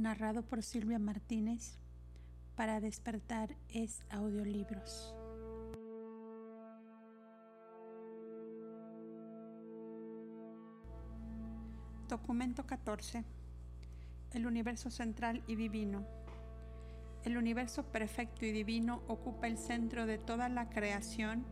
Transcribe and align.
narrado 0.00 0.42
por 0.42 0.62
Silvia 0.62 0.98
Martínez. 0.98 1.78
Para 2.56 2.80
despertar 2.80 3.56
es 3.68 4.02
audiolibros. 4.10 5.14
Documento 12.08 12.66
14. 12.66 13.24
El 14.32 14.46
universo 14.46 14.90
central 14.90 15.44
y 15.46 15.54
divino. 15.54 16.06
El 17.24 17.36
universo 17.36 17.84
perfecto 17.84 18.44
y 18.46 18.52
divino 18.52 19.02
ocupa 19.06 19.46
el 19.46 19.58
centro 19.58 20.06
de 20.06 20.18
toda 20.18 20.48
la 20.48 20.70
creación. 20.70 21.44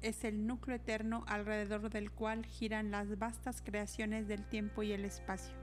Es 0.00 0.24
el 0.24 0.46
núcleo 0.46 0.76
eterno 0.76 1.24
alrededor 1.28 1.90
del 1.90 2.10
cual 2.10 2.44
giran 2.44 2.90
las 2.90 3.18
vastas 3.18 3.62
creaciones 3.62 4.26
del 4.26 4.44
tiempo 4.48 4.82
y 4.82 4.92
el 4.92 5.04
espacio. 5.04 5.61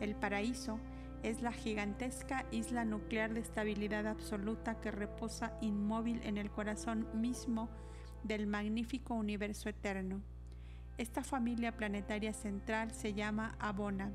El 0.00 0.14
paraíso 0.14 0.78
es 1.22 1.42
la 1.42 1.52
gigantesca 1.52 2.46
isla 2.50 2.84
nuclear 2.84 3.34
de 3.34 3.40
estabilidad 3.40 4.06
absoluta 4.06 4.80
que 4.80 4.90
reposa 4.90 5.52
inmóvil 5.60 6.20
en 6.24 6.38
el 6.38 6.50
corazón 6.50 7.08
mismo 7.14 7.68
del 8.22 8.46
magnífico 8.46 9.14
universo 9.14 9.68
eterno. 9.68 10.20
Esta 10.96 11.22
familia 11.22 11.76
planetaria 11.76 12.32
central 12.32 12.92
se 12.92 13.14
llama 13.14 13.56
Abona 13.58 14.10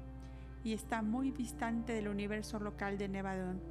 y 0.63 0.73
está 0.73 1.01
muy 1.01 1.31
distante 1.31 1.93
del 1.93 2.07
universo 2.07 2.59
local 2.59 2.97
de 2.97 3.09
Nevadón. 3.09 3.61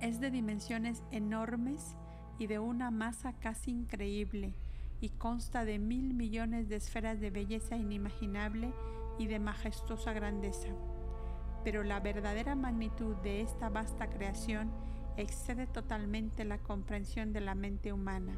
Es 0.00 0.20
de 0.20 0.30
dimensiones 0.30 1.02
enormes 1.10 1.96
y 2.38 2.46
de 2.46 2.58
una 2.58 2.90
masa 2.90 3.32
casi 3.32 3.70
increíble 3.70 4.54
y 5.00 5.10
consta 5.10 5.64
de 5.64 5.78
mil 5.78 6.14
millones 6.14 6.68
de 6.68 6.76
esferas 6.76 7.20
de 7.20 7.30
belleza 7.30 7.76
inimaginable 7.76 8.72
y 9.18 9.26
de 9.26 9.38
majestuosa 9.38 10.12
grandeza. 10.12 10.68
Pero 11.62 11.82
la 11.82 12.00
verdadera 12.00 12.54
magnitud 12.54 13.16
de 13.16 13.40
esta 13.40 13.68
vasta 13.68 14.08
creación 14.08 14.70
excede 15.16 15.66
totalmente 15.66 16.44
la 16.44 16.58
comprensión 16.58 17.32
de 17.32 17.40
la 17.40 17.54
mente 17.54 17.92
humana. 17.92 18.36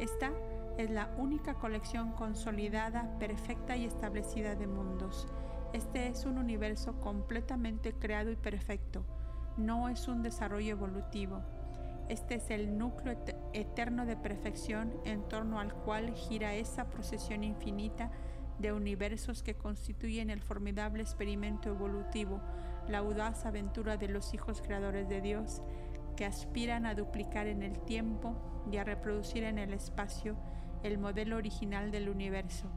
Esta 0.00 0.32
es 0.78 0.90
la 0.90 1.14
única 1.18 1.54
colección 1.54 2.12
consolidada, 2.12 3.18
perfecta 3.18 3.76
y 3.76 3.84
establecida 3.84 4.54
de 4.54 4.66
mundos. 4.66 5.28
Este 5.72 6.08
es 6.08 6.24
un 6.24 6.38
universo 6.38 7.00
completamente 7.00 7.92
creado 7.92 8.30
y 8.30 8.36
perfecto, 8.36 9.04
no 9.56 9.88
es 9.88 10.08
un 10.08 10.22
desarrollo 10.22 10.72
evolutivo. 10.72 11.42
Este 12.08 12.34
es 12.36 12.50
el 12.50 12.78
núcleo 12.78 13.16
eterno 13.52 14.06
de 14.06 14.16
perfección 14.16 14.92
en 15.04 15.28
torno 15.28 15.60
al 15.60 15.72
cual 15.72 16.14
gira 16.14 16.54
esa 16.54 16.88
procesión 16.90 17.44
infinita 17.44 18.10
de 18.58 18.72
universos 18.72 19.42
que 19.42 19.54
constituyen 19.54 20.30
el 20.30 20.40
formidable 20.40 21.02
experimento 21.02 21.70
evolutivo, 21.70 22.40
la 22.88 22.98
audaz 22.98 23.46
aventura 23.46 23.96
de 23.96 24.08
los 24.08 24.34
hijos 24.34 24.62
creadores 24.62 25.08
de 25.08 25.20
Dios, 25.20 25.62
que 26.16 26.24
aspiran 26.24 26.86
a 26.86 26.94
duplicar 26.94 27.46
en 27.46 27.62
el 27.62 27.78
tiempo 27.80 28.36
y 28.70 28.76
a 28.76 28.84
reproducir 28.84 29.44
en 29.44 29.58
el 29.58 29.72
espacio 29.72 30.36
el 30.82 30.98
modelo 30.98 31.36
original 31.36 31.90
del 31.90 32.08
universo. 32.08 32.70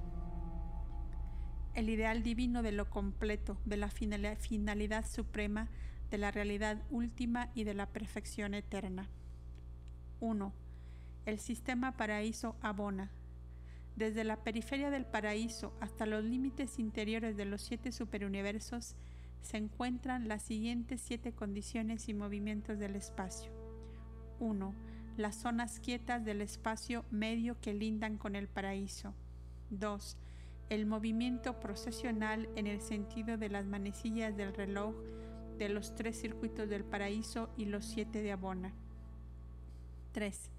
El 1.73 1.89
ideal 1.89 2.23
divino 2.23 2.63
de 2.63 2.71
lo 2.71 2.89
completo, 2.89 3.57
de 3.65 3.77
la 3.77 3.89
finalidad 3.89 5.05
suprema, 5.05 5.69
de 6.09 6.17
la 6.17 6.31
realidad 6.31 6.81
última 6.89 7.49
y 7.53 7.65
de 7.65 7.73
la 7.73 7.87
perfección 7.87 8.53
eterna. 8.53 9.09
1. 10.21 10.53
El 11.25 11.39
sistema 11.39 11.97
paraíso 11.97 12.55
abona. 12.61 13.11
Desde 13.95 14.23
la 14.23 14.43
periferia 14.43 14.89
del 14.89 15.05
paraíso 15.05 15.73
hasta 15.79 16.05
los 16.05 16.23
límites 16.23 16.79
interiores 16.79 17.37
de 17.37 17.45
los 17.45 17.61
siete 17.61 17.91
superuniversos 17.91 18.95
se 19.41 19.57
encuentran 19.57 20.27
las 20.27 20.43
siguientes 20.43 21.01
siete 21.01 21.31
condiciones 21.31 22.09
y 22.09 22.13
movimientos 22.13 22.79
del 22.79 22.95
espacio. 22.95 23.51
1 24.39 24.73
las 25.17 25.35
zonas 25.35 25.79
quietas 25.79 26.25
del 26.25 26.41
espacio 26.41 27.05
medio 27.09 27.59
que 27.61 27.73
lindan 27.73 28.17
con 28.17 28.35
el 28.35 28.47
paraíso. 28.47 29.13
2. 29.69 30.17
El 30.69 30.85
movimiento 30.85 31.59
procesional 31.59 32.49
en 32.55 32.67
el 32.67 32.81
sentido 32.81 33.37
de 33.37 33.49
las 33.49 33.65
manecillas 33.65 34.35
del 34.35 34.53
reloj 34.53 34.93
de 35.57 35.69
los 35.69 35.95
tres 35.95 36.19
circuitos 36.19 36.69
del 36.69 36.83
paraíso 36.83 37.49
y 37.55 37.65
los 37.65 37.85
siete 37.85 38.21
de 38.21 38.33
Abona. 38.33 38.73
3. 40.11 40.51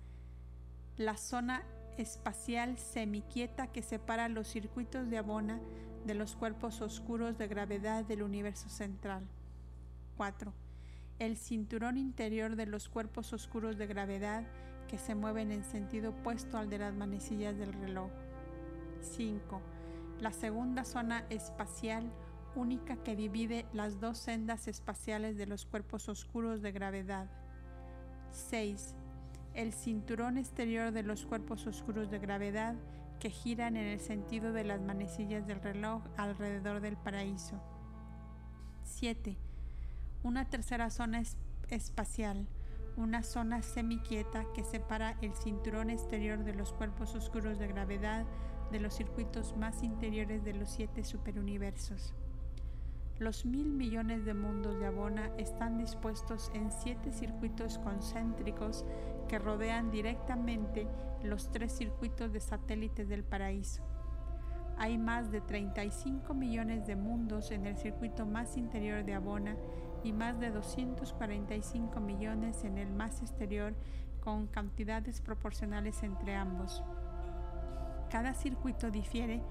La 0.97 1.19
zona 1.19 1.63
espacial 1.99 2.79
semiquieta 2.79 3.67
que 3.69 3.83
separa 3.83 4.29
los 4.29 4.49
circuitos 4.49 5.09
de 5.11 5.19
Abona 5.19 5.61
de 6.05 6.15
los 6.15 6.37
cuerpos 6.37 6.81
oscuros 6.81 7.39
de 7.39 7.49
gravedad 7.49 8.05
del 8.05 8.23
universo 8.23 8.69
central. 8.69 9.25
4 10.17 10.53
el 11.19 11.37
cinturón 11.37 11.97
interior 11.97 12.57
de 12.57 12.67
los 12.67 12.89
cuerpos 12.89 13.33
oscuros 13.33 13.79
de 13.79 13.87
gravedad 13.87 14.45
que 14.89 14.99
se 14.99 15.15
mueven 15.15 15.51
en 15.51 15.65
sentido 15.65 16.11
opuesto 16.11 16.59
al 16.59 16.69
de 16.69 16.79
las 16.79 16.95
manecillas 16.95 17.57
del 17.57 17.73
reloj. 17.73 18.11
5. 19.01 19.61
La 20.21 20.33
segunda 20.33 20.85
zona 20.85 21.25
espacial 21.31 22.11
única 22.55 22.97
que 22.97 23.17
divide 23.17 23.67
las 23.73 24.01
dos 24.01 24.19
sendas 24.19 24.69
espaciales 24.69 25.37
de 25.37 25.47
los 25.47 25.67
cuerpos 25.67 26.09
oscuros 26.09 26.63
de 26.63 26.73
gravedad. 26.73 27.31
6. 28.31 28.95
El 29.57 29.73
cinturón 29.73 30.39
exterior 30.39 30.93
de 30.93 31.03
los 31.03 31.27
cuerpos 31.27 31.67
oscuros 31.67 32.11
de 32.11 32.21
gravedad 32.21 32.77
que 33.19 33.31
giran 33.31 33.77
en 33.77 33.87
el 33.87 33.99
sentido 33.99 34.53
de 34.53 34.63
las 34.63 34.81
manecillas 34.81 35.49
del 35.49 35.61
reloj 35.61 36.05
alrededor 36.17 36.81
del 36.81 36.97
paraíso. 36.97 37.61
7 38.85 39.37
una 40.27 40.45
tercera 40.45 40.91
zona 40.91 41.23
espacial, 41.71 42.49
una 42.97 43.23
zona 43.23 43.63
semiquieta 43.63 44.45
que 44.57 44.65
separa 44.65 45.17
el 45.23 45.33
cinturón 45.35 45.89
exterior 45.89 46.43
de 46.43 46.53
los 46.53 46.73
cuerpos 46.73 47.15
oscuros 47.15 47.61
de 47.61 47.69
gravedad 47.69 48.27
de 48.73 48.81
los 48.81 48.95
circuitos 48.95 49.57
más 49.57 49.85
interiores 49.85 50.43
de 50.43 50.53
los 50.55 50.69
siete 50.69 51.05
superuniversos. 51.05 52.13
Los 53.21 53.47
mil 53.47 53.73
millones 53.73 54.25
de 54.25 54.35
mundos 54.35 54.81
de 54.81 54.87
Abona 54.87 55.31
están 55.39 55.79
dispuestos 55.79 56.51
en 56.55 56.73
siete 56.73 57.13
circuitos 57.13 57.79
concéntricos 57.79 58.85
que 59.27 59.39
rodean 59.39 59.91
directamente 59.91 60.87
los 61.23 61.51
tres 61.51 61.73
circuitos 61.73 62.33
de 62.33 62.41
satélites 62.41 63.09
del 63.09 63.25
paraíso. 63.25 63.83
Hay 64.79 64.99
más 64.99 65.31
de 65.31 65.41
35 65.41 66.35
millones 66.35 66.87
de 66.87 66.97
mundos 66.97 67.51
en 67.51 67.67
el 67.67 67.77
circuito 67.79 68.27
más 68.27 68.57
interior 68.57 69.05
de 69.05 69.15
Abona 69.15 69.57
y 70.05 70.13
más 70.13 70.39
de 70.39 70.51
245 70.51 71.99
millones 72.01 72.63
en 72.65 72.77
el 72.79 72.93
más 72.93 73.23
exterior 73.23 73.75
con 74.21 74.47
cantidades 74.47 75.21
proporcionales 75.21 76.03
entre 76.03 76.35
ambos. 76.35 76.83
Cada 78.11 78.35
circuito 78.35 78.91
difiere, 78.91 79.43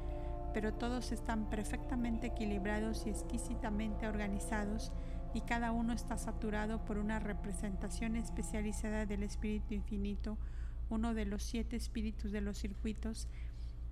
pero 0.53 0.73
todos 0.73 1.11
están 1.11 1.49
perfectamente 1.49 2.27
equilibrados 2.27 3.05
y 3.07 3.09
exquisitamente 3.09 4.07
organizados 4.07 4.93
y 5.35 5.41
cada 5.41 5.73
uno 5.73 5.91
está 5.91 6.17
saturado 6.17 6.85
por 6.85 6.97
una 6.97 7.19
representación 7.19 8.15
especializada 8.15 9.05
del 9.05 9.21
Espíritu 9.21 9.73
Infinito, 9.73 10.37
uno 10.89 11.13
de 11.13 11.25
los 11.25 11.43
siete 11.43 11.75
espíritus 11.75 12.31
de 12.31 12.39
los 12.39 12.57
circuitos. 12.57 13.27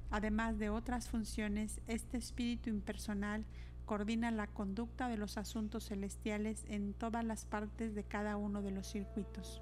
Además 0.10 0.58
de 0.58 0.70
otras 0.70 1.10
funciones, 1.10 1.82
este 1.86 2.18
espíritu 2.18 2.70
impersonal 2.70 3.44
coordina 3.86 4.32
la 4.32 4.48
conducta 4.48 5.10
de 5.10 5.18
los 5.18 5.38
asuntos 5.38 5.90
celestiales 5.90 6.64
en 6.70 6.94
todas 6.94 7.26
las 7.26 7.44
partes 7.44 7.94
de 7.94 8.06
cada 8.06 8.38
uno 8.38 8.62
de 8.62 8.72
los 8.72 8.88
circuitos. 8.88 9.62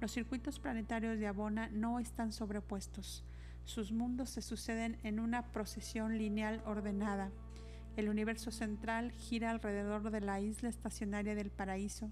Los 0.00 0.12
circuitos 0.12 0.60
planetarios 0.60 1.18
de 1.18 1.26
Abona 1.26 1.68
no 1.68 2.00
están 2.00 2.32
sobrepuestos. 2.32 3.22
Sus 3.66 3.92
mundos 3.92 4.30
se 4.30 4.40
suceden 4.40 4.96
en 5.02 5.20
una 5.20 5.52
procesión 5.52 6.16
lineal 6.16 6.62
ordenada. 6.64 7.30
El 8.00 8.08
universo 8.08 8.50
central 8.50 9.12
gira 9.12 9.50
alrededor 9.50 10.10
de 10.10 10.22
la 10.22 10.40
isla 10.40 10.70
estacionaria 10.70 11.34
del 11.34 11.50
paraíso 11.50 12.10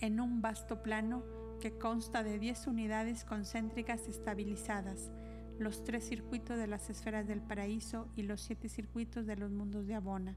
en 0.00 0.20
un 0.20 0.42
vasto 0.42 0.82
plano 0.82 1.22
que 1.62 1.78
consta 1.78 2.22
de 2.22 2.38
10 2.38 2.66
unidades 2.66 3.24
concéntricas 3.24 4.06
estabilizadas, 4.06 5.10
los 5.58 5.82
tres 5.82 6.06
circuitos 6.06 6.58
de 6.58 6.66
las 6.66 6.90
esferas 6.90 7.26
del 7.26 7.40
paraíso 7.40 8.06
y 8.16 8.24
los 8.24 8.42
siete 8.42 8.68
circuitos 8.68 9.24
de 9.24 9.36
los 9.36 9.50
mundos 9.50 9.86
de 9.86 9.94
Abona. 9.94 10.36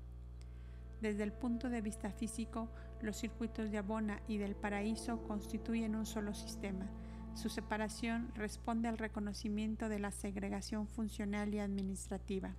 Desde 1.01 1.23
el 1.23 1.33
punto 1.33 1.67
de 1.67 1.81
vista 1.81 2.13
físico, 2.13 2.69
los 3.01 3.17
circuitos 3.17 3.71
de 3.71 3.79
Abona 3.79 4.21
y 4.29 4.37
del 4.37 4.55
paraíso 4.55 5.21
constituyen 5.23 5.97
un 5.97 6.05
solo 6.05 6.33
sistema. 6.33 6.89
Su 7.33 7.49
separación 7.49 8.31
responde 8.35 8.87
al 8.87 8.97
reconocimiento 8.97 9.89
de 9.89 9.99
la 9.99 10.11
segregación 10.11 10.87
funcional 10.87 11.53
y 11.53 11.59
administrativa. 11.59 12.55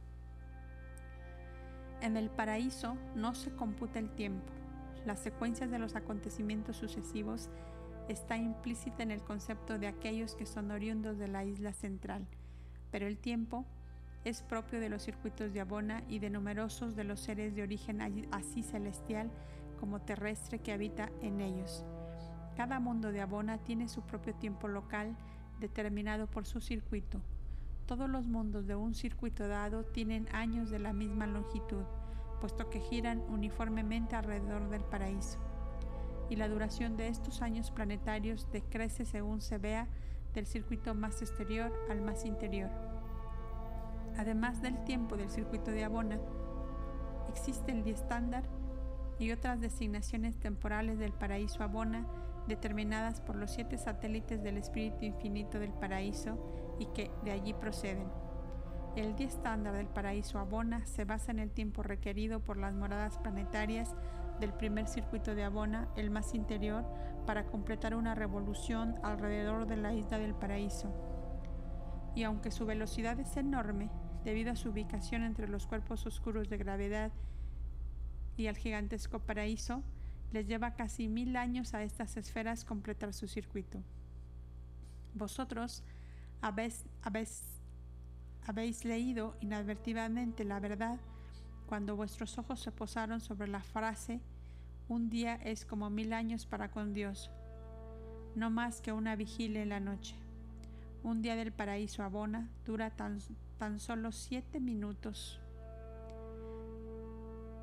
En 2.00 2.16
el 2.16 2.30
paraíso 2.30 2.96
no 3.14 3.34
se 3.34 3.50
computa 3.50 3.98
el 3.98 4.10
tiempo. 4.10 4.52
Las 5.06 5.20
secuencias 5.20 5.70
de 5.70 5.78
los 5.78 5.96
acontecimientos 5.96 6.76
sucesivos 6.76 7.48
está 8.08 8.36
implícita 8.36 9.02
en 9.02 9.10
el 9.10 9.22
concepto 9.22 9.78
de 9.78 9.86
aquellos 9.86 10.34
que 10.34 10.46
son 10.46 10.70
oriundos 10.70 11.18
de 11.18 11.28
la 11.28 11.44
isla 11.44 11.72
central 11.72 12.26
pero 12.90 13.06
el 13.06 13.18
tiempo 13.18 13.64
es 14.24 14.42
propio 14.42 14.80
de 14.80 14.88
los 14.88 15.02
circuitos 15.02 15.52
de 15.52 15.60
Abona 15.60 16.02
y 16.08 16.18
de 16.18 16.30
numerosos 16.30 16.94
de 16.94 17.04
los 17.04 17.20
seres 17.20 17.54
de 17.54 17.62
origen 17.62 18.00
así 18.32 18.62
celestial 18.62 19.30
como 19.78 20.00
terrestre 20.00 20.58
que 20.58 20.72
habita 20.72 21.10
en 21.22 21.40
ellos. 21.40 21.84
Cada 22.56 22.80
mundo 22.80 23.12
de 23.12 23.22
Abona 23.22 23.58
tiene 23.58 23.88
su 23.88 24.02
propio 24.02 24.34
tiempo 24.34 24.68
local 24.68 25.16
determinado 25.58 26.26
por 26.26 26.46
su 26.46 26.60
circuito. 26.60 27.20
Todos 27.90 28.08
los 28.08 28.24
mundos 28.28 28.68
de 28.68 28.76
un 28.76 28.94
circuito 28.94 29.48
dado 29.48 29.82
tienen 29.84 30.28
años 30.30 30.70
de 30.70 30.78
la 30.78 30.92
misma 30.92 31.26
longitud, 31.26 31.82
puesto 32.40 32.70
que 32.70 32.78
giran 32.78 33.20
uniformemente 33.28 34.14
alrededor 34.14 34.68
del 34.68 34.84
paraíso. 34.84 35.40
Y 36.28 36.36
la 36.36 36.48
duración 36.48 36.96
de 36.96 37.08
estos 37.08 37.42
años 37.42 37.72
planetarios 37.72 38.46
decrece 38.52 39.04
según 39.04 39.40
se 39.40 39.58
vea 39.58 39.88
del 40.34 40.46
circuito 40.46 40.94
más 40.94 41.20
exterior 41.20 41.72
al 41.90 42.00
más 42.00 42.24
interior. 42.24 42.70
Además 44.16 44.62
del 44.62 44.84
tiempo 44.84 45.16
del 45.16 45.28
circuito 45.28 45.72
de 45.72 45.82
Abona, 45.82 46.20
existe 47.28 47.72
el 47.72 47.82
día 47.82 47.94
estándar 47.94 48.44
y 49.18 49.32
otras 49.32 49.60
designaciones 49.60 50.38
temporales 50.38 51.00
del 51.00 51.12
paraíso 51.12 51.64
Abona 51.64 52.06
determinadas 52.46 53.20
por 53.20 53.34
los 53.34 53.50
siete 53.50 53.78
satélites 53.78 54.44
del 54.44 54.58
espíritu 54.58 55.04
infinito 55.06 55.58
del 55.58 55.72
paraíso 55.72 56.38
y 56.80 56.86
que 56.86 57.12
de 57.22 57.30
allí 57.30 57.52
proceden. 57.52 58.08
El 58.96 59.14
día 59.14 59.28
estándar 59.28 59.74
del 59.74 59.86
paraíso 59.86 60.40
Abona 60.40 60.84
se 60.86 61.04
basa 61.04 61.30
en 61.30 61.38
el 61.38 61.52
tiempo 61.52 61.84
requerido 61.84 62.40
por 62.40 62.56
las 62.56 62.74
moradas 62.74 63.18
planetarias 63.18 63.94
del 64.40 64.52
primer 64.52 64.88
circuito 64.88 65.34
de 65.34 65.44
Abona, 65.44 65.88
el 65.94 66.10
más 66.10 66.34
interior, 66.34 66.84
para 67.26 67.44
completar 67.44 67.94
una 67.94 68.16
revolución 68.16 68.96
alrededor 69.04 69.66
de 69.66 69.76
la 69.76 69.94
isla 69.94 70.18
del 70.18 70.34
paraíso. 70.34 70.92
Y 72.16 72.24
aunque 72.24 72.50
su 72.50 72.66
velocidad 72.66 73.20
es 73.20 73.36
enorme, 73.36 73.90
debido 74.24 74.50
a 74.50 74.56
su 74.56 74.70
ubicación 74.70 75.22
entre 75.22 75.46
los 75.46 75.66
cuerpos 75.66 76.06
oscuros 76.06 76.48
de 76.48 76.56
gravedad 76.56 77.12
y 78.36 78.46
el 78.46 78.56
gigantesco 78.56 79.20
paraíso, 79.20 79.84
les 80.32 80.46
lleva 80.46 80.74
casi 80.74 81.08
mil 81.08 81.36
años 81.36 81.74
a 81.74 81.82
estas 81.82 82.16
esferas 82.16 82.64
completar 82.64 83.12
su 83.12 83.28
circuito. 83.28 83.82
Vosotros 85.14 85.84
habéis, 86.40 86.84
habéis 88.46 88.84
leído 88.84 89.36
inadvertidamente 89.40 90.44
la 90.44 90.60
verdad 90.60 90.98
cuando 91.66 91.94
vuestros 91.96 92.36
ojos 92.38 92.60
se 92.60 92.72
posaron 92.72 93.20
sobre 93.20 93.46
la 93.46 93.62
frase 93.62 94.20
un 94.88 95.08
día 95.08 95.36
es 95.36 95.64
como 95.64 95.88
mil 95.88 96.12
años 96.12 96.46
para 96.46 96.72
con 96.72 96.92
Dios, 96.92 97.30
no 98.34 98.50
más 98.50 98.80
que 98.80 98.92
una 98.92 99.14
vigilia 99.14 99.62
en 99.62 99.68
la 99.68 99.78
noche. 99.78 100.16
Un 101.04 101.22
día 101.22 101.36
del 101.36 101.52
paraíso 101.52 102.02
abona 102.02 102.50
dura 102.66 102.90
tan, 102.90 103.20
tan 103.56 103.78
solo 103.78 104.10
siete 104.10 104.58
minutos. 104.58 105.40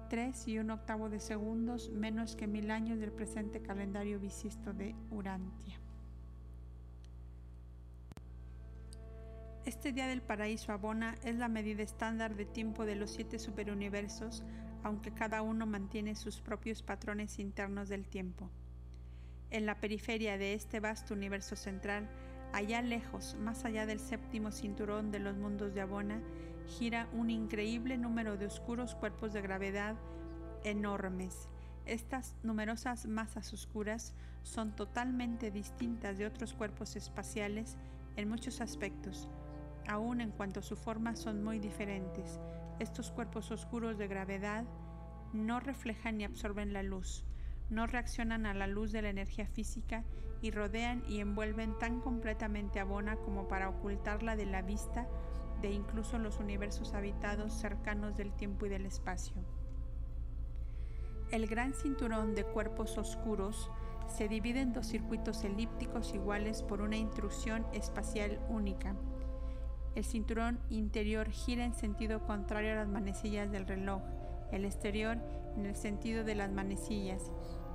Tres 0.09 0.47
y 0.47 0.57
un 0.57 0.71
octavo 0.71 1.09
de 1.09 1.19
segundos 1.19 1.89
menos 1.89 2.37
que 2.37 2.47
mil 2.47 2.71
años 2.71 2.97
del 2.97 3.11
presente 3.11 3.61
calendario 3.61 4.21
bisisto 4.21 4.71
de 4.71 4.95
Urantia. 5.11 5.81
Este 9.67 9.91
día 9.91 10.07
del 10.07 10.21
paraíso 10.21 10.71
Abona 10.71 11.15
es 11.25 11.35
la 11.35 11.49
medida 11.49 11.83
estándar 11.83 12.37
de 12.37 12.45
tiempo 12.45 12.85
de 12.85 12.95
los 12.95 13.11
siete 13.11 13.37
superuniversos, 13.37 14.41
aunque 14.81 15.11
cada 15.11 15.41
uno 15.41 15.65
mantiene 15.65 16.15
sus 16.15 16.39
propios 16.39 16.81
patrones 16.81 17.37
internos 17.37 17.89
del 17.89 18.07
tiempo. 18.07 18.49
En 19.49 19.65
la 19.65 19.75
periferia 19.81 20.37
de 20.37 20.53
este 20.53 20.79
vasto 20.79 21.13
universo 21.13 21.57
central, 21.57 22.07
allá 22.53 22.81
lejos, 22.81 23.35
más 23.41 23.65
allá 23.65 23.85
del 23.85 23.99
séptimo 23.99 24.53
cinturón 24.53 25.11
de 25.11 25.19
los 25.19 25.35
mundos 25.35 25.73
de 25.73 25.81
Abona, 25.81 26.21
gira 26.79 27.09
un 27.11 27.29
increíble 27.29 27.97
número 27.97 28.37
de 28.37 28.45
oscuros 28.45 28.95
cuerpos 28.95 29.33
de 29.33 29.41
gravedad 29.41 29.97
enormes. 30.63 31.49
Estas 31.85 32.37
numerosas 32.41 33.05
masas 33.05 33.51
oscuras 33.51 34.13
son 34.43 34.77
totalmente 34.77 35.51
distintas 35.51 36.17
de 36.17 36.25
otros 36.25 36.53
cuerpos 36.53 36.95
espaciales 36.95 37.75
en 38.15 38.29
muchos 38.29 38.61
aspectos, 38.61 39.29
Aún 39.87 40.21
en 40.21 40.31
cuanto 40.31 40.59
a 40.59 40.63
su 40.63 40.75
forma 40.75 41.15
son 41.15 41.43
muy 41.43 41.59
diferentes. 41.59 42.39
Estos 42.79 43.11
cuerpos 43.11 43.51
oscuros 43.51 43.97
de 43.97 44.07
gravedad 44.07 44.65
no 45.33 45.59
reflejan 45.59 46.17
ni 46.17 46.25
absorben 46.25 46.73
la 46.73 46.83
luz, 46.83 47.25
no 47.69 47.87
reaccionan 47.87 48.45
a 48.45 48.53
la 48.53 48.67
luz 48.67 48.91
de 48.91 49.01
la 49.01 49.09
energía 49.09 49.47
física 49.47 50.03
y 50.41 50.51
rodean 50.51 51.03
y 51.07 51.19
envuelven 51.19 51.77
tan 51.79 52.01
completamente 52.01 52.79
a 52.79 52.85
Bona 52.85 53.15
como 53.17 53.47
para 53.47 53.69
ocultarla 53.69 54.35
de 54.35 54.45
la 54.45 54.61
vista 54.61 55.07
de 55.61 55.71
incluso 55.71 56.19
los 56.19 56.37
universos 56.39 56.93
habitados 56.93 57.53
cercanos 57.53 58.15
del 58.15 58.31
tiempo 58.33 58.65
y 58.65 58.69
del 58.69 58.85
espacio. 58.85 59.35
El 61.31 61.47
gran 61.47 61.73
cinturón 61.73 62.35
de 62.35 62.45
cuerpos 62.45 62.97
oscuros 62.97 63.69
se 64.07 64.27
divide 64.27 64.61
en 64.61 64.71
dos 64.71 64.87
circuitos 64.87 65.43
elípticos 65.43 66.13
iguales 66.13 66.63
por 66.63 66.81
una 66.81 66.95
intrusión 66.95 67.65
espacial 67.73 68.39
única. 68.49 68.95
El 69.97 70.05
cinturón 70.05 70.59
interior 70.69 71.31
gira 71.31 71.65
en 71.65 71.73
sentido 71.73 72.21
contrario 72.21 72.73
a 72.73 72.75
las 72.75 72.87
manecillas 72.87 73.51
del 73.51 73.65
reloj, 73.65 74.03
el 74.51 74.63
exterior 74.63 75.17
en 75.55 75.65
el 75.65 75.75
sentido 75.75 76.23
de 76.23 76.35
las 76.35 76.51
manecillas. 76.51 77.31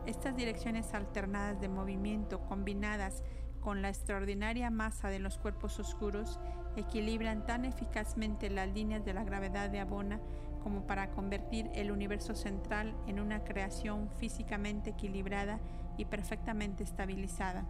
Estas 0.06 0.36
direcciones 0.36 0.94
alternadas 0.94 1.60
de 1.60 1.68
movimiento 1.68 2.38
combinadas 2.46 3.24
con 3.60 3.82
la 3.82 3.88
extraordinaria 3.88 4.70
masa 4.70 5.08
de 5.08 5.18
los 5.18 5.36
cuerpos 5.36 5.80
oscuros 5.80 6.38
equilibran 6.76 7.44
tan 7.44 7.64
eficazmente 7.64 8.50
las 8.50 8.68
líneas 8.68 9.04
de 9.04 9.14
la 9.14 9.24
gravedad 9.24 9.68
de 9.68 9.80
Abona 9.80 10.20
como 10.62 10.86
para 10.86 11.10
convertir 11.10 11.70
el 11.74 11.90
universo 11.90 12.36
central 12.36 12.94
en 13.08 13.18
una 13.18 13.42
creación 13.42 14.08
físicamente 14.18 14.90
equilibrada 14.90 15.58
y 15.96 16.04
perfectamente 16.04 16.84
estabilizada. 16.84 17.66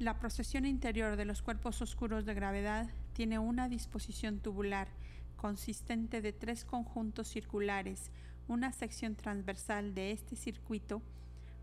La 0.00 0.18
procesión 0.18 0.64
interior 0.64 1.16
de 1.16 1.26
los 1.26 1.42
cuerpos 1.42 1.82
oscuros 1.82 2.24
de 2.24 2.32
gravedad 2.32 2.88
tiene 3.12 3.38
una 3.38 3.68
disposición 3.68 4.40
tubular 4.40 4.88
consistente 5.36 6.22
de 6.22 6.32
tres 6.32 6.64
conjuntos 6.64 7.28
circulares. 7.28 8.10
Una 8.48 8.72
sección 8.72 9.14
transversal 9.14 9.92
de 9.92 10.12
este 10.12 10.36
circuito 10.36 11.02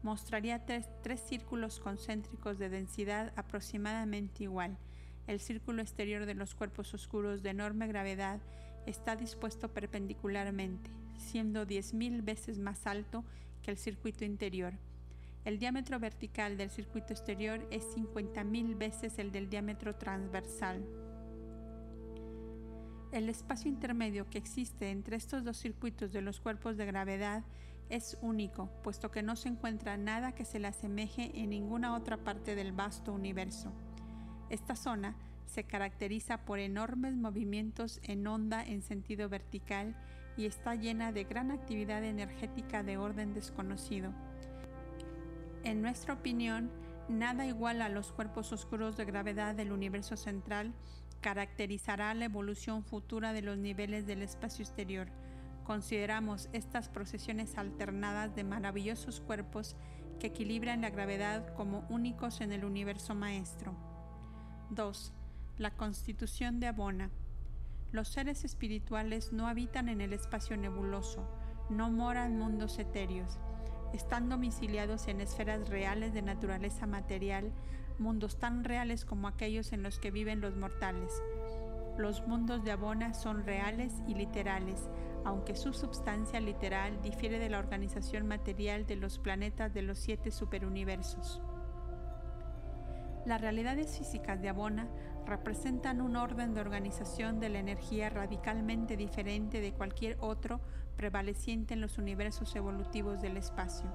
mostraría 0.04 0.68
tres, 0.68 0.86
círculos 1.20 1.80
concéntricos 1.80 2.60
de 2.60 2.70
densidad 2.70 3.34
aproximadamente 3.36 4.44
igual. 4.44 4.78
El 5.26 5.40
círculo 5.40 5.82
exterior 5.82 6.28
de 6.28 6.36
los 6.36 6.54
cuerpos 6.54 6.94
oscuros 6.94 7.42
de 7.42 7.50
enorme 7.50 7.88
gravedad 7.88 8.40
está 8.86 9.16
dispuesto 9.16 9.74
perpendicularmente, 9.74 10.92
siendo 11.18 11.66
10.000 11.66 12.24
veces 12.24 12.60
más 12.60 12.86
alto 12.86 13.24
que 13.64 13.72
el 13.72 13.78
circuito 13.78 14.26
interior. 14.26 14.76
El 15.48 15.60
diámetro 15.60 15.98
vertical 15.98 16.58
del 16.58 16.70
circuito 16.70 17.14
exterior 17.14 17.66
es 17.72 17.96
50.000 17.96 18.78
veces 18.78 19.18
el 19.18 19.32
del 19.32 19.50
diámetro 19.50 19.96
transversal. 19.96 20.86
El 23.14 23.30
espacio 23.30 23.70
intermedio 23.70 24.30
que 24.30 24.40
existe 24.40 24.92
entre 24.92 25.16
estos 25.16 25.46
dos 25.46 25.56
circuitos 25.56 26.12
de 26.12 26.20
los 26.20 26.42
cuerpos 26.42 26.76
de 26.76 26.86
gravedad 26.86 27.46
es 27.90 28.18
único, 28.22 28.70
puesto 28.84 29.10
que 29.10 29.24
no 29.24 29.38
se 29.38 29.48
encuentra 29.48 29.96
nada 29.96 30.36
que 30.36 30.44
se 30.44 30.60
le 30.60 30.68
asemeje 30.68 31.32
en 31.40 31.52
ninguna 31.52 31.96
otra 31.96 32.18
parte 32.18 32.54
del 32.54 32.74
vasto 32.74 33.14
universo. 33.14 33.72
Esta 34.50 34.76
zona 34.76 35.16
se 35.46 35.64
caracteriza 35.64 36.44
por 36.44 36.60
enormes 36.60 37.16
movimientos 37.16 38.02
en 38.04 38.28
onda 38.28 38.66
en 38.66 38.82
sentido 38.82 39.30
vertical 39.30 39.96
y 40.36 40.46
está 40.46 40.76
llena 40.76 41.14
de 41.14 41.24
gran 41.24 41.52
actividad 41.52 42.04
energética 42.04 42.84
de 42.84 42.98
orden 42.98 43.34
desconocido. 43.34 44.14
En 45.64 45.82
nuestra 45.82 46.14
opinión, 46.14 46.72
nada 47.10 47.46
igual 47.46 47.82
a 47.82 47.90
los 47.90 48.12
cuerpos 48.12 48.52
oscuros 48.52 48.98
de 48.98 49.06
gravedad 49.06 49.56
del 49.56 49.72
universo 49.72 50.18
central 50.18 50.74
caracterizará 51.22 52.14
la 52.14 52.26
evolución 52.26 52.84
futura 52.84 53.34
de 53.34 53.42
los 53.42 53.58
niveles 53.58 54.06
del 54.06 54.22
espacio 54.22 54.64
exterior. 54.64 55.08
Consideramos 55.64 56.48
estas 56.54 56.90
procesiones 56.90 57.58
alternadas 57.58 58.36
de 58.36 58.44
maravillosos 58.44 59.20
cuerpos 59.20 59.76
que 60.20 60.28
equilibran 60.28 60.82
la 60.82 60.90
gravedad 60.90 61.54
como 61.56 61.86
únicos 61.90 62.42
en 62.42 62.52
el 62.52 62.64
universo 62.64 63.16
maestro. 63.16 63.76
2. 64.70 65.14
La 65.58 65.72
constitución 65.72 66.60
de 66.60 66.68
Abona. 66.68 67.10
Los 67.92 68.10
seres 68.10 68.46
espirituales 68.46 69.34
no 69.34 69.48
habitan 69.48 69.90
en 69.90 70.02
el 70.02 70.14
espacio 70.14 70.56
nebuloso, 70.56 71.28
no 71.70 71.90
moran 71.90 72.38
mundos 72.38 72.80
etéreos 72.80 73.40
están 73.94 74.30
domiciliados 74.30 75.08
en 75.08 75.22
esferas 75.22 75.70
reales 75.70 76.14
de 76.14 76.22
naturaleza 76.22 76.86
material, 76.86 77.52
mundos 78.00 78.38
tan 78.38 78.64
reales 78.64 79.06
como 79.06 79.28
aquellos 79.28 79.74
en 79.74 79.84
los 79.84 80.00
que 80.00 80.12
viven 80.12 80.42
los 80.42 80.56
mortales. 80.56 81.12
Los 81.98 82.28
mundos 82.28 82.64
de 82.64 82.72
Abona 82.72 83.14
son 83.14 83.44
reales 83.44 83.94
y 84.08 84.14
literales, 84.14 84.88
aunque 85.26 85.56
su 85.56 85.74
substancia 85.74 86.40
literal 86.40 87.02
difiere 87.02 87.40
de 87.40 87.50
la 87.50 87.60
organización 87.60 88.28
material 88.28 88.86
de 88.86 88.98
los 88.98 89.18
planetas 89.18 89.74
de 89.74 89.82
los 89.82 89.98
siete 89.98 90.30
superuniversos. 90.32 91.42
Las 93.26 93.42
realidades 93.42 93.98
físicas 93.98 94.42
de 94.42 94.50
Abona 94.50 94.88
representan 95.28 96.02
un 96.02 96.16
orden 96.16 96.54
de 96.54 96.62
organización 96.62 97.40
de 97.40 97.50
la 97.50 97.60
energía 97.60 98.10
radicalmente 98.10 98.96
diferente 98.96 99.60
de 99.60 99.74
cualquier 99.74 100.18
otro 100.22 100.62
prevaleciente 100.96 101.74
en 101.74 101.82
los 101.82 101.98
universos 101.98 102.56
evolutivos 102.56 103.22
del 103.22 103.38
espacio. 103.38 103.92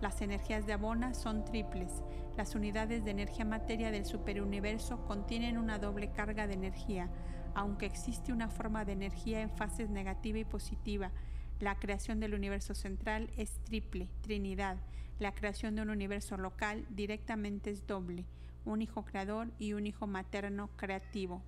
Las 0.00 0.20
energías 0.22 0.66
de 0.66 0.74
Abona 0.74 1.14
son 1.14 1.44
triples. 1.44 2.02
Las 2.36 2.54
unidades 2.54 3.04
de 3.04 3.10
energía 3.10 3.44
materia 3.44 3.90
del 3.90 4.04
superuniverso 4.04 5.04
contienen 5.06 5.58
una 5.58 5.78
doble 5.78 6.10
carga 6.10 6.46
de 6.46 6.54
energía, 6.54 7.10
aunque 7.54 7.86
existe 7.86 8.32
una 8.32 8.48
forma 8.48 8.84
de 8.84 8.92
energía 8.92 9.40
en 9.40 9.50
fases 9.50 9.90
negativa 9.90 10.38
y 10.38 10.44
positiva. 10.44 11.10
La 11.58 11.74
creación 11.74 12.20
del 12.20 12.34
universo 12.34 12.74
central 12.74 13.30
es 13.36 13.58
triple, 13.64 14.08
trinidad. 14.20 14.76
La 15.18 15.32
creación 15.32 15.74
de 15.74 15.82
un 15.82 15.90
universo 15.90 16.36
local 16.36 16.86
directamente 16.90 17.70
es 17.70 17.86
doble 17.86 18.24
un 18.64 18.82
hijo 18.82 19.04
creador 19.04 19.48
y 19.58 19.72
un 19.72 19.86
hijo 19.86 20.06
materno 20.06 20.70
creativo. 20.76 21.42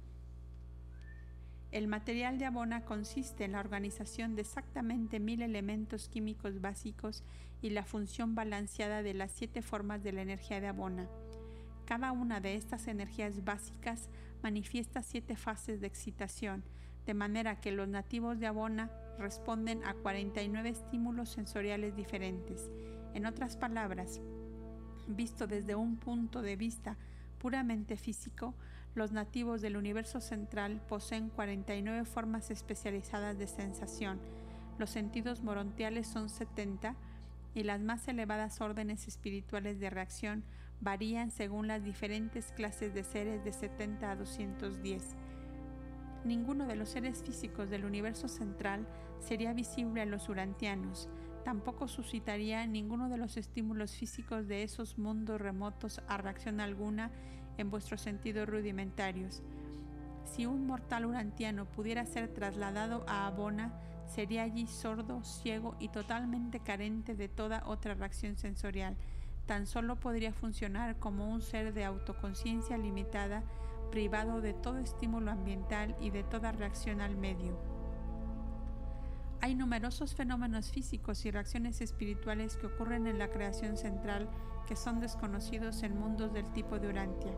El 1.73 1.89
material 1.89 2.39
de 2.39 2.45
Abona 2.45 2.85
consiste 2.85 3.45
en 3.45 3.53
la 3.53 3.61
organización 3.61 4.35
de 4.35 4.43
exactamente 4.43 5.21
mil 5.21 5.41
elementos 5.41 6.09
químicos 6.09 6.61
básicos 6.61 7.25
y 7.63 7.71
la 7.71 7.85
función 7.85 8.35
balanceada 8.35 9.03
de 9.03 9.15
las 9.15 9.33
siete 9.33 9.63
formas 9.63 10.03
de 10.03 10.13
la 10.13 10.21
energía 10.21 10.61
de 10.61 10.67
Abona. 10.67 11.09
Cada 11.87 12.13
una 12.13 12.41
de 12.41 12.57
estas 12.57 12.89
energías 12.89 13.43
básicas 13.45 14.11
manifiesta 14.43 15.03
siete 15.03 15.35
fases 15.35 15.81
de 15.81 15.87
excitación, 15.87 16.63
de 17.07 17.15
manera 17.15 17.61
que 17.61 17.73
los 17.73 17.89
nativos 17.89 18.39
de 18.39 18.49
Abona 18.49 18.91
responden 19.19 19.83
a 19.85 19.95
49 19.95 20.69
estímulos 20.69 21.31
sensoriales 21.31 21.97
diferentes. 21.97 22.71
En 23.15 23.25
otras 23.27 23.57
palabras, 23.57 24.21
Visto 25.07 25.47
desde 25.47 25.75
un 25.75 25.97
punto 25.97 26.43
de 26.43 26.57
vista 26.57 26.97
puramente 27.39 27.97
físico, 27.97 28.55
los 28.95 29.11
nativos 29.11 29.63
del 29.63 29.77
universo 29.77 30.21
central 30.21 30.81
poseen 30.89 31.31
49 31.31 32.05
formas 32.05 32.51
especializadas 32.51 33.39
de 33.39 33.47
sensación. 33.47 34.21
Los 34.79 34.91
sentidos 34.91 35.43
morontiales 35.43 36.07
son 36.07 36.29
70 36.29 36.95
y 37.55 37.65
las 37.65 37.81
más 37.81 38.07
elevadas 38.09 38.61
órdenes 38.61 39.09
espirituales 39.09 39.81
de 39.81 39.91
reacción 39.91 40.45
varían 40.81 41.31
según 41.31 41.69
las 41.69 41.85
diferentes 41.85 42.53
clases 42.53 42.95
de 42.95 43.05
seres 43.05 43.45
de 43.45 43.53
70 43.53 44.11
a 44.11 44.17
210. 44.17 45.17
Ninguno 46.25 46.67
de 46.67 46.77
los 46.77 46.91
seres 46.91 47.23
físicos 47.23 47.71
del 47.71 47.85
universo 47.85 48.29
central 48.29 48.87
sería 49.21 49.53
visible 49.53 50.03
a 50.03 50.07
los 50.07 50.29
urantianos, 50.29 51.09
tampoco 51.45 51.89
suscitaría 51.89 52.67
ninguno 52.67 53.09
de 53.09 53.17
los 53.17 53.37
estímulos 53.37 53.93
físicos 53.93 54.49
de 54.49 54.63
esos 54.63 54.99
mundos 54.99 55.41
remotos 55.41 56.01
a 56.09 56.17
reacción 56.17 56.61
alguna 56.61 57.11
en 57.59 57.71
vuestros 57.71 58.01
sentidos 58.01 58.49
rudimentarios. 58.49 59.43
Si 60.25 60.47
un 60.47 60.67
mortal 60.67 61.07
urantiano 61.07 61.67
pudiera 61.67 62.07
ser 62.07 62.29
trasladado 62.29 63.05
a 63.09 63.27
Abona, 63.27 63.73
sería 64.07 64.43
allí 64.43 64.67
sordo, 64.67 65.23
ciego 65.25 65.75
y 65.79 65.89
totalmente 65.89 66.61
carente 66.61 67.15
de 67.15 67.29
toda 67.29 67.65
otra 67.67 67.95
reacción 67.95 68.37
sensorial. 68.37 68.97
Tan 69.47 69.67
solo 69.67 69.97
podría 69.97 70.33
funcionar 70.33 70.99
como 70.99 71.29
un 71.29 71.43
ser 71.43 71.75
de 71.75 71.85
autoconciencia 71.85 72.79
limitada, 72.79 73.43
privado 73.91 74.41
de 74.41 74.55
todo 74.55 74.79
estímulo 74.79 75.31
ambiental 75.31 75.97
y 76.01 76.11
de 76.11 76.23
toda 76.23 76.53
reacción 76.53 77.01
al 77.01 77.17
medio. 77.17 77.72
Hay 79.45 79.57
numerosos 79.57 80.15
fenómenos 80.15 80.71
físicos 80.71 81.27
y 81.27 81.33
reacciones 81.33 81.81
espirituales 81.81 82.57
que 82.57 82.69
ocurren 82.69 83.09
en 83.09 83.19
la 83.19 83.29
creación 83.29 83.77
central 83.77 84.31
que 84.69 84.77
son 84.77 85.01
desconocidos 85.01 85.83
en 85.83 85.99
mundos 85.99 86.33
del 86.33 86.53
tipo 86.53 86.79
de 86.79 86.87
Urantia. 86.87 87.33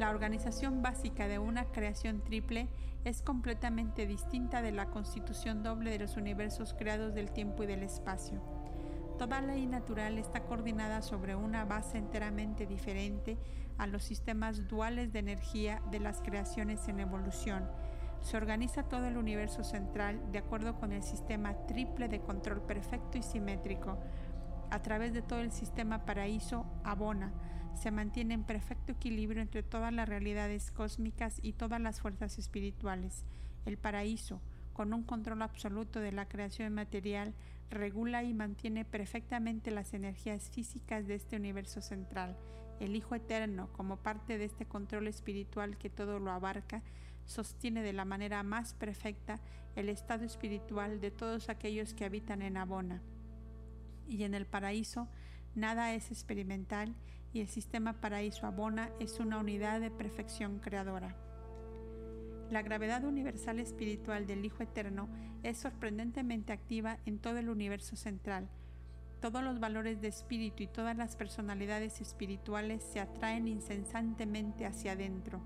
La 0.00 0.10
organización 0.10 0.82
básica 0.82 1.28
de 1.28 1.38
una 1.38 1.66
creación 1.66 2.20
triple 2.24 2.68
es 3.04 3.22
completamente 3.22 4.08
distinta 4.08 4.60
de 4.60 4.72
la 4.72 4.86
constitución 4.86 5.62
doble 5.62 5.92
de 5.92 6.00
los 6.00 6.16
universos 6.16 6.74
creados 6.76 7.14
del 7.14 7.30
tiempo 7.30 7.62
y 7.62 7.68
del 7.68 7.84
espacio. 7.84 8.42
Toda 9.20 9.40
ley 9.40 9.66
natural 9.66 10.18
está 10.18 10.42
coordinada 10.42 11.00
sobre 11.02 11.36
una 11.36 11.64
base 11.64 11.96
enteramente 11.96 12.66
diferente 12.66 13.38
a 13.78 13.86
los 13.86 14.02
sistemas 14.02 14.66
duales 14.66 15.12
de 15.12 15.20
energía 15.20 15.80
de 15.92 16.00
las 16.00 16.22
creaciones 16.22 16.88
en 16.88 16.98
evolución, 16.98 17.70
se 18.22 18.36
organiza 18.36 18.84
todo 18.84 19.06
el 19.06 19.16
universo 19.16 19.64
central 19.64 20.20
de 20.30 20.38
acuerdo 20.38 20.76
con 20.78 20.92
el 20.92 21.02
sistema 21.02 21.54
triple 21.66 22.08
de 22.08 22.20
control 22.20 22.62
perfecto 22.62 23.18
y 23.18 23.22
simétrico. 23.22 23.98
A 24.70 24.80
través 24.80 25.12
de 25.12 25.22
todo 25.22 25.40
el 25.40 25.52
sistema 25.52 26.04
paraíso 26.04 26.64
abona, 26.84 27.32
se 27.74 27.90
mantiene 27.90 28.34
en 28.34 28.44
perfecto 28.44 28.92
equilibrio 28.92 29.42
entre 29.42 29.62
todas 29.62 29.92
las 29.92 30.08
realidades 30.08 30.70
cósmicas 30.70 31.38
y 31.42 31.52
todas 31.52 31.80
las 31.80 32.00
fuerzas 32.00 32.38
espirituales. 32.38 33.24
El 33.66 33.76
paraíso, 33.76 34.40
con 34.72 34.94
un 34.94 35.02
control 35.02 35.42
absoluto 35.42 36.00
de 36.00 36.12
la 36.12 36.28
creación 36.28 36.72
material, 36.74 37.34
regula 37.70 38.22
y 38.22 38.34
mantiene 38.34 38.84
perfectamente 38.84 39.70
las 39.70 39.94
energías 39.94 40.50
físicas 40.50 41.06
de 41.06 41.14
este 41.14 41.36
universo 41.36 41.80
central. 41.80 42.36
El 42.80 42.94
Hijo 42.96 43.14
Eterno, 43.14 43.68
como 43.72 43.96
parte 43.96 44.38
de 44.38 44.44
este 44.44 44.66
control 44.66 45.08
espiritual 45.08 45.76
que 45.76 45.90
todo 45.90 46.18
lo 46.18 46.30
abarca, 46.30 46.82
sostiene 47.26 47.82
de 47.82 47.92
la 47.92 48.04
manera 48.04 48.42
más 48.42 48.74
perfecta 48.74 49.40
el 49.76 49.88
estado 49.88 50.24
espiritual 50.24 51.00
de 51.00 51.10
todos 51.10 51.48
aquellos 51.48 51.94
que 51.94 52.04
habitan 52.04 52.42
en 52.42 52.56
Abona. 52.56 53.00
Y 54.08 54.24
en 54.24 54.34
el 54.34 54.46
paraíso 54.46 55.08
nada 55.54 55.94
es 55.94 56.10
experimental 56.10 56.94
y 57.32 57.40
el 57.40 57.48
sistema 57.48 57.94
paraíso 57.94 58.46
Abona 58.46 58.90
es 59.00 59.18
una 59.20 59.38
unidad 59.38 59.80
de 59.80 59.90
perfección 59.90 60.58
creadora. 60.58 61.16
La 62.50 62.60
gravedad 62.60 63.04
universal 63.04 63.60
espiritual 63.60 64.26
del 64.26 64.44
Hijo 64.44 64.62
Eterno 64.62 65.08
es 65.42 65.56
sorprendentemente 65.56 66.52
activa 66.52 66.98
en 67.06 67.18
todo 67.18 67.38
el 67.38 67.48
universo 67.48 67.96
central. 67.96 68.50
Todos 69.22 69.42
los 69.42 69.58
valores 69.58 70.02
de 70.02 70.08
espíritu 70.08 70.64
y 70.64 70.66
todas 70.66 70.96
las 70.96 71.16
personalidades 71.16 72.00
espirituales 72.02 72.82
se 72.82 73.00
atraen 73.00 73.48
incesantemente 73.48 74.66
hacia 74.66 74.92
adentro 74.92 75.40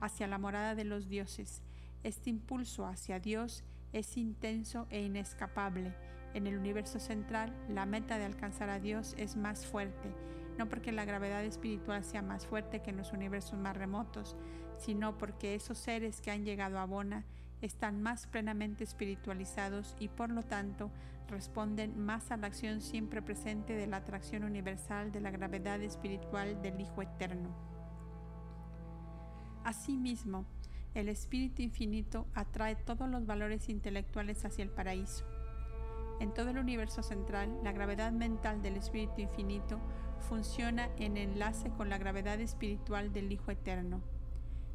hacia 0.00 0.26
la 0.26 0.38
morada 0.38 0.74
de 0.74 0.84
los 0.84 1.08
dioses. 1.08 1.62
Este 2.02 2.30
impulso 2.30 2.86
hacia 2.86 3.20
Dios 3.20 3.64
es 3.92 4.16
intenso 4.16 4.86
e 4.90 5.02
inescapable. 5.02 5.94
En 6.34 6.46
el 6.46 6.58
universo 6.58 7.00
central, 7.00 7.54
la 7.68 7.86
meta 7.86 8.18
de 8.18 8.24
alcanzar 8.24 8.68
a 8.70 8.80
Dios 8.80 9.14
es 9.18 9.36
más 9.36 9.66
fuerte, 9.66 10.14
no 10.58 10.68
porque 10.68 10.92
la 10.92 11.04
gravedad 11.04 11.44
espiritual 11.44 12.04
sea 12.04 12.22
más 12.22 12.46
fuerte 12.46 12.82
que 12.82 12.90
en 12.90 12.98
los 12.98 13.12
universos 13.12 13.58
más 13.58 13.76
remotos, 13.76 14.36
sino 14.76 15.16
porque 15.18 15.54
esos 15.54 15.78
seres 15.78 16.20
que 16.20 16.30
han 16.30 16.44
llegado 16.44 16.78
a 16.78 16.84
Bona 16.84 17.24
están 17.62 18.02
más 18.02 18.26
plenamente 18.26 18.84
espiritualizados 18.84 19.96
y 19.98 20.08
por 20.08 20.30
lo 20.30 20.42
tanto 20.42 20.90
responden 21.28 21.98
más 21.98 22.30
a 22.30 22.36
la 22.36 22.46
acción 22.46 22.80
siempre 22.80 23.20
presente 23.22 23.74
de 23.74 23.86
la 23.86 23.98
atracción 23.98 24.44
universal 24.44 25.12
de 25.12 25.20
la 25.20 25.30
gravedad 25.30 25.82
espiritual 25.82 26.62
del 26.62 26.80
Hijo 26.80 27.02
Eterno. 27.02 27.77
Asimismo, 29.68 30.46
el 30.94 31.10
Espíritu 31.10 31.60
Infinito 31.60 32.26
atrae 32.32 32.74
todos 32.74 33.06
los 33.06 33.26
valores 33.26 33.68
intelectuales 33.68 34.42
hacia 34.46 34.62
el 34.62 34.70
paraíso. 34.70 35.26
En 36.20 36.32
todo 36.32 36.48
el 36.48 36.58
universo 36.58 37.02
central, 37.02 37.54
la 37.62 37.72
gravedad 37.72 38.10
mental 38.10 38.62
del 38.62 38.78
Espíritu 38.78 39.20
Infinito 39.20 39.78
funciona 40.26 40.88
en 40.96 41.18
enlace 41.18 41.68
con 41.68 41.90
la 41.90 41.98
gravedad 41.98 42.40
espiritual 42.40 43.12
del 43.12 43.30
Hijo 43.30 43.50
Eterno. 43.50 44.00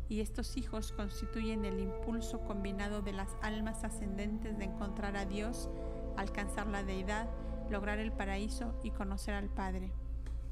Y 0.10 0.22
estos 0.22 0.58
hijos 0.58 0.92
constituyen 0.92 1.66
el 1.66 1.80
impulso 1.80 2.42
combinado 2.42 3.02
de 3.02 3.14
las 3.14 3.36
almas 3.42 3.84
ascendentes 3.84 4.60
de 4.60 4.66
encontrar 4.66 5.18
a 5.18 5.26
Dios, 5.26 5.72
alcanzar 6.18 6.68
la 6.68 6.84
deidad, 6.84 7.28
lograr 7.72 7.98
el 7.98 8.12
paraíso 8.12 8.80
y 8.84 8.92
conocer 8.92 9.34
al 9.34 9.50
Padre. 9.50 9.92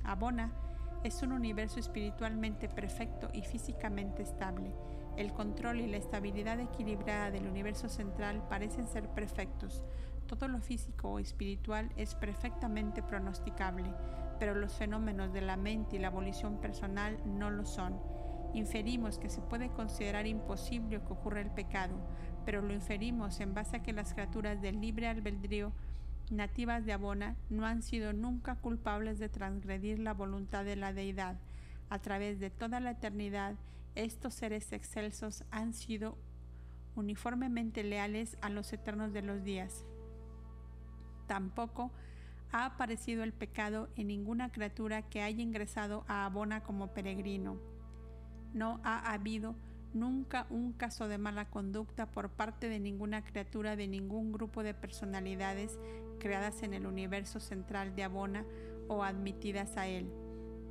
Abona 0.04 0.52
es 1.04 1.24
un 1.24 1.32
universo 1.32 1.80
espiritualmente 1.80 2.70
perfecto 2.70 3.30
y 3.34 3.42
físicamente 3.42 4.22
estable. 4.22 4.74
El 5.18 5.34
control 5.34 5.82
y 5.82 5.88
la 5.88 5.98
estabilidad 5.98 6.60
equilibrada 6.60 7.32
del 7.32 7.48
universo 7.48 7.90
central 7.90 8.48
parecen 8.48 8.88
ser 8.88 9.10
perfectos. 9.10 9.84
Todo 10.28 10.48
lo 10.48 10.62
físico 10.62 11.10
o 11.10 11.20
espiritual 11.20 11.92
es 11.98 12.16
perfectamente 12.16 13.04
pronosticable, 13.04 13.94
pero 14.40 14.56
los 14.56 14.74
fenómenos 14.74 15.34
de 15.34 15.42
la 15.42 15.58
mente 15.58 15.98
y 15.98 16.00
la 16.00 16.08
abolición 16.08 16.62
personal 16.62 17.18
no 17.26 17.50
lo 17.50 17.66
son. 17.66 18.00
Inferimos 18.54 19.18
que 19.18 19.30
se 19.30 19.42
puede 19.42 19.70
considerar 19.70 20.28
imposible 20.28 21.02
que 21.02 21.14
ocurra 21.14 21.42
el 21.42 21.52
pecado, 21.52 21.96
pero 22.46 22.62
lo 22.62 22.74
inferimos 22.74 23.40
en 23.40 23.54
base 23.54 23.78
a 23.78 23.84
que 23.84 23.94
las 23.94 24.14
criaturas 24.14 24.62
del 24.62 24.82
libre 24.82 25.08
albedrío 25.08 25.72
nativas 26.32 26.86
de 26.86 26.94
Abona 26.94 27.36
no 27.50 27.65
han 27.65 27.84
sido 27.84 28.13
nunca 28.13 28.56
culpables 28.56 29.20
de 29.20 29.30
transgredir 29.30 30.00
la 30.00 30.13
voluntad 30.13 30.63
de 30.63 30.76
la 30.76 30.94
deidad. 30.94 31.38
A 31.89 32.00
través 32.00 32.39
de 32.39 32.50
toda 32.50 32.80
la 32.80 32.91
eternidad, 32.91 33.56
estos 33.96 34.34
seres 34.34 34.72
excelsos 34.72 35.44
han 35.52 35.74
sido 35.74 36.17
uniformemente 36.96 37.84
leales 37.84 38.38
a 38.41 38.50
los 38.50 38.72
eternos 38.74 39.13
de 39.13 39.22
los 39.22 39.44
días. 39.44 39.86
Tampoco 41.28 41.91
ha 42.52 42.65
aparecido 42.65 43.24
el 43.24 43.34
pecado 43.34 43.89
en 43.96 44.08
ninguna 44.08 44.52
criatura 44.52 45.02
que 45.04 45.22
haya 45.22 45.41
ingresado 45.41 46.04
a 46.08 46.26
Abona 46.26 46.63
como 46.63 46.94
peregrino. 46.94 47.58
No 48.54 48.80
ha 48.84 49.12
habido 49.13 49.56
nunca 49.94 50.48
un 50.50 50.74
caso 50.74 51.08
de 51.08 51.17
mala 51.17 51.50
conducta 51.50 52.06
por 52.06 52.30
parte 52.30 52.70
de 52.70 52.80
ninguna 52.80 53.24
criatura 53.24 53.76
de 53.76 53.88
ningún 53.88 54.32
grupo 54.32 54.63
de 54.63 54.74
personalidades 54.74 55.78
creadas 56.22 56.62
en 56.62 56.74
el 56.76 56.86
universo 56.86 57.40
central 57.40 57.96
de 57.96 58.04
Abona 58.04 58.46
o 58.88 59.04
admitidas 59.04 59.76
a 59.76 59.88
él. 59.88 60.08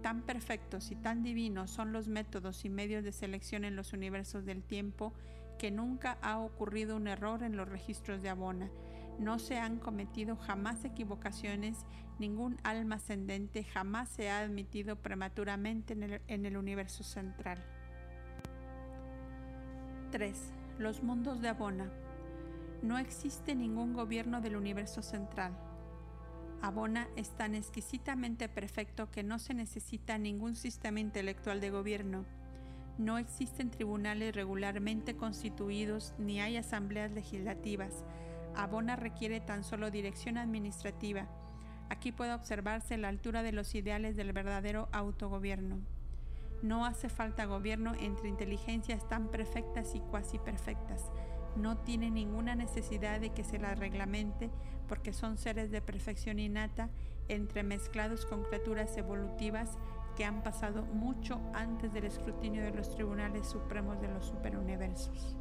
Tan 0.01 0.23
perfectos 0.23 0.91
y 0.93 0.97
tan 0.97 1.23
divinos 1.23 1.71
son 1.71 1.93
los 1.93 2.09
métodos 2.09 2.65
y 2.65 2.71
medios 2.71 3.03
de 3.03 3.13
selección 3.13 3.65
en 3.65 3.77
los 3.77 3.93
universos 3.93 4.47
del 4.47 4.63
tiempo 4.63 5.13
que 5.59 5.71
nunca 5.71 6.17
ha 6.23 6.39
ocurrido 6.39 6.97
un 6.97 7.09
error 7.09 7.43
en 7.43 7.57
los 7.57 7.69
registros 7.69 8.23
de 8.23 8.31
Abona. 8.31 8.71
No 9.19 9.39
se 9.39 9.59
han 9.59 9.79
cometido 9.79 10.37
jamás 10.37 10.85
equivocaciones, 10.85 11.85
ningún 12.19 12.57
alma 12.63 12.95
ascendente 12.95 13.65
jamás 13.65 14.09
se 14.09 14.31
ha 14.31 14.41
admitido 14.41 14.97
prematuramente 14.97 15.93
en 15.93 16.05
el, 16.05 16.47
el 16.47 16.57
universo 16.57 17.03
central. 17.03 17.59
3. 20.13 20.53
Los 20.79 21.03
mundos 21.03 21.43
de 21.43 21.49
Abona. 21.49 21.91
No 22.83 22.97
existe 22.97 23.55
ningún 23.55 23.93
gobierno 23.93 24.41
del 24.41 24.57
universo 24.57 25.03
central. 25.03 25.53
Abona 26.63 27.09
es 27.17 27.31
tan 27.31 27.55
exquisitamente 27.55 28.49
perfecto 28.49 29.11
que 29.11 29.23
no 29.23 29.39
se 29.39 29.53
necesita 29.53 30.17
ningún 30.17 30.57
sistema 30.57 31.01
intelectual 31.01 31.61
de 31.61 31.71
gobierno. 31.71 32.25
No 32.97 33.19
existen 33.19 33.71
tribunales 33.71 34.35
regularmente 34.35 35.15
constituidos 35.15 36.15
ni 36.19 36.41
hay 36.41 36.57
asambleas 36.57 37.11
legislativas. 37.13 38.05
Abona 38.55 38.97
requiere 38.97 39.41
tan 39.41 39.63
solo 39.63 39.91
dirección 39.91 40.39
administrativa. 40.39 41.29
Aquí 41.91 42.13
puede 42.13 42.33
observarse 42.33 42.97
la 42.97 43.09
altura 43.09 43.43
de 43.43 43.53
los 43.53 43.75
ideales 43.75 44.17
del 44.17 44.33
verdadero 44.33 44.89
autogobierno. 44.93 45.81
No 46.63 46.85
hace 46.85 47.09
falta 47.09 47.47
gobierno 47.47 47.95
entre 48.01 48.29
inteligencias 48.29 49.09
tan 49.09 49.29
perfectas 49.29 49.95
y 49.95 50.01
cuasi 50.01 50.39
perfectas. 50.39 51.11
No 51.57 51.79
tiene 51.79 52.11
ninguna 52.11 52.55
necesidad 52.55 53.21
de 53.21 53.31
que 53.31 53.45
se 53.45 53.59
las 53.59 53.79
reglamente 53.79 54.51
porque 54.89 55.13
son 55.13 55.37
seres 55.37 55.71
de 55.71 55.83
perfección 55.83 56.39
innata 56.39 56.91
entremezclados 57.29 58.27
con 58.27 58.43
criaturas 58.43 58.97
evolutivas 58.97 59.79
que 60.17 60.25
han 60.25 60.43
pasado 60.43 60.85
mucho 60.85 61.41
antes 61.55 61.93
del 61.93 62.05
escrutinio 62.05 62.63
de 62.65 62.73
los 62.73 62.91
tribunales 62.95 63.47
supremos 63.47 64.01
de 64.01 64.09
los 64.09 64.27
superuniversos. 64.27 65.37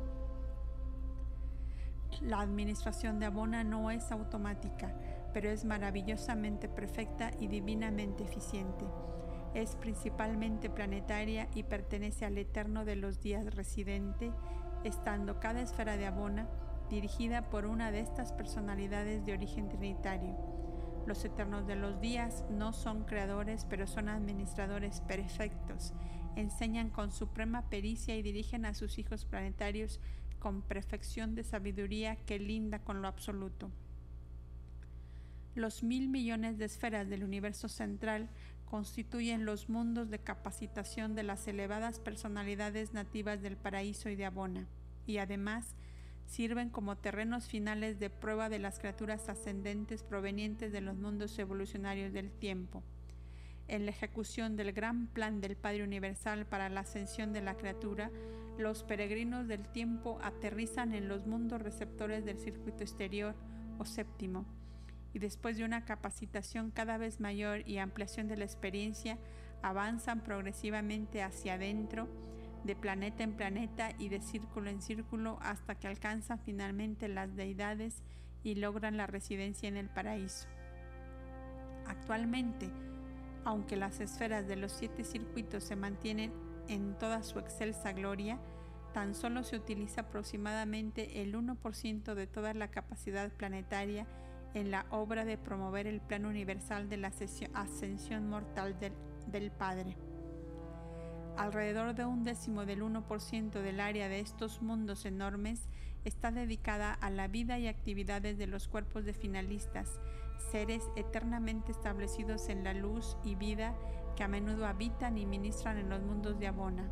La 2.22 2.42
administración 2.42 3.20
de 3.20 3.28
Abona 3.28 3.64
no 3.64 3.92
es 3.92 4.12
automática, 4.12 4.94
pero 5.34 5.50
es 5.50 5.66
maravillosamente 5.66 6.68
perfecta 6.68 7.32
y 7.40 7.48
divinamente 7.48 8.24
eficiente 8.24 8.86
es 9.54 9.76
principalmente 9.76 10.70
planetaria 10.70 11.48
y 11.56 11.64
pertenece 11.64 12.26
al 12.26 12.38
eterno 12.38 12.86
de 12.86 12.96
los 12.96 13.22
días 13.22 13.54
residente, 13.56 14.32
estando 14.84 15.40
cada 15.40 15.62
esfera 15.62 15.98
de 15.98 16.06
Abona 16.06 16.48
dirigida 16.90 17.50
por 17.50 17.66
una 17.66 17.92
de 17.92 18.00
estas 18.00 18.34
personalidades 18.34 19.26
de 19.26 19.34
origen 19.34 19.70
trinitario. 19.70 20.36
Los 21.06 21.24
eternos 21.24 21.66
de 21.68 21.76
los 21.76 22.02
días 22.02 22.44
no 22.50 22.74
son 22.74 23.04
creadores, 23.06 23.66
pero 23.66 23.88
son 23.88 24.10
administradores 24.10 25.02
perfectos. 25.02 25.94
Enseñan 26.36 26.90
con 26.90 27.12
suprema 27.12 27.70
pericia 27.70 28.16
y 28.16 28.22
dirigen 28.22 28.66
a 28.66 28.74
sus 28.74 28.98
hijos 29.00 29.26
planetarios 29.26 30.00
con 30.40 30.62
perfección 30.62 31.36
de 31.36 31.44
sabiduría 31.44 32.16
que 32.16 32.40
linda 32.40 32.80
con 32.80 33.02
lo 33.02 33.08
absoluto. 33.08 33.72
Los 35.56 35.84
mil 35.84 36.10
millones 36.10 36.58
de 36.58 36.66
esferas 36.66 37.10
del 37.10 37.24
universo 37.24 37.68
central 37.68 38.30
constituyen 38.70 39.46
los 39.46 39.68
mundos 39.68 40.10
de 40.10 40.20
capacitación 40.20 41.16
de 41.16 41.24
las 41.24 41.48
elevadas 41.48 42.00
personalidades 42.00 42.94
nativas 42.94 43.42
del 43.42 43.58
paraíso 43.58 44.10
y 44.10 44.16
de 44.16 44.26
Abona, 44.26 44.68
y 45.08 45.18
además 45.18 45.76
sirven 46.28 46.70
como 46.70 46.96
terrenos 46.96 47.48
finales 47.48 48.00
de 48.00 48.12
prueba 48.12 48.50
de 48.50 48.60
las 48.60 48.80
criaturas 48.80 49.28
ascendentes 49.28 50.04
provenientes 50.04 50.72
de 50.72 50.82
los 50.82 50.96
mundos 50.96 51.38
evolucionarios 51.40 52.14
del 52.14 52.32
tiempo. 52.32 52.84
En 53.68 53.86
la 53.86 53.92
ejecución 53.92 54.56
del 54.56 54.72
gran 54.72 55.08
plan 55.08 55.42
del 55.42 55.56
Padre 55.56 55.84
Universal 55.84 56.46
para 56.46 56.70
la 56.70 56.82
ascensión 56.82 57.34
de 57.34 57.42
la 57.42 57.56
criatura, 57.56 58.12
los 58.58 58.84
peregrinos 58.84 59.48
del 59.48 59.68
tiempo 59.68 60.20
aterrizan 60.22 60.94
en 60.94 61.08
los 61.08 61.26
mundos 61.26 61.62
receptores 61.62 62.26
del 62.26 62.40
circuito 62.40 62.84
exterior 62.84 63.36
o 63.80 63.86
séptimo, 63.86 64.46
y 65.14 65.20
después 65.20 65.58
de 65.58 65.66
una 65.66 65.86
capacitación 65.86 66.72
cada 66.72 66.98
vez 66.98 67.20
mayor 67.20 67.68
y 67.68 67.78
ampliación 67.78 68.28
de 68.28 68.38
la 68.38 68.46
experiencia, 68.46 69.18
avanzan 69.62 70.22
progresivamente 70.22 71.22
hacia 71.22 71.56
adentro, 71.56 72.08
de 72.64 72.76
planeta 72.76 73.24
en 73.24 73.34
planeta 73.34 73.92
y 73.98 74.10
de 74.10 74.20
círculo 74.20 74.70
en 74.70 74.82
círculo 74.82 75.40
hasta 75.42 75.76
que 75.76 75.88
alcanzan 75.88 76.40
finalmente 76.40 77.08
las 77.08 77.36
deidades 77.36 78.04
y 78.44 78.56
logran 78.56 78.98
la 78.98 79.08
residencia 79.08 79.70
en 79.70 79.78
el 79.78 79.90
paraíso. 79.90 80.48
Actualmente, 81.86 82.70
aunque 83.46 83.78
las 83.78 84.00
esferas 84.00 84.48
de 84.48 84.58
los 84.58 84.72
siete 84.72 85.04
circuitos 85.04 85.64
se 85.64 85.76
mantienen 85.76 86.32
en 86.68 86.98
toda 86.98 87.24
su 87.24 87.40
excelsa 87.40 87.94
gloria, 87.94 88.40
tan 88.94 89.16
solo 89.16 89.44
se 89.44 89.56
utiliza 89.56 90.02
aproximadamente 90.02 91.22
el 91.22 91.36
1% 91.36 92.14
de 92.14 92.28
toda 92.28 92.54
la 92.54 92.70
capacidad 92.70 93.32
planetaria 93.32 94.06
en 94.54 94.72
la 94.72 94.86
obra 94.90 95.26
de 95.26 95.38
promover 95.38 95.88
el 95.88 96.02
plan 96.02 96.26
universal 96.26 96.90
de 96.90 96.98
la 96.98 97.12
ascensión 97.54 98.30
mortal 98.30 98.78
del, 98.80 99.52
Padre. 99.52 99.96
Alrededor 101.38 101.94
de 101.96 102.06
un 102.06 102.24
décimo 102.24 102.66
del 102.66 102.82
1% 102.82 103.52
del 103.62 103.80
área 103.80 104.10
de 104.10 104.20
estos 104.20 104.62
mundos 104.62 105.06
enormes 105.06 105.68
está 106.04 106.32
dedicada 106.32 106.94
a 106.94 107.10
la 107.10 107.28
vida 107.28 107.60
y 107.60 107.68
actividades 107.68 108.38
de 108.38 108.48
los 108.48 108.68
cuerpos 108.68 109.06
de 109.06 109.14
finalistas, 109.14 110.00
seres 110.52 110.84
eternamente 110.96 111.72
establecidos 111.72 112.50
en 112.50 112.64
la 112.64 112.74
luz 112.74 113.18
y 113.24 113.36
vida 113.36 113.76
que 114.16 114.24
a 114.24 114.28
menudo 114.28 114.66
habitan 114.66 115.18
y 115.18 115.26
ministran 115.26 115.78
en 115.78 115.90
los 115.90 116.02
mundos 116.02 116.40
de 116.40 116.48
Abona. 116.48 116.90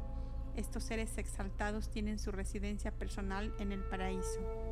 Estos 0.56 0.84
seres 0.84 1.18
exaltados 1.18 1.90
tienen 1.90 2.20
su 2.20 2.32
residencia 2.32 2.92
personal 2.92 3.54
en 3.60 3.72
el 3.72 3.84
paraíso. 3.84 4.67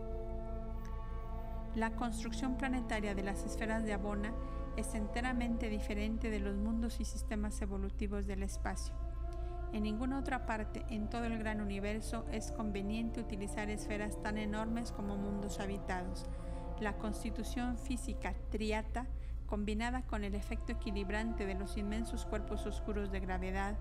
La 1.76 1.92
construcción 1.92 2.56
planetaria 2.56 3.14
de 3.16 3.24
las 3.24 3.44
esferas 3.44 3.84
de 3.84 3.92
Abona 3.92 4.34
es 4.78 4.96
enteramente 4.96 5.68
diferente 5.68 6.30
de 6.30 6.40
los 6.40 6.56
mundos 6.56 7.02
y 7.02 7.06
sistemas 7.06 7.62
evolutivos 7.62 8.26
del 8.26 8.44
espacio. 8.44 8.96
En 9.74 9.84
ninguna 9.84 10.20
otra 10.20 10.46
parte 10.46 10.86
en 10.90 11.10
todo 11.10 11.26
el 11.26 11.38
gran 11.38 11.60
universo 11.60 12.26
es 12.32 12.54
conveniente 12.54 13.20
utilizar 13.20 13.70
esferas 13.70 14.22
tan 14.24 14.38
enormes 14.38 14.94
como 14.94 15.18
mundos 15.18 15.60
habitados. 15.60 16.26
La 16.80 16.98
constitución 16.98 17.78
física 17.78 18.36
triata, 18.52 19.08
combinada 19.46 20.04
con 20.04 20.24
el 20.24 20.34
efecto 20.34 20.72
equilibrante 20.72 21.46
de 21.46 21.56
los 21.56 21.76
inmensos 21.76 22.26
cuerpos 22.26 22.66
oscuros 22.66 23.12
de 23.12 23.20
gravedad, 23.20 23.76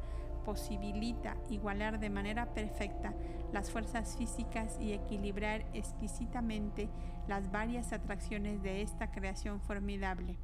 posibilita 0.44 1.36
igualar 1.50 1.98
de 1.98 2.10
manera 2.10 2.52
perfecta 2.54 3.14
las 3.52 3.70
fuerzas 3.70 4.16
físicas 4.16 4.78
y 4.80 4.92
equilibrar 4.92 5.64
exquisitamente 5.74 6.88
las 7.28 7.50
varias 7.50 7.92
atracciones 7.92 8.62
de 8.62 8.82
esta 8.82 9.10
creación 9.10 9.60
formidable. 9.60 10.36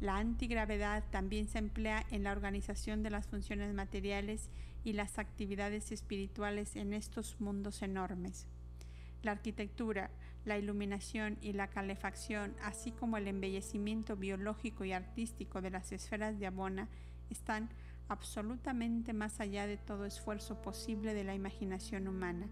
La 0.00 0.18
antigravedad 0.18 1.04
también 1.10 1.48
se 1.48 1.58
emplea 1.58 2.04
en 2.10 2.24
la 2.24 2.32
organización 2.32 3.02
de 3.02 3.10
las 3.10 3.26
funciones 3.26 3.72
materiales 3.74 4.50
y 4.84 4.92
las 4.92 5.18
actividades 5.18 5.92
espirituales 5.92 6.76
en 6.76 6.92
estos 6.92 7.40
mundos 7.40 7.80
enormes. 7.82 8.46
La 9.22 9.32
arquitectura, 9.32 10.10
la 10.44 10.58
iluminación 10.58 11.38
y 11.40 11.54
la 11.54 11.68
calefacción, 11.68 12.54
así 12.62 12.90
como 12.90 13.16
el 13.16 13.28
embellecimiento 13.28 14.16
biológico 14.16 14.84
y 14.84 14.92
artístico 14.92 15.62
de 15.62 15.70
las 15.70 15.92
esferas 15.92 16.38
de 16.38 16.46
Abona, 16.46 16.88
están 17.30 17.70
absolutamente 18.08 19.12
más 19.12 19.40
allá 19.40 19.66
de 19.66 19.76
todo 19.76 20.04
esfuerzo 20.04 20.60
posible 20.60 21.14
de 21.14 21.24
la 21.24 21.34
imaginación 21.34 22.08
humana. 22.08 22.48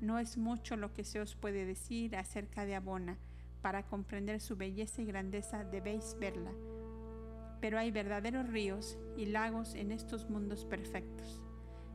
No 0.00 0.18
es 0.18 0.36
mucho 0.36 0.76
lo 0.76 0.92
que 0.92 1.04
se 1.04 1.20
os 1.20 1.34
puede 1.36 1.64
decir 1.64 2.16
acerca 2.16 2.64
de 2.64 2.74
Abona. 2.74 3.18
Para 3.60 3.84
comprender 3.84 4.40
su 4.40 4.56
belleza 4.56 5.02
y 5.02 5.06
grandeza 5.06 5.64
debéis 5.64 6.16
verla. 6.18 6.50
Pero 7.60 7.78
hay 7.78 7.90
verdaderos 7.90 8.48
ríos 8.48 8.98
y 9.16 9.26
lagos 9.26 9.74
en 9.74 9.92
estos 9.92 10.28
mundos 10.28 10.64
perfectos. 10.64 11.40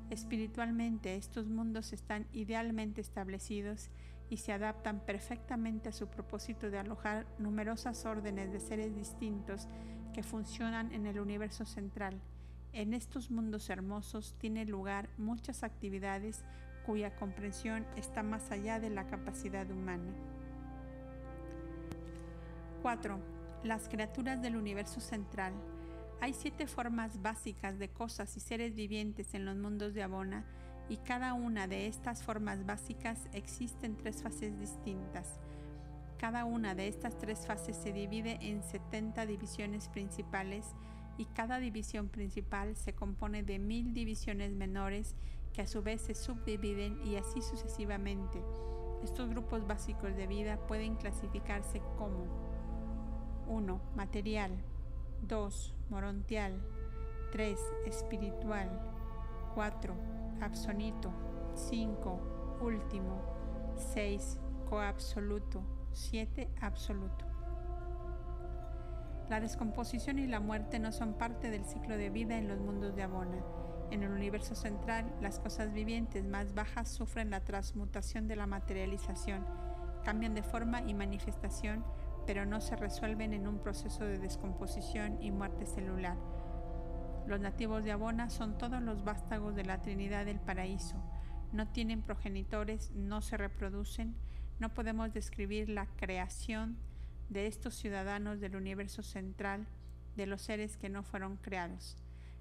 Espiritualmente 0.09 1.15
estos 1.15 1.47
mundos 1.47 1.91
están 1.91 2.27
idealmente 2.31 3.01
establecidos 3.01 3.89
y 4.29 4.37
se 4.37 4.53
adaptan 4.53 5.01
perfectamente 5.05 5.89
a 5.89 5.93
su 5.93 6.07
propósito 6.07 6.69
de 6.69 6.77
alojar 6.77 7.27
numerosas 7.39 8.05
órdenes 8.05 8.51
de 8.53 8.61
seres 8.61 8.95
distintos 8.95 9.67
que 10.13 10.23
funcionan 10.23 10.93
en 10.93 11.05
el 11.05 11.19
universo 11.19 11.65
central 11.65 12.21
en 12.77 12.93
estos 12.93 13.31
mundos 13.31 13.71
hermosos 13.71 14.35
tiene 14.37 14.63
lugar 14.63 15.09
muchas 15.17 15.63
actividades 15.63 16.43
cuya 16.85 17.15
comprensión 17.15 17.87
está 17.95 18.21
más 18.21 18.51
allá 18.51 18.79
de 18.79 18.91
la 18.91 19.07
capacidad 19.07 19.69
humana. 19.71 20.13
4. 22.83 23.19
Las 23.63 23.89
criaturas 23.89 24.43
del 24.43 24.55
universo 24.55 25.01
central. 25.01 25.53
Hay 26.21 26.33
siete 26.33 26.67
formas 26.67 27.19
básicas 27.19 27.79
de 27.79 27.89
cosas 27.89 28.37
y 28.37 28.39
seres 28.39 28.75
vivientes 28.75 29.33
en 29.33 29.45
los 29.45 29.57
mundos 29.57 29.95
de 29.95 30.03
Abona 30.03 30.45
y 30.87 30.97
cada 30.97 31.33
una 31.33 31.67
de 31.67 31.87
estas 31.87 32.21
formas 32.21 32.63
básicas 32.63 33.27
existe 33.33 33.87
en 33.87 33.97
tres 33.97 34.21
fases 34.21 34.57
distintas. 34.59 35.39
Cada 36.19 36.45
una 36.45 36.75
de 36.75 36.87
estas 36.87 37.17
tres 37.17 37.47
fases 37.47 37.75
se 37.75 37.91
divide 37.91 38.37
en 38.41 38.61
70 38.61 39.25
divisiones 39.25 39.89
principales 39.89 40.75
y 41.17 41.25
cada 41.25 41.59
división 41.59 42.09
principal 42.09 42.75
se 42.75 42.93
compone 42.93 43.43
de 43.43 43.59
mil 43.59 43.93
divisiones 43.93 44.51
menores 44.51 45.15
que 45.53 45.61
a 45.61 45.67
su 45.67 45.81
vez 45.81 46.01
se 46.01 46.13
subdividen 46.13 47.05
y 47.05 47.15
así 47.15 47.41
sucesivamente. 47.41 48.41
Estos 49.03 49.29
grupos 49.29 49.65
básicos 49.67 50.15
de 50.15 50.27
vida 50.27 50.57
pueden 50.67 50.95
clasificarse 50.95 51.81
como 51.97 52.25
1. 53.47 53.81
Material 53.95 54.51
2. 55.23 55.75
Morontial 55.89 56.61
3. 57.31 57.59
Espiritual 57.85 58.69
4. 59.55 59.95
Absonito 60.41 61.11
5. 61.55 62.57
Último 62.61 63.21
6. 63.93 64.39
Coabsoluto 64.69 65.63
7. 65.91 66.49
Absoluto 66.61 67.26
la 69.29 69.41
descomposición 69.41 70.19
y 70.19 70.27
la 70.27 70.39
muerte 70.39 70.79
no 70.79 70.91
son 70.91 71.13
parte 71.13 71.49
del 71.49 71.65
ciclo 71.65 71.97
de 71.97 72.09
vida 72.09 72.37
en 72.37 72.47
los 72.47 72.59
mundos 72.59 72.95
de 72.95 73.03
Abona. 73.03 73.43
En 73.91 74.03
el 74.03 74.11
universo 74.11 74.55
central, 74.55 75.13
las 75.21 75.39
cosas 75.39 75.73
vivientes 75.73 76.25
más 76.25 76.53
bajas 76.53 76.89
sufren 76.89 77.29
la 77.29 77.41
transmutación 77.41 78.27
de 78.27 78.37
la 78.37 78.47
materialización, 78.47 79.45
cambian 80.03 80.33
de 80.33 80.43
forma 80.43 80.81
y 80.81 80.93
manifestación, 80.93 81.85
pero 82.25 82.45
no 82.45 82.61
se 82.61 82.75
resuelven 82.75 83.33
en 83.33 83.47
un 83.47 83.59
proceso 83.59 84.05
de 84.05 84.17
descomposición 84.17 85.21
y 85.21 85.31
muerte 85.31 85.65
celular. 85.65 86.17
Los 87.27 87.41
nativos 87.41 87.83
de 87.83 87.91
Abona 87.91 88.29
son 88.29 88.57
todos 88.57 88.81
los 88.81 89.03
vástagos 89.03 89.55
de 89.55 89.65
la 89.65 89.81
Trinidad 89.81 90.25
del 90.25 90.39
Paraíso. 90.39 90.95
No 91.51 91.67
tienen 91.67 92.01
progenitores, 92.01 92.91
no 92.91 93.21
se 93.21 93.35
reproducen, 93.35 94.15
no 94.59 94.73
podemos 94.73 95.13
describir 95.13 95.67
la 95.67 95.85
creación 95.97 96.77
de 97.29 97.47
estos 97.47 97.75
ciudadanos 97.75 98.39
del 98.39 98.55
universo 98.55 99.03
central, 99.03 99.67
de 100.15 100.25
los 100.25 100.41
seres 100.41 100.77
que 100.77 100.89
no 100.89 101.03
fueron 101.03 101.37
creados. 101.37 101.97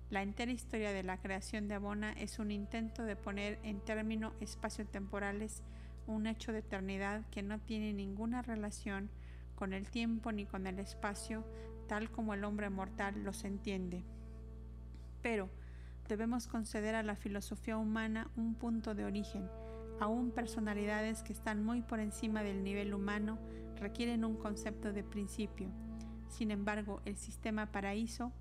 La 0.09 0.23
entera 0.23 0.53
historia 0.53 0.93
de 0.93 1.03
la 1.03 1.19
creación 1.21 1.67
de 1.67 1.75
Abona 1.75 2.13
es 2.13 2.39
un 2.39 2.51
intento 2.53 3.03
de 3.03 3.17
poner 3.17 3.59
en 3.65 3.81
términos 3.81 4.33
espacio-temporales 4.41 5.63
un 6.07 6.29
hecho 6.29 6.53
de 6.53 6.61
eternidad 6.61 7.29
que 7.31 7.43
no 7.43 7.59
tiene 7.59 7.93
ninguna 7.93 8.43
relación 8.43 9.11
con 9.57 9.73
el 9.73 9.91
tiempo 9.91 10.31
ni 10.31 10.47
con 10.47 10.67
el 10.69 10.79
espacio, 10.79 11.45
tal 11.89 12.11
como 12.11 12.35
el 12.35 12.45
hombre 12.45 12.71
mortal 12.71 13.25
los 13.25 13.43
entiende. 13.45 14.05
Pero 15.23 15.51
debemos 16.09 16.47
conceder 16.47 16.95
a 16.95 17.03
la 17.03 17.17
filosofía 17.17 17.77
humana 17.77 18.31
un 18.37 18.55
punto 18.55 18.95
de 18.95 19.05
origen, 19.05 19.49
aún 19.99 20.31
personalidades 20.31 21.25
que 21.25 21.33
están 21.33 21.65
muy 21.65 21.83
por 21.83 21.99
encima 21.99 22.45
del 22.45 22.63
nivel 22.63 22.95
humano 22.95 23.39
requieren 23.77 24.25
un 24.25 24.37
concepto 24.37 24.93
de 24.93 25.05
principio. 25.05 25.69
Sin 26.29 26.51
embargo, 26.51 27.01
el 27.05 27.17
sistema 27.17 27.67
paraíso, 27.73 28.33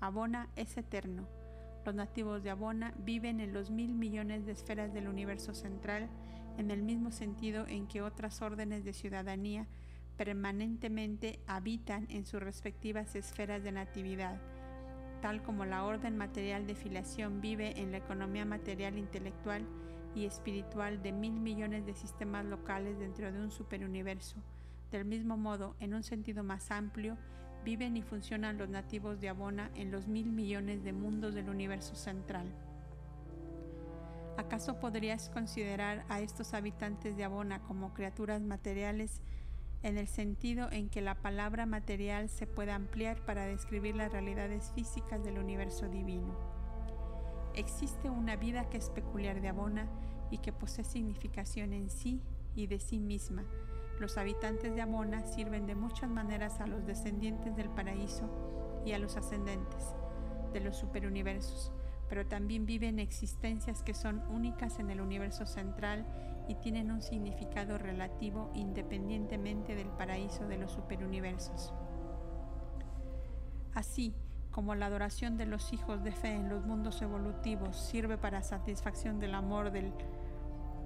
Abona, 0.00 0.48
es 0.56 0.76
eterno. 0.76 1.28
Los 1.84 1.94
nativos 1.94 2.42
de 2.42 2.50
Abona 2.50 2.94
viven 2.98 3.40
en 3.40 3.52
los 3.52 3.70
mil 3.70 3.94
millones 3.94 4.44
de 4.44 4.52
esferas 4.52 4.92
del 4.92 5.08
universo 5.08 5.54
central 5.54 6.08
en 6.58 6.70
el 6.70 6.82
mismo 6.82 7.10
sentido 7.10 7.66
en 7.68 7.86
que 7.86 8.02
otras 8.02 8.42
órdenes 8.42 8.84
de 8.84 8.92
ciudadanía 8.92 9.66
permanentemente 10.16 11.38
habitan 11.46 12.06
en 12.10 12.24
sus 12.24 12.42
respectivas 12.42 13.14
esferas 13.14 13.62
de 13.62 13.72
natividad, 13.72 14.40
tal 15.20 15.42
como 15.42 15.64
la 15.64 15.84
orden 15.84 16.16
material 16.16 16.66
de 16.66 16.74
filiación 16.74 17.40
vive 17.40 17.78
en 17.80 17.92
la 17.92 17.98
economía 17.98 18.44
material 18.44 18.98
intelectual 18.98 19.66
y 20.14 20.24
espiritual 20.24 21.02
de 21.02 21.12
mil 21.12 21.34
millones 21.34 21.84
de 21.84 21.94
sistemas 21.94 22.46
locales 22.46 22.98
dentro 22.98 23.30
de 23.30 23.38
un 23.38 23.50
superuniverso 23.50 24.36
del 24.90 25.04
mismo 25.04 25.36
modo, 25.36 25.74
en 25.80 25.94
un 25.94 26.02
sentido 26.02 26.44
más 26.44 26.70
amplio, 26.70 27.16
viven 27.64 27.96
y 27.96 28.02
funcionan 28.02 28.58
los 28.58 28.68
nativos 28.68 29.20
de 29.20 29.28
Abona 29.28 29.70
en 29.74 29.90
los 29.90 30.06
mil 30.06 30.30
millones 30.30 30.84
de 30.84 30.92
mundos 30.92 31.34
del 31.34 31.48
universo 31.48 31.96
central. 31.96 32.46
¿Acaso 34.36 34.78
podrías 34.78 35.30
considerar 35.30 36.04
a 36.08 36.20
estos 36.20 36.54
habitantes 36.54 37.16
de 37.16 37.24
Abona 37.24 37.62
como 37.62 37.94
criaturas 37.94 38.42
materiales 38.42 39.20
en 39.82 39.98
el 39.98 40.06
sentido 40.06 40.70
en 40.70 40.88
que 40.90 41.00
la 41.00 41.14
palabra 41.16 41.66
material 41.66 42.28
se 42.28 42.46
puede 42.46 42.72
ampliar 42.72 43.24
para 43.24 43.46
describir 43.46 43.96
las 43.96 44.12
realidades 44.12 44.72
físicas 44.74 45.24
del 45.24 45.38
universo 45.38 45.88
divino? 45.88 46.36
Existe 47.54 48.10
una 48.10 48.36
vida 48.36 48.68
que 48.68 48.76
es 48.76 48.90
peculiar 48.90 49.40
de 49.40 49.48
Abona 49.48 49.88
y 50.30 50.38
que 50.38 50.52
posee 50.52 50.84
significación 50.84 51.72
en 51.72 51.88
sí 51.88 52.20
y 52.54 52.66
de 52.66 52.78
sí 52.78 53.00
misma, 53.00 53.44
los 53.98 54.18
habitantes 54.18 54.74
de 54.74 54.82
Amona 54.82 55.24
sirven 55.24 55.66
de 55.66 55.74
muchas 55.74 56.10
maneras 56.10 56.60
a 56.60 56.66
los 56.66 56.86
descendientes 56.86 57.56
del 57.56 57.70
paraíso 57.70 58.28
y 58.84 58.92
a 58.92 58.98
los 58.98 59.16
ascendentes 59.16 59.94
de 60.52 60.60
los 60.60 60.76
superuniversos, 60.76 61.72
pero 62.08 62.26
también 62.26 62.66
viven 62.66 62.98
existencias 62.98 63.82
que 63.82 63.94
son 63.94 64.22
únicas 64.30 64.78
en 64.78 64.90
el 64.90 65.00
universo 65.00 65.46
central 65.46 66.06
y 66.48 66.54
tienen 66.56 66.90
un 66.90 67.02
significado 67.02 67.78
relativo 67.78 68.50
independientemente 68.54 69.74
del 69.74 69.88
paraíso 69.88 70.46
de 70.46 70.58
los 70.58 70.72
superuniversos. 70.72 71.72
Así 73.74 74.14
como 74.50 74.74
la 74.74 74.86
adoración 74.86 75.36
de 75.36 75.44
los 75.44 75.72
hijos 75.72 76.02
de 76.02 76.12
fe 76.12 76.32
en 76.32 76.48
los 76.48 76.64
mundos 76.64 77.02
evolutivos 77.02 77.76
sirve 77.76 78.16
para 78.16 78.42
satisfacción 78.42 79.18
del 79.18 79.34
amor 79.34 79.70
del 79.70 79.92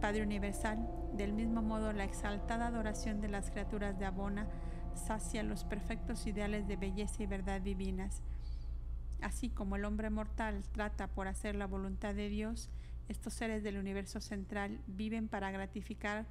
Padre 0.00 0.22
Universal, 0.22 0.78
del 1.12 1.34
mismo 1.34 1.60
modo 1.60 1.92
la 1.92 2.04
exaltada 2.04 2.68
adoración 2.68 3.20
de 3.20 3.28
las 3.28 3.50
criaturas 3.50 3.98
de 3.98 4.06
Abona 4.06 4.46
sacia 4.94 5.42
los 5.42 5.64
perfectos 5.64 6.26
ideales 6.26 6.66
de 6.66 6.76
belleza 6.76 7.22
y 7.22 7.26
verdad 7.26 7.60
divinas. 7.60 8.22
Así 9.20 9.50
como 9.50 9.76
el 9.76 9.84
hombre 9.84 10.08
mortal 10.08 10.64
trata 10.72 11.06
por 11.06 11.28
hacer 11.28 11.54
la 11.54 11.66
voluntad 11.66 12.14
de 12.14 12.30
Dios, 12.30 12.70
estos 13.08 13.34
seres 13.34 13.62
del 13.62 13.76
universo 13.76 14.20
central 14.20 14.80
viven 14.86 15.28
para 15.28 15.50
gratificar 15.50 16.24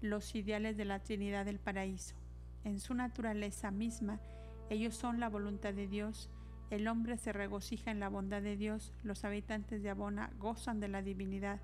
los 0.00 0.34
ideales 0.36 0.76
de 0.76 0.84
la 0.84 1.00
Trinidad 1.00 1.44
del 1.44 1.58
Paraíso. 1.58 2.14
En 2.62 2.78
su 2.78 2.94
naturaleza 2.94 3.72
misma, 3.72 4.20
ellos 4.70 4.94
son 4.94 5.18
la 5.18 5.28
voluntad 5.28 5.74
de 5.74 5.88
Dios, 5.88 6.30
el 6.70 6.86
hombre 6.86 7.18
se 7.18 7.32
regocija 7.32 7.90
en 7.90 7.98
la 7.98 8.08
bondad 8.08 8.42
de 8.42 8.56
Dios, 8.56 8.92
los 9.02 9.24
habitantes 9.24 9.82
de 9.82 9.90
Abona 9.90 10.30
gozan 10.38 10.78
de 10.78 10.88
la 10.88 11.02
divinidad, 11.02 11.60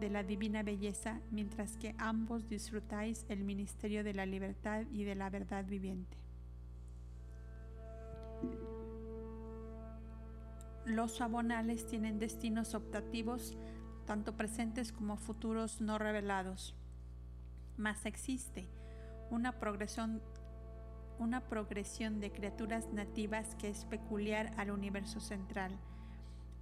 de 0.00 0.10
la 0.10 0.22
divina 0.22 0.62
belleza, 0.62 1.20
mientras 1.30 1.76
que 1.76 1.94
ambos 1.98 2.48
disfrutáis 2.48 3.26
el 3.28 3.44
ministerio 3.44 4.02
de 4.02 4.14
la 4.14 4.26
libertad 4.26 4.84
y 4.90 5.04
de 5.04 5.14
la 5.14 5.28
verdad 5.30 5.64
viviente. 5.66 6.16
Los 10.86 11.20
abonales 11.20 11.86
tienen 11.86 12.18
destinos 12.18 12.74
optativos, 12.74 13.56
tanto 14.06 14.36
presentes 14.36 14.90
como 14.90 15.16
futuros 15.16 15.80
no 15.80 15.98
revelados. 15.98 16.74
Mas 17.76 18.06
existe 18.06 18.66
una 19.30 19.58
progresión, 19.60 20.22
una 21.18 21.42
progresión 21.42 22.18
de 22.20 22.32
criaturas 22.32 22.88
nativas 22.92 23.54
que 23.56 23.68
es 23.68 23.84
peculiar 23.84 24.52
al 24.56 24.70
universo 24.70 25.20
central 25.20 25.78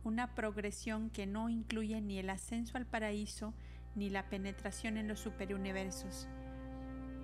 una 0.04 0.34
progresión 0.34 1.11
que 1.11 1.26
no 1.26 1.48
incluye 1.48 2.00
ni 2.00 2.18
el 2.18 2.30
ascenso 2.30 2.76
al 2.76 2.87
paraíso 2.87 3.54
ni 3.94 4.11
la 4.11 4.28
penetración 4.28 4.96
en 4.96 5.08
los 5.08 5.20
superuniversos. 5.20 6.28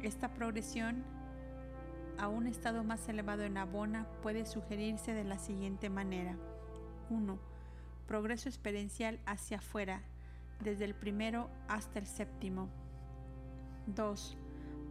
Esta 0.02 0.34
progresión 0.34 1.04
a 2.18 2.28
un 2.28 2.46
estado 2.46 2.84
más 2.84 3.08
elevado 3.08 3.42
en 3.42 3.56
Abona 3.56 4.06
puede 4.22 4.46
sugerirse 4.46 5.14
de 5.14 5.24
la 5.24 5.38
siguiente 5.38 5.88
manera. 5.88 6.37
1. 7.10 7.38
Progreso 8.06 8.48
experiencial 8.48 9.18
hacia 9.26 9.58
afuera, 9.58 10.02
desde 10.60 10.84
el 10.84 10.94
primero 10.94 11.50
hasta 11.68 11.98
el 11.98 12.06
séptimo. 12.06 12.68
2. 13.87 14.37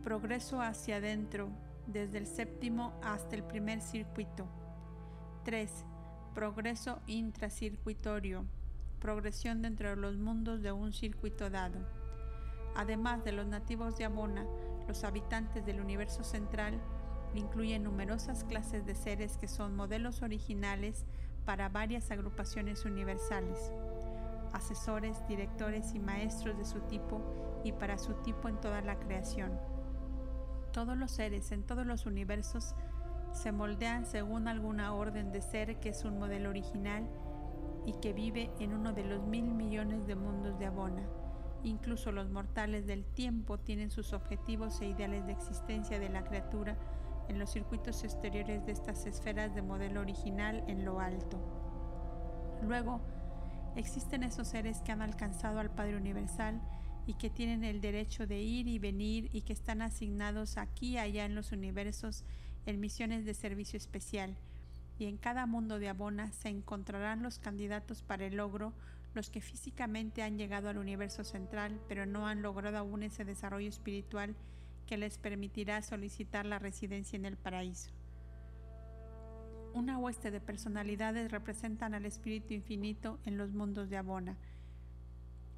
Progreso 0.04 0.62
hacia 0.62 0.98
adentro, 0.98 1.50
desde 1.88 2.18
el 2.18 2.28
séptimo 2.28 2.94
hasta 3.04 3.36
el 3.36 3.44
primer 3.44 3.82
circuito. 3.82 4.48
3 5.44 5.86
progreso 6.34 7.00
intracircuitorio, 7.08 8.46
progresión 9.00 9.62
dentro 9.62 9.90
de 9.90 9.96
los 9.96 10.18
mundos 10.18 10.62
de 10.62 10.72
un 10.72 10.94
circuito 10.94 11.50
dado. 11.50 11.80
Además 12.76 13.24
de 13.24 13.32
los 13.32 13.46
nativos 13.46 13.98
de 13.98 14.06
Abona, 14.06 14.46
los 14.88 15.04
habitantes 15.04 15.66
del 15.66 15.80
universo 15.80 16.24
central 16.24 16.80
incluyen 17.36 17.84
numerosas 17.84 18.44
clases 18.44 18.86
de 18.86 18.96
seres 18.96 19.38
que 19.38 19.48
son 19.48 19.76
modelos 19.76 20.22
originales 20.22 21.06
para 21.46 21.70
varias 21.70 22.10
agrupaciones 22.12 22.86
universales, 22.86 23.72
asesores, 24.54 25.28
directores 25.28 25.94
y 25.94 26.00
maestros 26.00 26.58
de 26.58 26.66
su 26.66 26.80
tipo 26.82 27.22
y 27.64 27.72
para 27.72 27.98
su 27.98 28.14
tipo 28.16 28.50
en 28.50 28.60
toda 28.60 28.82
la 28.82 29.00
creación. 29.00 29.52
Todos 30.72 30.98
los 30.98 31.12
seres 31.12 31.52
en 31.52 31.64
todos 31.64 31.86
los 31.86 32.06
universos 32.06 32.76
se 33.34 33.52
moldean 33.52 34.06
según 34.06 34.48
alguna 34.48 34.94
orden 34.94 35.32
de 35.32 35.42
ser 35.42 35.80
que 35.80 35.90
es 35.90 36.06
un 36.06 36.20
modelo 36.20 36.50
original 36.50 37.08
y 37.86 37.94
que 37.94 38.14
vive 38.14 38.52
en 38.60 38.74
uno 38.74 38.94
de 38.94 39.04
los 39.04 39.26
mil 39.26 39.54
millones 39.54 40.06
de 40.08 40.16
mundos 40.16 40.58
de 40.60 40.68
Abona. 40.68 41.04
Incluso 41.64 42.12
los 42.12 42.30
mortales 42.30 42.86
del 42.86 43.06
tiempo 43.06 43.58
tienen 43.58 43.90
sus 43.90 44.14
objetivos 44.14 44.80
e 44.82 44.88
ideales 44.88 45.26
de 45.26 45.34
existencia 45.34 46.00
de 46.00 46.10
la 46.10 46.24
criatura 46.24 46.78
en 47.28 47.40
los 47.40 47.52
circuitos 47.52 48.04
exteriores 48.04 48.66
de 48.66 48.72
estas 48.72 49.06
esferas 49.06 49.56
de 49.56 49.62
modelo 49.62 50.02
original 50.02 50.64
en 50.68 50.86
lo 50.86 51.00
alto. 51.00 51.40
Luego, 52.62 53.02
existen 53.76 54.24
esos 54.24 54.48
seres 54.48 54.82
que 54.82 54.92
han 54.92 55.02
alcanzado 55.02 55.60
al 55.60 55.72
Padre 55.72 55.98
Universal 55.98 56.62
y 57.06 57.16
que 57.16 57.30
tienen 57.30 57.64
el 57.64 57.82
derecho 57.82 58.28
de 58.28 58.42
ir 58.42 58.68
y 58.68 58.80
venir 58.80 59.30
y 59.34 59.42
que 59.42 59.54
están 59.54 59.82
asignados 59.82 60.58
aquí 60.58 60.92
y 60.92 60.98
allá 60.98 61.26
en 61.26 61.36
los 61.36 61.52
universos 61.52 62.24
en 62.66 62.80
misiones 62.80 63.26
de 63.26 63.34
servicio 63.34 63.78
especial. 63.78 64.36
Y 65.00 65.06
en 65.06 65.18
cada 65.18 65.46
mundo 65.46 65.80
de 65.80 65.90
Abona 65.90 66.32
se 66.32 66.50
encontrarán 66.50 67.24
los 67.24 67.40
candidatos 67.40 68.04
para 68.04 68.26
el 68.26 68.38
logro, 68.38 68.74
los 69.14 69.30
que 69.30 69.42
físicamente 69.42 70.24
han 70.24 70.38
llegado 70.38 70.70
al 70.70 70.78
universo 70.78 71.24
central, 71.24 71.80
pero 71.88 72.06
no 72.06 72.28
han 72.28 72.42
logrado 72.42 72.78
aún 72.78 73.04
ese 73.04 73.26
desarrollo 73.26 73.70
espiritual 73.70 74.36
que 74.88 74.98
les 74.98 75.18
permitirá 75.18 75.82
solicitar 75.82 76.46
la 76.46 76.60
residencia 76.60 77.16
en 77.18 77.26
el 77.26 77.38
paraíso. 77.38 77.92
Una 79.74 79.98
hueste 79.98 80.30
de 80.30 80.40
personalidades 80.40 81.32
representan 81.32 81.96
al 81.96 82.06
Espíritu 82.06 82.54
Infinito 82.54 83.20
en 83.26 83.38
los 83.38 83.54
mundos 83.54 83.90
de 83.90 83.98
Abona, 83.98 84.38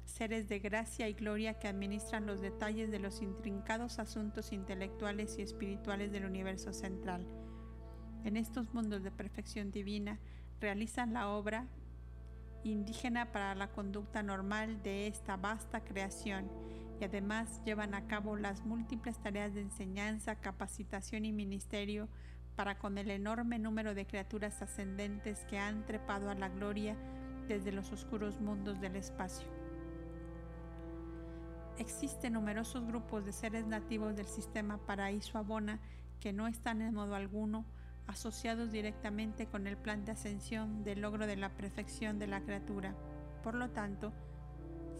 seres 0.06 0.48
de 0.48 0.58
gracia 0.60 1.08
y 1.08 1.12
gloria 1.12 1.58
que 1.58 1.68
administran 1.68 2.26
los 2.26 2.40
detalles 2.40 2.90
de 2.90 2.98
los 2.98 3.20
intrincados 3.20 3.98
asuntos 3.98 4.52
intelectuales 4.52 5.38
y 5.38 5.42
espirituales 5.42 6.12
del 6.12 6.24
universo 6.24 6.72
central. 6.72 7.26
En 8.24 8.36
estos 8.36 8.72
mundos 8.72 9.02
de 9.02 9.10
perfección 9.10 9.70
divina 9.70 10.18
realizan 10.60 11.12
la 11.12 11.28
obra 11.28 11.66
indígena 12.64 13.32
para 13.32 13.54
la 13.54 13.70
conducta 13.70 14.22
normal 14.22 14.82
de 14.82 15.06
esta 15.06 15.36
vasta 15.36 15.84
creación 15.84 16.50
y 17.00 17.04
además 17.04 17.60
llevan 17.64 17.94
a 17.94 18.06
cabo 18.06 18.36
las 18.36 18.64
múltiples 18.64 19.18
tareas 19.18 19.54
de 19.54 19.60
enseñanza, 19.60 20.36
capacitación 20.36 21.24
y 21.24 21.32
ministerio 21.32 22.08
para 22.56 22.78
con 22.78 22.96
el 22.96 23.10
enorme 23.10 23.58
número 23.58 23.94
de 23.94 24.06
criaturas 24.06 24.62
ascendentes 24.62 25.44
que 25.44 25.58
han 25.58 25.84
trepado 25.84 26.30
a 26.30 26.34
la 26.34 26.48
gloria 26.48 26.96
desde 27.48 27.70
los 27.70 27.92
oscuros 27.92 28.40
mundos 28.40 28.80
del 28.80 28.96
espacio. 28.96 29.55
Existen 31.78 32.32
numerosos 32.32 32.86
grupos 32.86 33.24
de 33.24 33.32
seres 33.32 33.66
nativos 33.66 34.16
del 34.16 34.26
sistema 34.26 34.78
paraíso 34.78 35.36
abona 35.36 35.78
que 36.20 36.32
no 36.32 36.46
están 36.46 36.80
en 36.80 36.94
modo 36.94 37.14
alguno 37.14 37.66
asociados 38.06 38.70
directamente 38.70 39.46
con 39.46 39.66
el 39.66 39.76
plan 39.76 40.04
de 40.04 40.12
ascensión 40.12 40.84
del 40.84 41.02
logro 41.02 41.26
de 41.26 41.36
la 41.36 41.50
perfección 41.50 42.18
de 42.18 42.28
la 42.28 42.40
criatura. 42.40 42.94
Por 43.42 43.54
lo 43.54 43.70
tanto, 43.70 44.12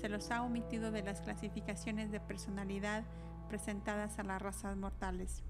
se 0.01 0.11
los 0.11 0.31
ha 0.31 0.43
omitido 0.43 0.91
de 0.91 1.03
las 1.03 1.23
clasificaciones 1.23 2.11
de 2.11 2.21
personalidad 2.21 3.05
presentadas 3.49 4.19
a 4.19 4.25
las 4.25 4.43
razas 4.43 4.77
mortales. 4.77 5.43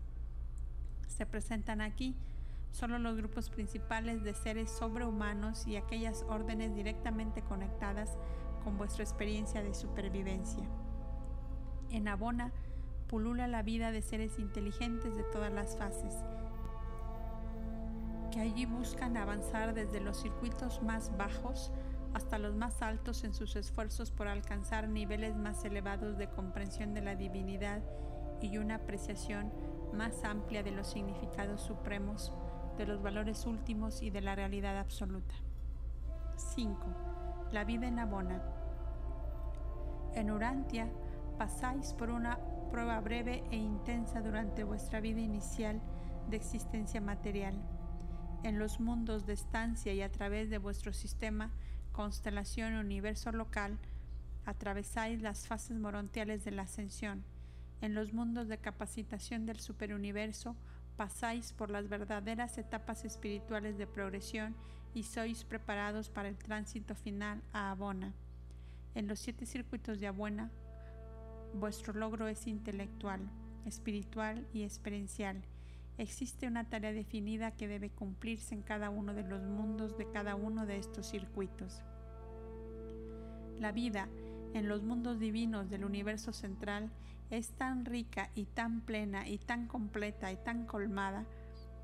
Se 1.09 1.27
presentan 1.27 1.81
aquí 1.81 2.15
solo 2.71 2.99
los 2.99 3.17
grupos 3.17 3.51
principales 3.51 4.23
de 4.23 4.35
seres 4.35 4.71
sobrehumanos 4.71 5.67
y 5.67 5.77
aquellas 5.77 6.25
órdenes 6.29 6.75
directamente 6.75 7.43
conectadas 7.43 8.17
con 8.63 8.77
vuestra 8.77 9.03
experiencia 9.03 9.63
de 9.63 9.75
supervivencia. 9.75 10.69
En 11.97 12.09
Abona 12.09 12.53
pulula 13.09 13.47
la 13.47 13.63
vida 13.63 13.91
de 13.91 14.03
seres 14.03 14.39
inteligentes 14.39 15.17
de 15.17 15.23
todas 15.23 15.51
las 15.51 15.79
fases, 15.79 16.15
que 18.31 18.39
allí 18.39 18.67
buscan 18.67 19.17
avanzar 19.17 19.73
desde 19.73 20.01
los 20.01 20.21
circuitos 20.21 20.83
más 20.83 21.17
bajos 21.17 21.73
hasta 22.13 22.39
los 22.39 22.55
más 22.55 22.83
altos 22.83 23.25
en 23.25 23.33
sus 23.33 23.57
esfuerzos 23.57 24.11
por 24.11 24.29
alcanzar 24.29 24.91
niveles 24.91 25.37
más 25.37 25.65
elevados 25.65 26.19
de 26.19 26.29
comprensión 26.29 26.93
de 26.93 27.01
la 27.01 27.17
divinidad 27.17 27.81
y 28.43 28.59
una 28.59 28.75
apreciación 28.75 29.51
más 29.95 30.23
amplia 30.25 30.63
de 30.63 30.73
los 30.73 30.89
significados 30.89 31.63
supremos, 31.63 32.31
de 32.77 32.85
los 32.85 33.01
valores 33.01 33.47
últimos 33.47 34.03
y 34.03 34.11
de 34.11 34.21
la 34.21 34.35
realidad 34.35 34.79
absoluta. 34.79 35.35
5. 36.37 36.77
La 37.53 37.65
vida 37.65 37.89
en 37.89 37.99
Abona. 38.01 38.43
En 40.13 40.31
Urantia 40.31 40.91
pasáis 41.39 41.93
por 41.93 42.11
una 42.11 42.39
prueba 42.71 43.01
breve 43.01 43.45
e 43.51 43.57
intensa 43.57 44.21
durante 44.21 44.65
vuestra 44.65 45.01
vida 45.01 45.21
inicial 45.21 45.81
de 46.29 46.37
existencia 46.37 47.01
material. 47.01 47.55
En 48.43 48.59
los 48.59 48.81
mundos 48.81 49.27
de 49.27 49.33
estancia 49.33 49.93
y 49.93 50.03
a 50.03 50.11
través 50.11 50.51
de 50.51 50.59
vuestro 50.59 50.93
sistema 50.93 51.51
constelación 51.93 52.75
universo 52.75 53.33
local, 53.33 53.79
atravesáis 54.45 55.23
las 55.23 55.47
fases 55.47 55.79
morontiales 55.79 56.45
de 56.45 56.51
la 56.53 56.63
ascensión. 56.63 57.25
En 57.81 57.95
los 57.95 58.13
mundos 58.13 58.49
de 58.49 58.59
capacitación 58.59 59.47
del 59.47 59.61
superuniverso, 59.61 60.57
pasáis 60.97 61.53
por 61.53 61.71
las 61.71 61.89
verdaderas 61.89 62.59
etapas 62.59 63.05
espirituales 63.05 63.77
de 63.79 63.87
progresión 63.87 64.55
y 64.95 65.03
sois 65.03 65.45
preparados 65.45 66.09
para 66.09 66.29
el 66.29 66.39
tránsito 66.39 66.95
final 66.95 67.43
a 67.53 67.71
Abona. 67.71 68.15
En 68.95 69.09
los 69.09 69.19
siete 69.19 69.45
circuitos 69.45 70.01
de 70.01 70.07
Abona, 70.07 70.51
vuestro 71.61 71.93
logro 71.93 72.29
es 72.29 72.47
intelectual, 72.47 73.21
espiritual 73.65 74.47
y 74.53 74.63
experiencial. 74.63 75.43
Existe 75.99 76.47
una 76.47 76.69
tarea 76.69 76.93
definida 76.93 77.53
que 77.53 77.69
debe 77.69 77.91
cumplirse 77.91 78.55
en 78.55 78.63
cada 78.63 78.91
uno 78.91 79.15
de 79.15 79.23
los 79.23 79.43
mundos 79.43 79.97
de 79.97 80.11
cada 80.11 80.35
uno 80.35 80.67
de 80.67 80.77
estos 80.79 81.07
circuitos. 81.09 81.83
La 83.59 83.73
vida 83.73 84.09
en 84.53 84.69
los 84.69 84.83
mundos 84.83 85.19
divinos 85.19 85.71
del 85.71 85.85
universo 85.85 86.33
central 86.33 86.91
es 87.31 87.51
tan 87.51 87.85
rica 87.85 88.31
y 88.35 88.45
tan 88.45 88.83
plena 88.83 89.29
y 89.29 89.39
tan 89.39 89.67
completa 89.67 90.31
y 90.33 90.37
tan 90.37 90.67
colmada 90.67 91.25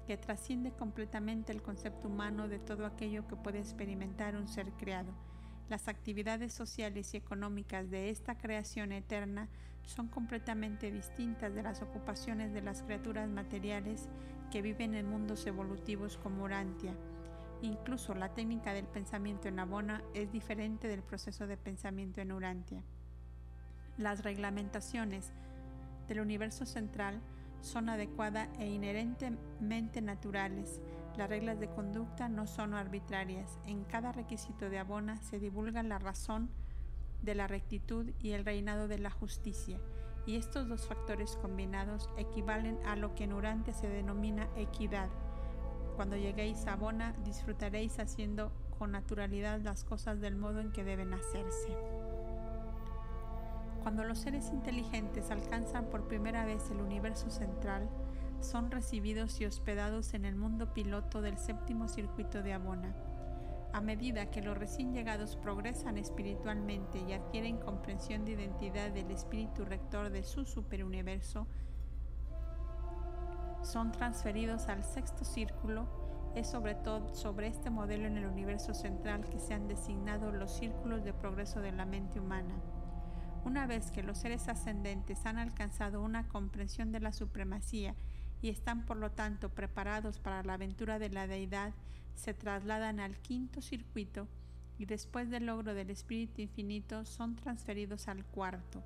que 0.06 0.16
trasciende 0.16 0.72
completamente 0.72 1.52
el 1.52 1.62
concepto 1.62 2.08
humano 2.08 2.48
de 2.48 2.58
todo 2.58 2.86
aquello 2.86 3.26
que 3.26 3.36
puede 3.36 3.58
experimentar 3.58 4.36
un 4.36 4.48
ser 4.48 4.72
creado. 4.72 5.12
Las 5.68 5.88
actividades 5.88 6.52
sociales 6.52 7.14
y 7.14 7.16
económicas 7.16 7.90
de 7.90 8.10
esta 8.10 8.36
creación 8.36 8.92
eterna 8.92 9.48
son 9.84 10.08
completamente 10.08 10.90
distintas 10.90 11.54
de 11.54 11.62
las 11.62 11.82
ocupaciones 11.82 12.52
de 12.52 12.62
las 12.62 12.82
criaturas 12.82 13.28
materiales 13.28 14.08
que 14.50 14.62
viven 14.62 14.94
en 14.94 15.08
mundos 15.08 15.46
evolutivos 15.46 16.18
como 16.18 16.44
Urantia 16.44 16.94
Incluso 17.62 18.14
la 18.14 18.34
técnica 18.34 18.74
del 18.74 18.86
pensamiento 18.86 19.46
en 19.46 19.60
Abona 19.60 20.02
es 20.14 20.32
diferente 20.32 20.88
del 20.88 21.04
proceso 21.04 21.46
de 21.46 21.56
pensamiento 21.56 22.20
en 22.20 22.32
Urantia. 22.32 22.82
Las 23.96 24.24
reglamentaciones 24.24 25.32
del 26.08 26.20
universo 26.20 26.66
central 26.66 27.20
son 27.60 27.88
adecuadas 27.88 28.48
e 28.58 28.66
inherentemente 28.66 30.02
naturales. 30.02 30.80
Las 31.16 31.28
reglas 31.28 31.60
de 31.60 31.68
conducta 31.68 32.28
no 32.28 32.46
son 32.46 32.74
arbitrarias. 32.74 33.58
En 33.66 33.84
cada 33.84 34.12
requisito 34.12 34.70
de 34.70 34.78
Abona 34.78 35.16
se 35.18 35.38
divulga 35.38 35.82
la 35.82 35.98
razón 35.98 36.50
de 37.22 37.34
la 37.34 37.46
rectitud 37.46 38.10
y 38.20 38.32
el 38.32 38.44
reinado 38.44 38.88
de 38.88 38.98
la 38.98 39.10
justicia, 39.10 39.78
y 40.26 40.36
estos 40.36 40.68
dos 40.68 40.86
factores 40.86 41.36
combinados 41.36 42.08
equivalen 42.16 42.78
a 42.86 42.96
lo 42.96 43.14
que 43.14 43.24
en 43.24 43.32
Urantia 43.32 43.74
se 43.74 43.88
denomina 43.88 44.48
equidad 44.56 45.08
cuando 45.96 46.16
lleguéis 46.16 46.66
a 46.66 46.76
Bona, 46.76 47.14
disfrutaréis 47.24 47.98
haciendo 47.98 48.50
con 48.78 48.92
naturalidad 48.92 49.60
las 49.60 49.84
cosas 49.84 50.20
del 50.20 50.36
modo 50.36 50.60
en 50.60 50.72
que 50.72 50.84
deben 50.84 51.12
hacerse. 51.12 51.76
Cuando 53.82 54.04
los 54.04 54.18
seres 54.18 54.48
inteligentes 54.50 55.30
alcanzan 55.30 55.86
por 55.86 56.08
primera 56.08 56.46
vez 56.46 56.70
el 56.70 56.80
universo 56.80 57.30
central, 57.30 57.88
son 58.42 58.70
recibidos 58.70 59.40
y 59.40 59.46
hospedados 59.46 60.14
en 60.14 60.24
el 60.24 60.36
mundo 60.36 60.72
piloto 60.72 61.22
del 61.22 61.38
séptimo 61.38 61.88
circuito 61.88 62.42
de 62.42 62.52
Abona. 62.52 62.94
A 63.72 63.80
medida 63.80 64.30
que 64.30 64.42
los 64.42 64.58
recién 64.58 64.92
llegados 64.92 65.36
progresan 65.36 65.96
espiritualmente 65.96 66.98
y 66.98 67.12
adquieren 67.12 67.58
comprensión 67.58 68.24
de 68.24 68.32
identidad 68.32 68.90
del 68.90 69.10
espíritu 69.10 69.64
rector 69.64 70.10
de 70.10 70.24
su 70.24 70.44
superuniverso, 70.44 71.46
son 73.62 73.92
transferidos 73.92 74.68
al 74.68 74.84
sexto 74.84 75.24
círculo, 75.24 75.86
es 76.34 76.48
sobre 76.48 76.74
todo 76.74 77.14
sobre 77.14 77.46
este 77.46 77.70
modelo 77.70 78.06
en 78.06 78.18
el 78.18 78.26
universo 78.26 78.74
central 78.74 79.24
que 79.24 79.38
se 79.38 79.54
han 79.54 79.68
designado 79.68 80.32
los 80.32 80.50
círculos 80.52 81.04
de 81.04 81.12
progreso 81.12 81.60
de 81.60 81.72
la 81.72 81.86
mente 81.86 82.20
humana. 82.20 82.54
Una 83.44 83.66
vez 83.66 83.90
que 83.90 84.02
los 84.02 84.18
seres 84.18 84.48
ascendentes 84.48 85.26
han 85.26 85.38
alcanzado 85.38 86.02
una 86.02 86.28
comprensión 86.28 86.92
de 86.92 87.00
la 87.00 87.12
supremacía 87.12 87.94
y 88.42 88.50
están 88.50 88.84
por 88.84 88.96
lo 88.96 89.12
tanto 89.12 89.48
preparados 89.48 90.18
para 90.18 90.42
la 90.42 90.54
aventura 90.54 90.98
de 90.98 91.08
la 91.08 91.26
deidad, 91.26 91.72
se 92.14 92.34
trasladan 92.34 93.00
al 93.00 93.16
quinto 93.18 93.62
circuito 93.62 94.28
y 94.78 94.84
después 94.84 95.30
del 95.30 95.46
logro 95.46 95.74
del 95.74 95.90
Espíritu 95.90 96.42
Infinito 96.42 97.04
son 97.04 97.36
transferidos 97.36 98.08
al 98.08 98.24
cuarto. 98.24 98.82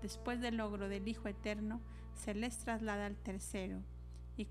Después 0.00 0.40
del 0.40 0.56
logro 0.56 0.88
del 0.88 1.06
Hijo 1.06 1.28
Eterno, 1.28 1.80
se 2.14 2.34
les 2.34 2.58
traslada 2.58 3.06
al 3.06 3.16
tercero, 3.16 3.80
y 4.36 4.46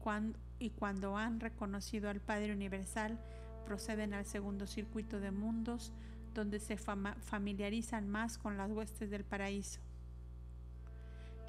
y 0.60 0.70
cuando 0.70 1.18
han 1.18 1.40
reconocido 1.40 2.10
al 2.10 2.20
Padre 2.20 2.54
Universal, 2.54 3.20
proceden 3.66 4.14
al 4.14 4.26
segundo 4.26 4.68
circuito 4.68 5.20
de 5.20 5.32
mundos, 5.32 5.92
donde 6.34 6.60
se 6.60 6.78
familiarizan 6.78 8.10
más 8.10 8.38
con 8.38 8.58
las 8.58 8.72
huestes 8.72 9.10
del 9.10 9.24
paraíso. 9.24 9.80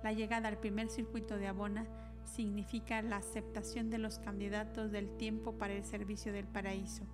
La 0.03 0.13
llegada 0.13 0.49
al 0.49 0.59
primer 0.59 0.89
circuito 0.91 1.39
de 1.39 1.49
Abona 1.49 1.87
significa 2.25 3.03
la 3.03 3.17
aceptación 3.17 3.91
de 3.91 3.99
los 3.99 4.19
candidatos 4.19 4.91
del 4.91 5.17
tiempo 5.17 5.53
para 5.53 5.75
el 5.75 5.85
servicio 5.85 6.33
del 6.33 6.47
paraíso. 6.47 7.05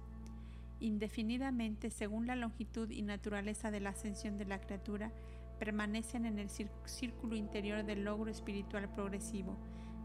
Indefinidamente, 0.80 1.90
según 1.90 2.26
la 2.26 2.36
longitud 2.36 2.90
y 2.90 3.02
naturaleza 3.02 3.70
de 3.70 3.80
la 3.80 3.90
ascensión 3.90 4.38
de 4.38 4.46
la 4.46 4.60
criatura, 4.60 5.12
permanecen 5.58 6.24
en 6.24 6.38
el 6.38 6.48
círculo 6.48 7.36
interior 7.36 7.84
del 7.84 8.04
logro 8.04 8.30
espiritual 8.30 8.88
progresivo. 8.92 9.56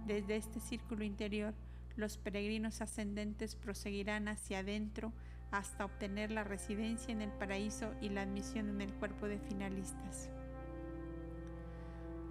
Desde 0.06 0.36
este 0.36 0.60
círculo 0.60 1.06
interior, 1.06 1.54
los 1.96 2.18
peregrinos 2.18 2.82
ascendentes 2.82 3.56
proseguirán 3.56 4.28
hacia 4.28 4.60
adentro 4.60 5.14
hasta 5.52 5.86
obtener 5.86 6.32
la 6.32 6.44
residencia 6.44 7.14
en 7.14 7.22
el 7.22 7.32
paraíso 7.32 7.94
y 8.02 8.10
la 8.10 8.24
admisión 8.24 8.68
en 8.68 8.82
el 8.82 8.94
cuerpo 8.94 9.28
de 9.28 9.40
finalistas. 9.40 10.30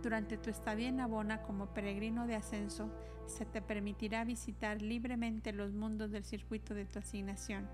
Durante 0.04 0.36
tu 0.36 0.50
estadía 0.50 0.90
en 0.90 1.00
Abona 1.00 1.40
como 1.40 1.72
peregrino 1.72 2.26
de 2.26 2.34
ascenso, 2.34 2.90
se 3.24 3.46
te 3.46 3.62
permitirá 3.62 4.22
visitar 4.22 4.82
libremente 4.82 5.50
los 5.54 5.72
mundos 5.72 6.10
del 6.10 6.24
circuito 6.24 6.74
de 6.74 6.84
tu 6.84 6.98
asignación. 6.98 7.66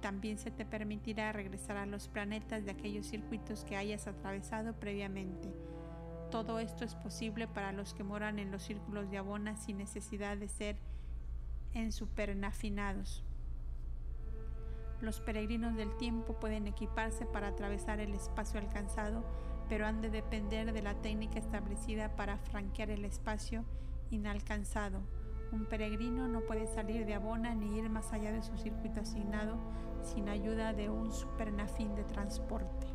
También 0.00 0.38
se 0.38 0.50
te 0.50 0.64
permitirá 0.64 1.30
regresar 1.30 1.76
a 1.76 1.84
los 1.84 2.08
planetas 2.08 2.64
de 2.64 2.70
aquellos 2.70 3.04
circuitos 3.04 3.64
que 3.64 3.76
hayas 3.76 4.06
atravesado 4.06 4.72
previamente. 4.80 5.52
Todo 6.30 6.58
esto 6.58 6.86
es 6.86 6.94
posible 6.94 7.46
para 7.46 7.72
los 7.72 7.92
que 7.92 8.02
moran 8.02 8.38
en 8.38 8.50
los 8.50 8.62
círculos 8.62 9.10
de 9.10 9.18
Abona 9.18 9.54
sin 9.58 9.76
necesidad 9.76 10.38
de 10.38 10.48
ser 10.48 10.76
en 11.74 11.92
supernafinados. 11.92 13.22
Los 15.02 15.20
peregrinos 15.20 15.76
del 15.76 15.94
tiempo 15.98 16.40
pueden 16.40 16.66
equiparse 16.66 17.26
para 17.26 17.48
atravesar 17.48 18.00
el 18.00 18.14
espacio 18.14 18.58
alcanzado 18.58 19.22
pero 19.68 19.86
han 19.86 20.00
de 20.00 20.10
depender 20.10 20.72
de 20.72 20.82
la 20.82 20.94
técnica 20.94 21.38
establecida 21.38 22.16
para 22.16 22.38
franquear 22.38 22.90
el 22.90 23.04
espacio 23.04 23.64
inalcanzado. 24.10 25.00
Un 25.52 25.66
peregrino 25.66 26.28
no 26.28 26.40
puede 26.42 26.66
salir 26.66 27.06
de 27.06 27.14
Abona 27.14 27.54
ni 27.54 27.78
ir 27.78 27.88
más 27.88 28.12
allá 28.12 28.32
de 28.32 28.42
su 28.42 28.56
circuito 28.58 29.00
asignado 29.00 29.56
sin 30.02 30.28
ayuda 30.28 30.72
de 30.72 30.90
un 30.90 31.12
supernafín 31.12 31.94
de 31.94 32.04
transporte. 32.04 32.86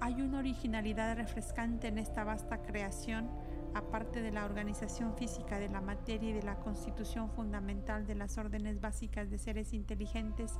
Hay 0.00 0.22
una 0.22 0.38
originalidad 0.38 1.16
refrescante 1.16 1.88
en 1.88 1.98
esta 1.98 2.22
vasta 2.22 2.62
creación, 2.62 3.28
aparte 3.74 4.22
de 4.22 4.30
la 4.30 4.44
organización 4.44 5.14
física 5.16 5.58
de 5.58 5.68
la 5.68 5.80
materia 5.80 6.30
y 6.30 6.32
de 6.32 6.42
la 6.42 6.60
constitución 6.60 7.30
fundamental 7.30 8.06
de 8.06 8.14
las 8.14 8.38
órdenes 8.38 8.80
básicas 8.80 9.28
de 9.28 9.38
seres 9.38 9.74
inteligentes 9.74 10.54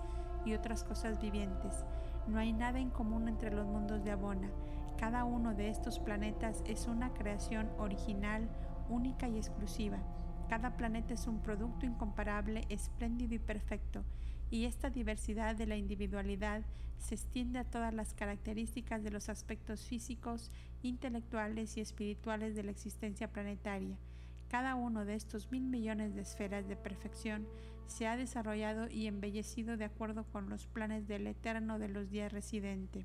y 0.49 0.55
otras 0.55 0.83
cosas 0.83 1.21
vivientes. 1.21 1.85
No 2.27 2.39
hay 2.39 2.53
nada 2.53 2.81
en 2.81 2.91
común 2.91 3.29
entre 3.29 3.51
los 3.51 3.67
mundos 3.67 4.03
de 4.05 4.11
Abona. 4.11 4.51
Cada 4.99 5.25
uno 5.25 5.55
de 5.55 5.69
estos 5.69 5.99
planetas 5.99 6.63
es 6.67 6.87
una 6.87 7.13
creación 7.15 7.71
original, 7.79 8.49
única 8.89 9.29
y 9.29 9.37
exclusiva. 9.37 9.99
Cada 10.49 10.77
planeta 10.77 11.15
es 11.15 11.27
un 11.27 11.41
producto 11.41 11.87
incomparable, 11.87 12.65
espléndido 12.69 13.35
y 13.35 13.39
perfecto, 13.39 14.03
y 14.51 14.65
esta 14.65 14.91
diversidad 14.91 15.55
de 15.55 15.67
la 15.67 15.77
individualidad 15.77 16.63
se 16.99 17.15
extiende 17.15 17.59
a 17.59 17.65
todas 17.65 17.95
las 17.95 18.15
características 18.15 19.05
de 19.05 19.11
los 19.11 19.29
aspectos 19.29 19.85
físicos, 19.87 20.51
intelectuales 20.83 21.77
y 21.77 21.81
espirituales 21.81 22.55
de 22.55 22.63
la 22.65 22.71
existencia 22.71 23.29
planetaria. 23.31 23.97
Cada 24.49 24.75
uno 24.75 25.05
de 25.05 25.15
estos 25.15 25.51
mil 25.51 25.65
millones 25.65 26.15
de 26.15 26.23
esferas 26.23 26.67
de 26.67 26.77
perfección 26.77 27.47
se 27.87 28.07
ha 28.07 28.17
desarrollado 28.17 28.89
y 28.89 29.07
embellecido 29.07 29.77
de 29.77 29.85
acuerdo 29.85 30.25
con 30.25 30.49
los 30.49 30.67
planes 30.67 31.07
del 31.07 31.27
Eterno 31.27 31.79
de 31.79 31.89
los 31.89 32.11
días 32.11 32.33
residente. 32.33 33.05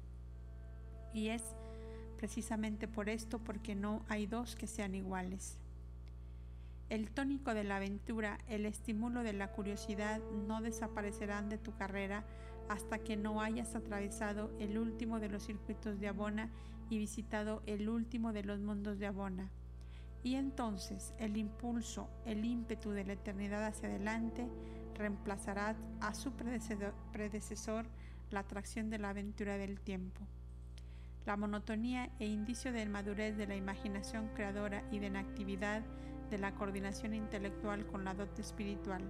Y 1.14 1.30
es 1.30 1.44
precisamente 2.18 2.88
por 2.88 3.10
esto 3.10 3.40
porque 3.40 3.76
no 3.76 4.06
hay 4.08 4.26
dos 4.26 4.56
que 4.56 4.68
sean 4.68 4.96
iguales. 4.96 5.58
El 6.90 7.12
tónico 7.12 7.54
de 7.54 7.64
la 7.64 7.78
aventura, 7.78 8.38
el 8.48 8.66
estímulo 8.66 9.24
de 9.24 9.34
la 9.34 9.52
curiosidad 9.52 10.22
no 10.48 10.62
desaparecerán 10.62 11.50
de 11.50 11.58
tu 11.58 11.76
carrera 11.76 12.24
hasta 12.70 13.00
que 13.00 13.18
no 13.18 13.42
hayas 13.42 13.76
atravesado 13.76 14.52
el 14.60 14.78
último 14.78 15.20
de 15.20 15.30
los 15.30 15.44
circuitos 15.44 16.00
de 16.00 16.08
Abona 16.08 16.50
y 16.90 16.98
visitado 16.98 17.64
el 17.66 17.90
último 17.90 18.32
de 18.32 18.44
los 18.44 18.60
mundos 18.60 19.00
de 19.00 19.08
Abona. 19.08 19.52
Y 20.24 20.36
entonces 20.36 21.14
el 21.20 21.36
impulso, 21.36 22.10
el 22.26 22.46
ímpetu 22.46 22.92
de 22.92 23.04
la 23.04 23.14
eternidad 23.14 23.66
hacia 23.66 23.90
adelante 23.90 24.48
reemplazará 24.96 25.76
a 26.00 26.14
su 26.14 26.32
predecesor, 26.32 27.86
la 28.32 28.40
atracción 28.40 28.90
de 28.90 28.98
la 28.98 29.10
aventura 29.10 29.58
del 29.58 29.80
tiempo. 29.80 30.22
La 31.26 31.38
monotonía 31.38 32.10
e 32.20 32.26
indicio 32.26 32.72
de 32.72 32.86
madurez 32.86 33.38
de 33.38 33.48
la 33.48 33.56
imaginación 33.56 34.30
creadora 34.34 34.84
y 34.92 35.00
de 35.00 35.08
inactividad 35.08 35.84
de 36.30 36.38
la 36.38 36.56
coordinación 36.56 37.14
intelectual 37.14 37.86
con 37.86 38.06
la 38.06 38.14
dote 38.14 38.42
espiritual. 38.42 39.04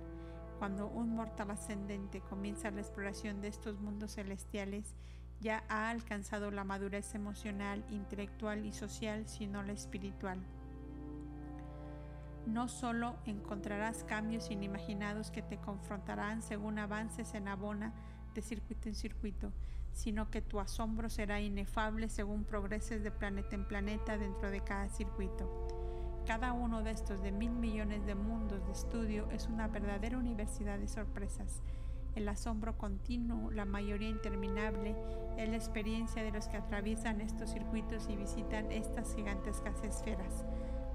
Cuando 0.60 0.88
un 0.88 1.16
mortal 1.16 1.52
ascendente 1.52 2.22
comienza 2.22 2.72
la 2.72 2.82
exploración 2.82 3.40
de 3.40 3.48
estos 3.48 3.80
mundos 3.80 4.16
celestiales, 4.16 4.94
ya 5.40 5.64
ha 5.70 5.90
alcanzado 5.90 6.52
la 6.52 6.64
madurez 6.64 7.16
emocional, 7.16 7.86
intelectual 7.90 8.66
y 8.66 8.74
social, 8.74 9.28
sino 9.28 9.64
la 9.64 9.74
espiritual 9.74 10.40
no 12.46 12.68
solo 12.68 13.16
encontrarás 13.26 14.04
cambios 14.04 14.52
inimaginados 14.52 15.32
que 15.32 15.42
te 15.42 15.58
confrontarán 15.58 16.42
según 16.42 16.80
avances 16.80 17.34
en 17.34 17.48
abona 17.48 17.94
de 18.34 18.42
circuito 18.42 18.90
en 18.90 18.96
circuito, 18.96 19.52
sino 19.92 20.30
que 20.30 20.42
tu 20.42 20.60
asombro 20.60 21.10
será 21.10 21.40
inefable 21.40 22.10
según 22.10 22.44
progreses 22.44 23.04
de 23.04 23.12
planeta 23.12 23.56
en 23.56 23.66
planeta 23.66 24.18
dentro 24.18 24.50
de 24.50 24.62
cada 24.62 24.90
circuito. 24.90 25.68
Cada 26.26 26.54
uno 26.54 26.84
de 26.84 26.92
estos 26.92 27.22
de 27.22 27.32
mil 27.32 27.52
millones 27.52 28.06
de 28.06 28.16
mundos 28.16 28.66
de 28.66 28.72
estudio 28.72 29.30
es 29.32 29.48
una 29.48 29.68
verdadera 29.68 30.18
universidad 30.18 30.80
de 30.80 30.88
sorpresas. 30.88 31.62
El 32.16 32.30
asombro 32.30 32.78
continuo, 32.78 33.52
la 33.52 33.66
mayoría 33.66 34.10
interminable, 34.10 34.96
es 35.38 35.50
la 35.50 35.56
experiencia 35.56 36.24
de 36.24 36.32
los 36.32 36.48
que 36.48 36.58
atraviesan 36.58 37.22
estos 37.22 37.52
circuitos 37.52 38.08
y 38.08 38.16
visitan 38.16 38.72
estas 38.72 39.16
gigantescas 39.16 39.84
esferas 39.84 40.46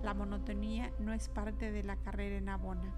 la 0.03 0.15
monotonía 0.15 0.93
no 1.01 1.13
es 1.13 1.29
parte 1.29 1.73
de 1.73 1.83
la 1.83 1.97
carrera 1.97 2.37
en 2.37 2.49
Abona. 2.49 2.95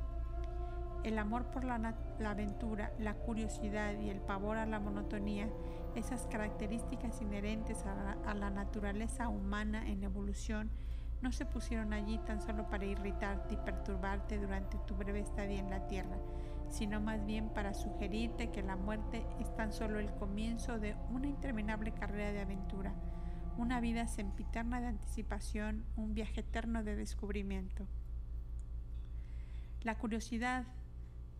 El 1.02 1.18
amor 1.18 1.46
por 1.46 1.64
la, 1.64 1.94
aventura, 2.24 2.92
la 2.98 3.14
curiosidad 3.14 3.98
y 3.98 4.10
el 4.10 4.20
pavor 4.20 4.58
a 4.58 4.66
la 4.66 4.80
monotonía, 4.80 5.48
esas 5.94 6.26
características 6.26 7.22
inherentes 7.22 7.84
a 7.86 8.34
la 8.34 8.50
naturaleza 8.50 9.28
humana 9.28 9.88
en 9.88 10.02
evolución, 10.04 10.70
no 11.22 11.32
se 11.32 11.46
pusieron 11.46 11.92
allí 11.92 12.18
tan 12.18 12.40
solo 12.40 12.68
para 12.68 12.84
irritarte 12.84 13.54
y 13.54 13.58
perturbarte 13.58 14.38
durante 14.38 14.78
tu 14.86 14.94
breve 14.94 15.20
estadía 15.20 15.60
en 15.60 15.70
la 15.70 15.86
Tierra, 15.86 16.18
sino 16.68 17.00
más 17.00 17.24
bien 17.24 17.50
para 17.50 17.74
sugerirte 17.74 18.50
que 18.50 18.62
la 18.62 18.76
muerte 18.76 19.26
es 19.38 19.54
tan 19.54 19.72
solo 19.72 19.98
el 19.98 20.12
comienzo 20.14 20.78
de 20.78 20.96
una 21.10 21.28
interminable 21.28 21.92
carrera 21.92 22.32
de 22.32 22.40
aventura 22.40 22.94
una 23.60 23.80
vida 23.80 24.06
sempiterna 24.06 24.80
de 24.80 24.86
anticipación, 24.86 25.84
un 25.96 26.14
viaje 26.14 26.40
eterno 26.40 26.82
de 26.82 26.96
descubrimiento. 26.96 27.86
La 29.82 29.98
curiosidad, 29.98 30.64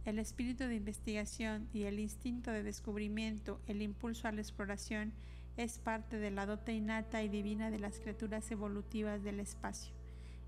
el 0.04 0.18
espíritu 0.18 0.64
de 0.64 0.74
investigación 0.74 1.68
y 1.72 1.84
el 1.84 1.98
instinto 1.98 2.50
de 2.50 2.62
descubrimiento, 2.62 3.58
el 3.66 3.80
impulso 3.80 4.28
a 4.28 4.32
la 4.32 4.42
exploración, 4.42 5.12
es 5.56 5.78
parte 5.78 6.18
de 6.18 6.30
la 6.30 6.44
dote 6.44 6.74
innata 6.74 7.22
y 7.22 7.28
divina 7.28 7.70
de 7.70 7.78
las 7.78 7.98
criaturas 7.98 8.50
evolutivas 8.50 9.22
del 9.22 9.40
espacio. 9.40 9.94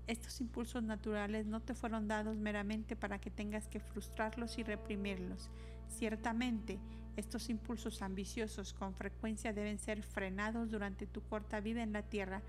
Estos 0.05 0.41
impulsos 0.41 0.83
naturales 0.83 1.47
no 1.47 1.59
te 1.59 1.73
fueron 1.73 2.07
dados 2.07 2.37
meramente 2.37 2.95
para 2.95 3.19
que 3.19 3.31
tengas 3.31 3.67
que 3.67 3.79
frustrarlos 3.79 4.59
y 4.59 4.63
reprimirlos. 4.63 5.49
Ciertamente, 5.87 6.77
estos 7.15 7.49
impulsos 7.49 8.01
ambiciosos 8.01 8.73
con 8.73 8.95
frecuencia 8.95 9.53
deben 9.53 9.77
ser 9.77 10.01
frenados 10.01 10.71
durante 10.71 11.05
tu 11.05 11.21
corta 11.21 11.59
vida 11.59 11.83
en 11.83 11.93
la 11.93 12.01
tierra. 12.01 12.41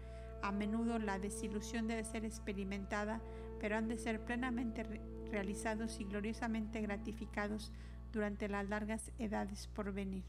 A 0.43 0.53
menudo 0.53 0.99
la 0.99 1.19
desilusión 1.19 1.87
debe 1.87 2.05
ser 2.05 2.25
experimentada, 2.25 3.21
pero 3.61 3.77
han 3.77 3.89
de 3.89 3.99
ser 3.99 4.25
plenamente 4.25 4.85
realizados 5.31 6.01
y 6.01 6.05
gloriosamente 6.05 6.81
gratificados 6.81 7.73
durante 8.13 8.49
las 8.49 8.69
largas 8.69 9.11
edades 9.19 9.69
por 9.69 9.93
venir. 9.93 10.25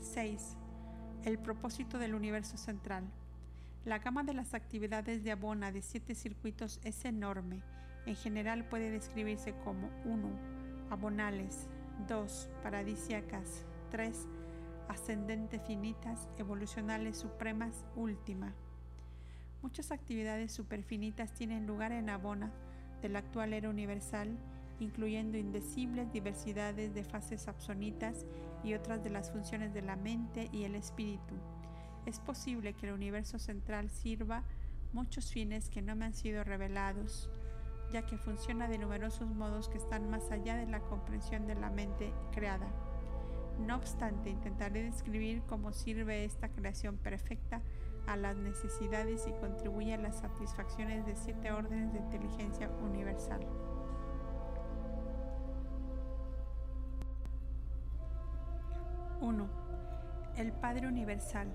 6. 0.00 0.56
El 1.24 1.38
propósito 1.38 1.98
del 1.98 2.14
universo 2.14 2.58
central. 2.58 3.04
La 3.84 3.98
gama 3.98 4.24
de 4.24 4.34
las 4.34 4.52
actividades 4.52 5.24
de 5.24 5.32
Abona 5.32 5.72
de 5.72 5.80
siete 5.80 6.14
circuitos 6.14 6.80
es 6.84 7.04
enorme 7.04 7.62
en 8.06 8.16
general 8.16 8.64
puede 8.64 8.90
describirse 8.90 9.54
como 9.64 9.88
1. 10.04 10.28
Abonales 10.90 11.68
2. 12.08 12.50
Paradisiacas 12.62 13.64
3. 13.90 14.28
ascendente 14.88 15.58
finitas, 15.60 16.28
evolucionales 16.38 17.16
supremas, 17.16 17.84
última. 17.96 18.52
Muchas 19.62 19.92
actividades 19.92 20.52
superfinitas 20.52 21.32
tienen 21.32 21.66
lugar 21.66 21.92
en 21.92 22.10
Abona 22.10 22.52
del 23.00 23.16
actual 23.16 23.52
era 23.52 23.70
universal, 23.70 24.36
incluyendo 24.80 25.38
indecibles 25.38 26.12
diversidades 26.12 26.94
de 26.94 27.04
fases 27.04 27.46
absonitas 27.48 28.26
y 28.64 28.74
otras 28.74 29.02
de 29.04 29.10
las 29.10 29.30
funciones 29.30 29.72
de 29.72 29.82
la 29.82 29.96
mente 29.96 30.48
y 30.52 30.64
el 30.64 30.74
espíritu. 30.74 31.34
Es 32.06 32.18
posible 32.18 32.74
que 32.74 32.88
el 32.88 32.94
universo 32.94 33.38
central 33.38 33.88
sirva 33.90 34.42
muchos 34.92 35.30
fines 35.30 35.68
que 35.68 35.82
no 35.82 35.94
me 35.94 36.06
han 36.06 36.14
sido 36.14 36.42
revelados, 36.44 37.30
ya 37.92 38.06
que 38.06 38.16
funciona 38.16 38.68
de 38.68 38.78
numerosos 38.78 39.28
modos 39.28 39.68
que 39.68 39.78
están 39.78 40.08
más 40.08 40.30
allá 40.30 40.56
de 40.56 40.66
la 40.66 40.80
comprensión 40.80 41.46
de 41.46 41.54
la 41.54 41.70
mente 41.70 42.12
creada. 42.32 42.66
No 43.58 43.76
obstante, 43.76 44.30
intentaré 44.30 44.82
describir 44.82 45.42
cómo 45.46 45.72
sirve 45.72 46.24
esta 46.24 46.48
creación 46.48 46.96
perfecta 46.96 47.60
a 48.06 48.16
las 48.16 48.36
necesidades 48.36 49.26
y 49.28 49.32
contribuye 49.32 49.94
a 49.94 49.98
las 49.98 50.18
satisfacciones 50.18 51.06
de 51.06 51.14
siete 51.14 51.52
órdenes 51.52 51.92
de 51.92 51.98
inteligencia 51.98 52.68
universal. 52.82 53.46
1. 59.20 59.46
El 60.36 60.52
Padre 60.52 60.88
Universal. 60.88 61.52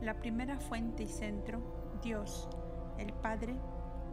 La 0.00 0.14
primera 0.14 0.58
fuente 0.58 1.04
y 1.04 1.08
centro, 1.08 1.60
Dios, 2.02 2.48
el 2.98 3.12
Padre, 3.12 3.54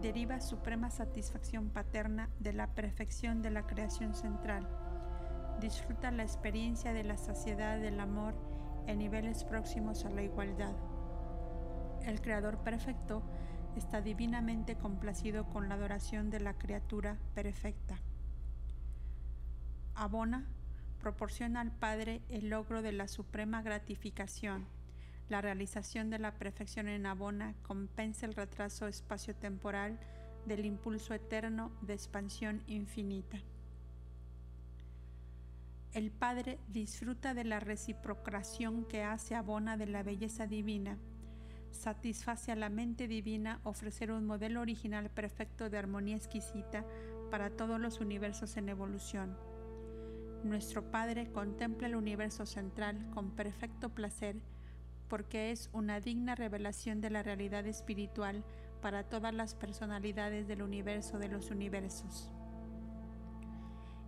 deriva 0.01 0.39
suprema 0.39 0.89
satisfacción 0.89 1.69
paterna 1.69 2.29
de 2.39 2.53
la 2.53 2.67
perfección 2.67 3.41
de 3.41 3.51
la 3.51 3.67
creación 3.67 4.13
central. 4.13 4.67
Disfruta 5.59 6.11
la 6.11 6.23
experiencia 6.23 6.93
de 6.93 7.03
la 7.03 7.17
saciedad 7.17 7.79
del 7.79 7.99
amor 7.99 8.33
en 8.87 8.99
niveles 8.99 9.43
próximos 9.43 10.05
a 10.05 10.09
la 10.09 10.21
igualdad. 10.21 10.73
El 12.05 12.21
Creador 12.21 12.59
perfecto 12.59 13.23
está 13.75 14.01
divinamente 14.01 14.75
complacido 14.75 15.45
con 15.49 15.67
la 15.67 15.75
adoración 15.75 16.29
de 16.29 16.39
la 16.39 16.53
criatura 16.53 17.17
perfecta. 17.35 17.99
Abona 19.95 20.47
proporciona 21.01 21.61
al 21.61 21.71
Padre 21.71 22.21
el 22.29 22.49
logro 22.49 22.81
de 22.81 22.93
la 22.93 23.07
suprema 23.07 23.61
gratificación 23.61 24.65
la 25.29 25.41
realización 25.41 26.09
de 26.09 26.19
la 26.19 26.33
perfección 26.33 26.87
en 26.87 27.05
Abona 27.05 27.53
compensa 27.61 28.25
el 28.25 28.33
retraso 28.33 28.87
espaciotemporal 28.87 29.99
del 30.45 30.65
impulso 30.65 31.13
eterno 31.13 31.71
de 31.81 31.93
expansión 31.93 32.63
infinita. 32.67 33.39
El 35.93 36.11
Padre 36.11 36.59
disfruta 36.67 37.33
de 37.33 37.43
la 37.43 37.59
reciprocación 37.59 38.85
que 38.85 39.03
hace 39.03 39.35
Abona 39.35 39.77
de 39.77 39.87
la 39.87 40.03
belleza 40.03 40.47
divina. 40.47 40.97
Satisface 41.71 42.51
a 42.51 42.55
la 42.55 42.69
mente 42.69 43.07
divina 43.07 43.59
ofrecer 43.63 44.11
un 44.11 44.25
modelo 44.25 44.61
original 44.61 45.09
perfecto 45.09 45.69
de 45.69 45.77
armonía 45.77 46.15
exquisita 46.15 46.85
para 47.29 47.51
todos 47.51 47.79
los 47.79 47.99
universos 47.99 48.57
en 48.57 48.69
evolución. 48.69 49.37
Nuestro 50.43 50.89
Padre 50.89 51.31
contempla 51.31 51.87
el 51.87 51.95
universo 51.95 52.45
central 52.45 53.09
con 53.11 53.31
perfecto 53.31 53.89
placer 53.89 54.37
porque 55.09 55.51
es 55.51 55.69
una 55.73 55.99
digna 55.99 56.35
revelación 56.35 57.01
de 57.01 57.09
la 57.09 57.23
realidad 57.23 57.65
espiritual 57.67 58.43
para 58.81 59.03
todas 59.03 59.33
las 59.33 59.55
personalidades 59.55 60.47
del 60.47 60.61
universo 60.61 61.19
de 61.19 61.27
los 61.27 61.51
universos. 61.51 62.31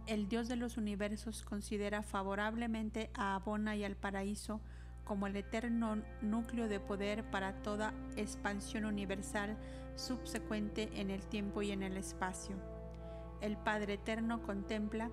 El 0.08 0.28
Dios 0.28 0.48
de 0.48 0.56
los 0.56 0.78
universos 0.78 1.44
considera 1.44 2.04
favorablemente 2.04 3.10
a 3.14 3.36
Abona 3.36 3.76
y 3.76 3.84
al 3.84 3.96
paraíso 3.96 4.62
como 5.04 5.28
el 5.28 5.36
eterno 5.36 6.02
núcleo 6.22 6.68
de 6.68 6.80
poder 6.80 7.30
para 7.30 7.62
toda 7.62 7.94
expansión 8.16 8.86
universal 8.86 9.58
subsecuente 9.96 10.90
en 10.96 11.10
el 11.10 11.26
tiempo 11.28 11.62
y 11.62 11.72
en 11.72 11.84
el 11.84 11.98
espacio. 11.98 12.56
El 13.42 13.58
Padre 13.58 13.96
Eterno 13.96 14.42
contempla 14.44 15.10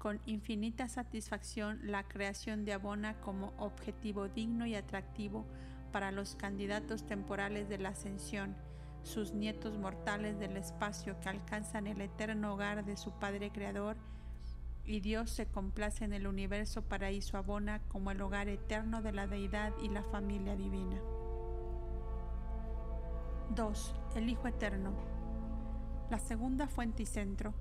con 0.00 0.18
infinita 0.24 0.88
satisfacción 0.88 1.78
la 1.82 2.04
creación 2.04 2.64
de 2.64 2.72
Abona 2.72 3.20
como 3.20 3.52
objetivo 3.58 4.28
digno 4.28 4.64
y 4.64 4.74
atractivo 4.74 5.44
para 5.92 6.10
los 6.10 6.36
candidatos 6.36 7.04
temporales 7.04 7.68
de 7.68 7.76
la 7.76 7.90
ascensión, 7.90 8.56
sus 9.02 9.34
nietos 9.34 9.76
mortales 9.76 10.38
del 10.38 10.56
espacio 10.56 11.20
que 11.20 11.28
alcanzan 11.28 11.86
el 11.86 12.00
eterno 12.00 12.54
hogar 12.54 12.86
de 12.86 12.96
su 12.96 13.12
Padre 13.12 13.50
Creador, 13.50 13.98
y 14.86 15.00
Dios 15.00 15.28
se 15.28 15.44
complace 15.44 16.06
en 16.06 16.14
el 16.14 16.26
universo 16.26 16.80
paraíso 16.80 17.36
Abona 17.36 17.80
como 17.88 18.10
el 18.10 18.22
hogar 18.22 18.48
eterno 18.48 19.02
de 19.02 19.12
la 19.12 19.26
deidad 19.26 19.74
y 19.82 19.90
la 19.90 20.02
familia 20.02 20.56
divina. 20.56 20.98
2. 23.54 23.94
El 24.16 24.30
Hijo 24.30 24.48
Eterno. 24.48 24.94
La 26.08 26.18
segunda 26.18 26.68
fuente 26.68 27.02
y 27.02 27.06
centro 27.06 27.52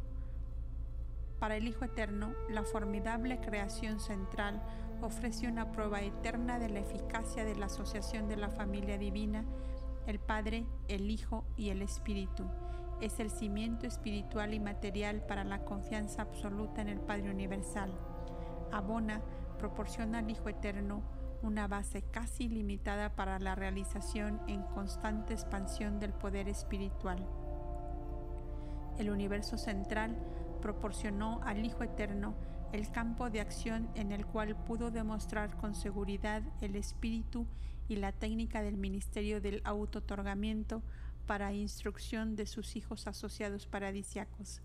para 1.39 1.55
el 1.55 1.67
Hijo 1.67 1.85
Eterno, 1.85 2.33
la 2.49 2.63
formidable 2.63 3.39
creación 3.39 3.99
central 3.99 4.61
ofrece 5.01 5.47
una 5.47 5.71
prueba 5.71 6.01
eterna 6.01 6.59
de 6.59 6.69
la 6.69 6.79
eficacia 6.79 7.45
de 7.45 7.55
la 7.55 7.67
asociación 7.67 8.27
de 8.27 8.35
la 8.35 8.49
familia 8.49 8.97
divina, 8.97 9.45
el 10.05 10.19
Padre, 10.19 10.65
el 10.89 11.09
Hijo 11.09 11.45
y 11.55 11.69
el 11.69 11.81
Espíritu. 11.81 12.45
Es 12.99 13.21
el 13.21 13.29
cimiento 13.29 13.87
espiritual 13.87 14.53
y 14.53 14.59
material 14.59 15.21
para 15.25 15.45
la 15.45 15.63
confianza 15.63 16.23
absoluta 16.23 16.81
en 16.81 16.89
el 16.89 16.99
Padre 16.99 17.31
Universal. 17.31 17.93
Abona 18.73 19.21
proporciona 19.57 20.19
al 20.19 20.29
Hijo 20.29 20.49
Eterno 20.49 21.01
una 21.41 21.69
base 21.69 22.01
casi 22.01 22.49
limitada 22.49 23.15
para 23.15 23.39
la 23.39 23.55
realización 23.55 24.41
en 24.47 24.63
constante 24.63 25.33
expansión 25.33 26.01
del 26.01 26.11
poder 26.11 26.49
espiritual. 26.49 27.25
El 28.97 29.09
universo 29.09 29.57
central 29.57 30.17
proporcionó 30.60 31.41
al 31.43 31.66
Hijo 31.66 31.84
Eterno 31.84 32.36
el 32.72 32.91
campo 32.91 33.30
de 33.30 33.41
acción 33.41 33.89
en 33.95 34.12
el 34.12 34.26
cual 34.26 34.55
pudo 34.55 34.91
demostrar 34.91 35.57
con 35.57 35.74
seguridad 35.74 36.43
el 36.62 36.76
espíritu 36.76 37.47
y 37.88 37.95
la 37.95 38.12
técnica 38.12 38.62
del 38.62 38.78
ministerio 38.78 39.41
del 39.41 39.62
autotorgamiento 39.66 40.84
para 41.26 41.53
instrucción 41.53 42.36
de 42.36 42.45
sus 42.45 42.76
hijos 42.76 43.07
asociados 43.07 43.68
paradisiacos. 43.68 44.62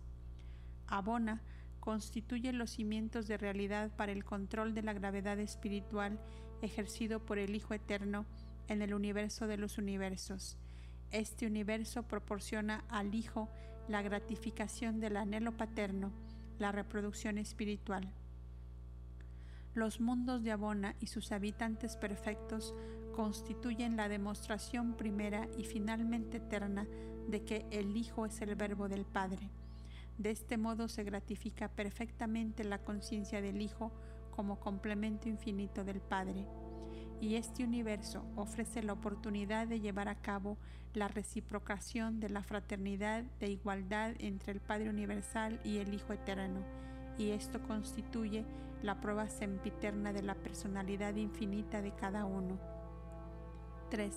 Abona 0.87 1.43
constituye 1.81 2.53
los 2.53 2.71
cimientos 2.71 3.27
de 3.27 3.37
realidad 3.37 3.91
para 3.97 4.13
el 4.13 4.25
control 4.25 4.75
de 4.75 4.83
la 4.83 4.95
gravedad 4.95 5.39
espiritual 5.39 6.19
ejercido 6.63 7.21
por 7.21 7.39
el 7.39 7.55
Hijo 7.55 7.75
Eterno 7.75 8.25
en 8.69 8.81
el 8.81 8.95
universo 8.95 9.47
de 9.47 9.59
los 9.59 9.77
universos. 9.77 10.57
Este 11.11 11.47
universo 11.47 12.03
proporciona 12.03 12.85
al 12.89 13.15
Hijo 13.15 13.51
la 13.89 14.03
gratificación 14.03 15.01
del 15.01 15.17
anhelo 15.17 15.53
paterno, 15.53 16.11
la 16.59 16.73
reproducción 16.73 17.39
espiritual. 17.39 18.13
Los 19.75 20.01
mundos 20.01 20.43
de 20.43 20.53
Abona 20.53 20.95
y 21.01 21.09
sus 21.09 21.33
habitantes 21.33 21.97
perfectos 21.97 22.75
constituyen 23.15 23.97
la 23.97 24.09
demostración 24.09 24.95
primera 24.95 25.49
y 25.59 25.65
finalmente 25.65 26.39
eterna 26.39 26.87
de 27.29 27.45
que 27.45 27.67
el 27.71 27.97
Hijo 27.97 28.27
es 28.27 28.41
el 28.41 28.55
verbo 28.55 28.89
del 28.89 29.05
Padre. 29.05 29.51
De 30.19 30.31
este 30.31 30.59
modo 30.59 30.89
se 30.89 31.03
gratifica 31.03 31.69
perfectamente 31.69 32.65
la 32.65 32.79
conciencia 32.79 33.41
del 33.41 33.61
Hijo 33.61 33.93
como 34.31 34.61
complemento 34.61 35.29
infinito 35.29 35.85
del 35.85 36.01
Padre 36.01 36.47
y 37.25 37.37
este 37.37 37.65
universo 37.65 38.23
ofrece 38.37 38.83
la 38.83 38.93
oportunidad 38.93 39.67
de 39.67 39.81
llevar 39.81 40.09
a 40.09 40.21
cabo 40.21 40.59
la 40.93 41.09
reciprocación 41.09 42.21
de 42.21 42.29
la 42.29 42.43
fraternidad 42.43 43.25
de 43.41 43.49
igualdad 43.49 44.13
entre 44.19 44.53
el 44.53 44.61
Padre 44.61 44.91
Universal 44.91 45.59
y 45.65 45.79
el 45.79 45.95
Hijo 45.95 46.13
Eterno, 46.13 46.61
y 47.17 47.31
esto 47.31 47.63
constituye 47.63 48.45
la 48.83 49.01
prueba 49.01 49.31
sempiterna 49.31 50.13
de 50.13 50.23
la 50.23 50.35
personalidad 50.35 51.17
infinita 51.17 51.81
de 51.81 51.95
cada 51.95 52.27
uno. 52.27 52.59
3. 53.89 54.15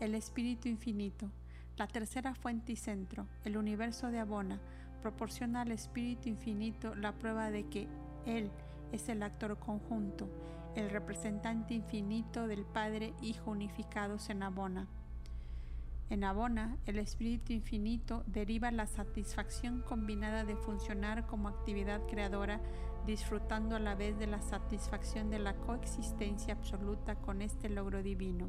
El 0.00 0.14
Espíritu 0.14 0.68
Infinito, 0.68 1.30
la 1.78 1.86
tercera 1.86 2.34
fuente 2.34 2.72
y 2.72 2.76
centro, 2.76 3.28
el 3.46 3.56
universo 3.56 4.08
de 4.08 4.18
Abona, 4.18 4.60
proporciona 5.00 5.62
al 5.62 5.72
Espíritu 5.72 6.28
Infinito 6.28 6.94
la 6.94 7.12
prueba 7.12 7.50
de 7.50 7.66
que 7.66 7.88
Él 8.26 8.50
es 8.92 9.08
el 9.08 9.22
actor 9.22 9.58
conjunto, 9.58 10.28
el 10.74 10.90
representante 10.90 11.74
infinito 11.74 12.46
del 12.46 12.64
Padre 12.64 13.12
Hijo 13.20 13.50
unificados 13.50 14.30
en 14.30 14.42
Abona. 14.42 14.86
En 16.10 16.24
Abona, 16.24 16.76
el 16.86 16.98
Espíritu 16.98 17.52
Infinito 17.52 18.24
deriva 18.26 18.70
la 18.70 18.86
satisfacción 18.86 19.80
combinada 19.82 20.44
de 20.44 20.56
funcionar 20.56 21.26
como 21.26 21.48
actividad 21.48 22.00
creadora, 22.08 22.60
disfrutando 23.06 23.76
a 23.76 23.80
la 23.80 23.94
vez 23.94 24.18
de 24.18 24.26
la 24.26 24.40
satisfacción 24.42 25.30
de 25.30 25.38
la 25.38 25.54
coexistencia 25.54 26.54
absoluta 26.54 27.14
con 27.14 27.42
este 27.42 27.68
logro 27.68 28.02
divino. 28.02 28.48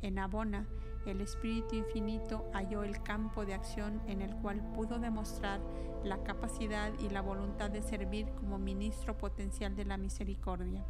En 0.00 0.18
Abona, 0.18 0.66
el 1.06 1.20
Espíritu 1.20 1.76
Infinito 1.76 2.50
halló 2.52 2.84
el 2.84 3.02
campo 3.02 3.44
de 3.44 3.54
acción 3.54 4.00
en 4.06 4.22
el 4.22 4.34
cual 4.36 4.60
pudo 4.74 4.98
demostrar 4.98 5.60
la 6.04 6.22
capacidad 6.22 6.92
y 7.00 7.08
la 7.08 7.20
voluntad 7.20 7.70
de 7.70 7.82
servir 7.82 8.28
como 8.36 8.58
ministro 8.58 9.16
potencial 9.16 9.74
de 9.76 9.84
la 9.84 9.96
misericordia. 9.96 10.84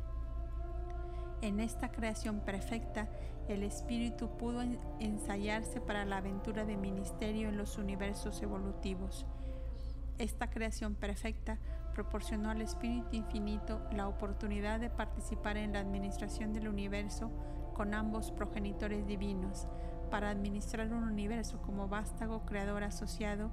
En 1.41 1.61
esta 1.61 1.93
creación 1.93 2.41
perfecta, 2.41 3.09
el 3.49 3.63
espíritu 3.63 4.29
pudo 4.37 4.61
ensayarse 4.99 5.81
para 5.81 6.05
la 6.05 6.19
aventura 6.19 6.65
de 6.65 6.77
ministerio 6.77 7.49
en 7.49 7.57
los 7.57 7.79
universos 7.79 8.43
evolutivos. 8.43 9.25
Esta 10.19 10.51
creación 10.51 10.97
perfecta 10.97 11.59
proporcionó 11.95 12.51
al 12.51 12.61
Espíritu 12.61 13.09
Infinito 13.13 13.81
la 13.93 14.09
oportunidad 14.09 14.81
de 14.81 14.91
participar 14.91 15.57
en 15.57 15.73
la 15.73 15.81
administración 15.81 16.53
del 16.53 16.69
universo 16.69 17.31
con 17.75 17.95
ambos 17.95 18.33
progenitores 18.33 19.07
divinos, 19.07 19.69
para 20.11 20.31
administrar 20.31 20.93
un 20.93 21.05
universo 21.05 21.63
como 21.63 21.87
vástago 21.87 22.45
creador 22.47 22.83
asociado, 22.83 23.51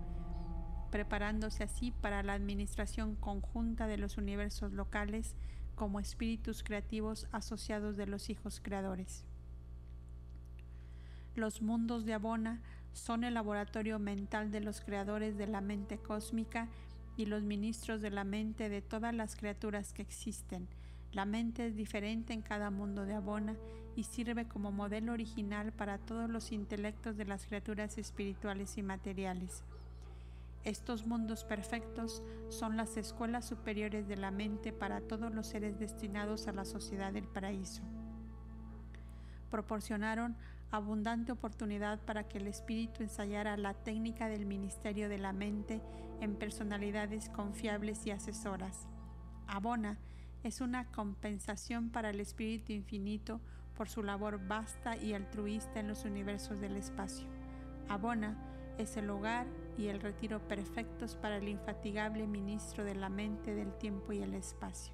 preparándose 0.89 1.63
así 1.63 1.91
para 1.91 2.23
la 2.23 2.33
administración 2.33 3.15
conjunta 3.15 3.85
de 3.87 3.97
los 3.97 4.17
universos 4.17 4.71
locales 4.71 5.35
como 5.75 5.99
espíritus 5.99 6.63
creativos 6.63 7.27
asociados 7.31 7.97
de 7.97 8.07
los 8.07 8.29
hijos 8.29 8.59
creadores. 8.63 9.23
Los 11.35 11.61
mundos 11.61 12.05
de 12.05 12.13
Abona 12.13 12.61
son 12.93 13.23
el 13.25 13.33
laboratorio 13.33 13.99
mental 13.99 14.51
de 14.51 14.61
los 14.61 14.81
creadores 14.81 15.37
de 15.37 15.47
la 15.47 15.61
mente 15.61 15.97
cósmica 15.97 16.69
y 17.17 17.25
los 17.25 17.43
ministros 17.43 18.01
de 18.01 18.09
la 18.09 18.23
mente 18.23 18.69
de 18.69 18.81
todas 18.81 19.13
las 19.13 19.35
criaturas 19.35 19.93
que 19.93 20.01
existen. 20.01 20.67
La 21.11 21.25
mente 21.25 21.67
es 21.67 21.75
diferente 21.75 22.33
en 22.33 22.41
cada 22.41 22.71
mundo 22.71 23.05
de 23.05 23.13
Abona 23.13 23.55
y 23.95 24.03
sirve 24.03 24.47
como 24.47 24.71
modelo 24.71 25.13
original 25.13 25.71
para 25.71 25.97
todos 25.97 26.29
los 26.29 26.51
intelectos 26.51 27.15
de 27.17 27.25
las 27.25 27.45
criaturas 27.45 27.97
espirituales 27.97 28.77
y 28.77 28.83
materiales. 28.83 29.63
Estos 30.65 31.05
mundos 31.05 31.43
perfectos 31.43 32.23
son 32.49 32.75
las 32.75 32.97
escuelas 32.97 33.45
superiores 33.45 34.07
de 34.07 34.17
la 34.17 34.31
mente 34.31 34.73
para 34.73 34.99
todos 34.99 35.31
los 35.31 35.45
seres 35.45 35.77
destinados 35.77 36.47
a 36.47 36.53
la 36.53 36.65
sociedad 36.65 37.13
del 37.13 37.27
paraíso. 37.27 37.83
Proporcionaron 39.51 40.35
abundante 40.71 41.31
oportunidad 41.31 41.99
para 41.99 42.27
que 42.27 42.39
el 42.39 42.47
espíritu 42.47 43.03
ensayara 43.03 43.57
la 43.57 43.75
técnica 43.75 44.27
del 44.27 44.47
ministerio 44.47 45.07
de 45.07 45.19
la 45.19 45.33
mente 45.33 45.83
en 46.19 46.35
personalidades 46.35 47.29
confiables 47.29 48.03
y 48.07 48.11
asesoras. 48.11 48.87
Abona 49.45 49.99
es 50.43 50.61
una 50.61 50.85
compensación 50.85 51.91
para 51.91 52.09
el 52.09 52.19
espíritu 52.19 52.73
infinito 52.73 53.39
por 53.77 53.87
su 53.87 54.01
labor 54.01 54.47
vasta 54.47 54.97
y 54.97 55.13
altruista 55.13 55.79
en 55.79 55.89
los 55.89 56.05
universos 56.05 56.59
del 56.59 56.75
espacio. 56.75 57.27
Abona 57.87 58.35
es 58.79 58.97
el 58.97 59.11
hogar 59.11 59.45
y 59.77 59.87
el 59.87 59.99
retiro 59.99 60.39
perfectos 60.47 61.15
para 61.15 61.37
el 61.37 61.47
infatigable 61.47 62.27
ministro 62.27 62.83
de 62.83 62.95
la 62.95 63.09
mente, 63.09 63.53
del 63.53 63.73
tiempo 63.77 64.13
y 64.13 64.21
el 64.21 64.33
espacio. 64.33 64.93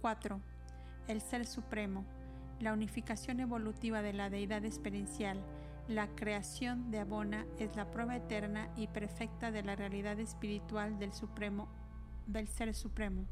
4. 0.00 0.40
El 1.08 1.20
Ser 1.20 1.46
Supremo, 1.46 2.04
la 2.58 2.72
unificación 2.72 3.40
evolutiva 3.40 4.02
de 4.02 4.12
la 4.12 4.30
deidad 4.30 4.64
experiencial, 4.64 5.42
la 5.88 6.08
creación 6.14 6.90
de 6.90 7.00
Abona 7.00 7.46
es 7.58 7.74
la 7.76 7.90
prueba 7.90 8.16
eterna 8.16 8.70
y 8.76 8.86
perfecta 8.86 9.50
de 9.50 9.62
la 9.62 9.76
realidad 9.76 10.18
espiritual 10.18 10.98
del 10.98 11.12
Supremo, 11.12 11.68
del 12.26 12.48
Ser 12.48 12.74
Supremo. 12.74 13.24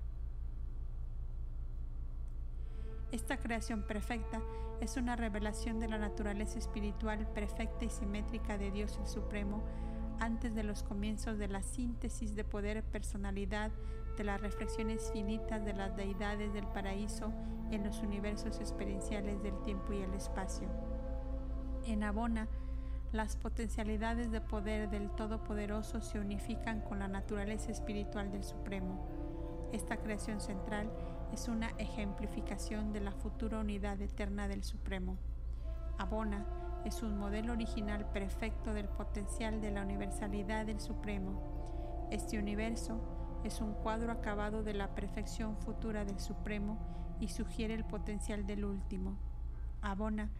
Esta 3.12 3.38
creación 3.38 3.86
perfecta 3.86 4.42
es 4.80 4.96
una 4.96 5.16
revelación 5.16 5.80
de 5.80 5.88
la 5.88 5.98
naturaleza 5.98 6.58
espiritual 6.58 7.26
perfecta 7.28 7.84
y 7.84 7.90
simétrica 7.90 8.58
de 8.58 8.70
Dios 8.70 8.96
el 9.00 9.06
Supremo 9.06 9.62
antes 10.20 10.54
de 10.54 10.62
los 10.62 10.82
comienzos 10.82 11.38
de 11.38 11.48
la 11.48 11.62
síntesis 11.62 12.34
de 12.34 12.44
poder 12.44 12.82
personalidad 12.84 13.70
de 14.16 14.24
las 14.24 14.40
reflexiones 14.40 15.10
finitas 15.12 15.64
de 15.64 15.72
las 15.72 15.96
deidades 15.96 16.52
del 16.52 16.66
paraíso 16.66 17.32
en 17.70 17.84
los 17.84 18.00
universos 18.00 18.58
experienciales 18.58 19.42
del 19.42 19.60
tiempo 19.62 19.92
y 19.92 20.02
el 20.02 20.12
espacio. 20.14 20.68
En 21.84 22.02
Abona, 22.02 22.48
las 23.12 23.36
potencialidades 23.36 24.30
de 24.30 24.40
poder 24.40 24.90
del 24.90 25.10
Todopoderoso 25.10 26.00
se 26.00 26.18
unifican 26.18 26.80
con 26.82 26.98
la 26.98 27.08
naturaleza 27.08 27.70
espiritual 27.70 28.30
del 28.30 28.44
Supremo. 28.44 29.06
Esta 29.72 29.96
creación 29.98 30.40
central 30.40 30.90
es 31.32 31.48
una 31.48 31.68
ejemplificación 31.78 32.92
de 32.92 33.00
la 33.00 33.12
futura 33.12 33.60
unidad 33.60 34.00
eterna 34.00 34.48
del 34.48 34.64
Supremo. 34.64 35.16
Abona 35.98 36.46
es 36.84 37.02
un 37.02 37.18
modelo 37.18 37.52
original 37.52 38.08
perfecto 38.12 38.72
del 38.72 38.88
potencial 38.88 39.60
de 39.60 39.70
la 39.70 39.82
universalidad 39.82 40.66
del 40.66 40.80
Supremo. 40.80 42.08
Este 42.10 42.38
universo 42.38 43.00
es 43.44 43.60
un 43.60 43.74
cuadro 43.74 44.12
acabado 44.12 44.62
de 44.62 44.74
la 44.74 44.94
perfección 44.94 45.56
futura 45.58 46.04
del 46.04 46.18
Supremo 46.20 46.78
y 47.20 47.28
sugiere 47.28 47.74
el 47.74 47.84
potencial 47.84 48.46
del 48.46 48.64
último. 48.64 49.18
Abona 49.82 50.30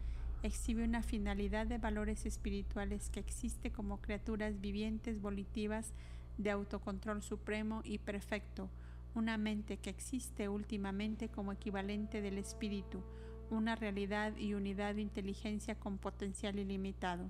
exhibe 0.43 0.83
una 0.83 1.03
finalidad 1.03 1.67
de 1.67 1.77
valores 1.77 2.25
espirituales 2.25 3.09
que 3.09 3.19
existe 3.19 3.71
como 3.71 4.01
criaturas 4.01 4.59
vivientes 4.59 5.21
volitivas 5.21 5.93
de 6.37 6.51
autocontrol 6.51 7.21
supremo 7.21 7.81
y 7.83 7.97
perfecto, 7.97 8.69
una 9.15 9.37
mente 9.37 9.77
que 9.77 9.89
existe 9.89 10.49
últimamente 10.49 11.29
como 11.29 11.51
equivalente 11.51 12.21
del 12.21 12.37
espíritu, 12.37 13.03
una 13.49 13.75
realidad 13.75 14.35
y 14.37 14.53
unidad 14.53 14.95
de 14.95 15.01
inteligencia 15.01 15.75
con 15.75 15.97
potencial 15.97 16.59
ilimitado. 16.59 17.29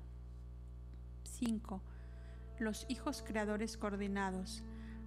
5. 1.23 1.81
Los 2.59 2.85
hijos 2.89 3.23
creadores 3.25 3.77
coordinados. 3.77 4.63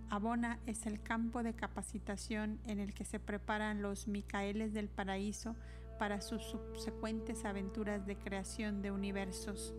Abona 0.09 0.59
es 0.67 0.87
el 0.87 1.03
campo 1.03 1.43
de 1.43 1.55
capacitación 1.55 2.61
en 2.67 2.81
el 2.81 2.95
que 2.95 3.05
se 3.05 3.19
preparan 3.19 3.83
los 3.83 4.09
Micaeles 4.09 4.73
del 4.73 4.89
paraíso 4.89 5.57
para 5.99 6.21
sus 6.21 6.43
subsecuentes 6.43 7.45
aventuras 7.45 8.07
de 8.07 8.17
creación 8.17 8.83
de 8.83 8.91
universos. 8.91 9.75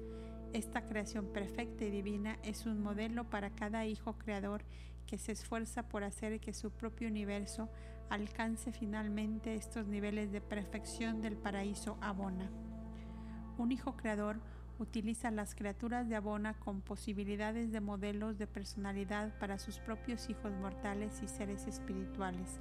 Esta 0.53 0.85
creación 0.85 1.33
perfecta 1.33 1.83
y 1.85 1.89
divina 1.89 2.37
es 2.43 2.65
un 2.65 2.81
modelo 2.81 3.29
para 3.29 3.49
cada 3.49 3.85
hijo 3.85 4.17
creador 4.19 4.63
que 5.07 5.17
se 5.17 5.31
esfuerza 5.31 5.83
por 5.83 6.03
hacer 6.03 6.39
que 6.39 6.53
su 6.53 6.71
propio 6.71 7.07
universo 7.07 7.69
alcance 8.09 8.71
finalmente 8.71 9.55
estos 9.55 9.87
niveles 9.87 10.31
de 10.31 10.41
perfección 10.41 11.21
del 11.21 11.37
paraíso 11.37 11.97
Abona. 12.01 12.49
Un 13.57 13.71
hijo 13.71 13.95
creador 13.95 14.39
utiliza 14.79 15.31
las 15.31 15.55
criaturas 15.55 16.09
de 16.09 16.15
Abona 16.15 16.53
con 16.55 16.81
posibilidades 16.81 17.71
de 17.71 17.81
modelos 17.81 18.37
de 18.37 18.47
personalidad 18.47 19.37
para 19.39 19.59
sus 19.59 19.79
propios 19.79 20.29
hijos 20.29 20.51
mortales 20.53 21.21
y 21.23 21.27
seres 21.27 21.67
espirituales. 21.67 22.59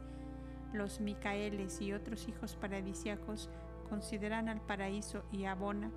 Los 0.73 1.01
Micaeles 1.01 1.81
y 1.81 1.93
otros 1.93 2.29
hijos 2.29 2.57
paradisiacos 2.57 3.51
consideran 3.89 4.49
al 4.49 4.61
paraíso 4.61 5.25
y 5.33 5.45
Abona 5.45 5.91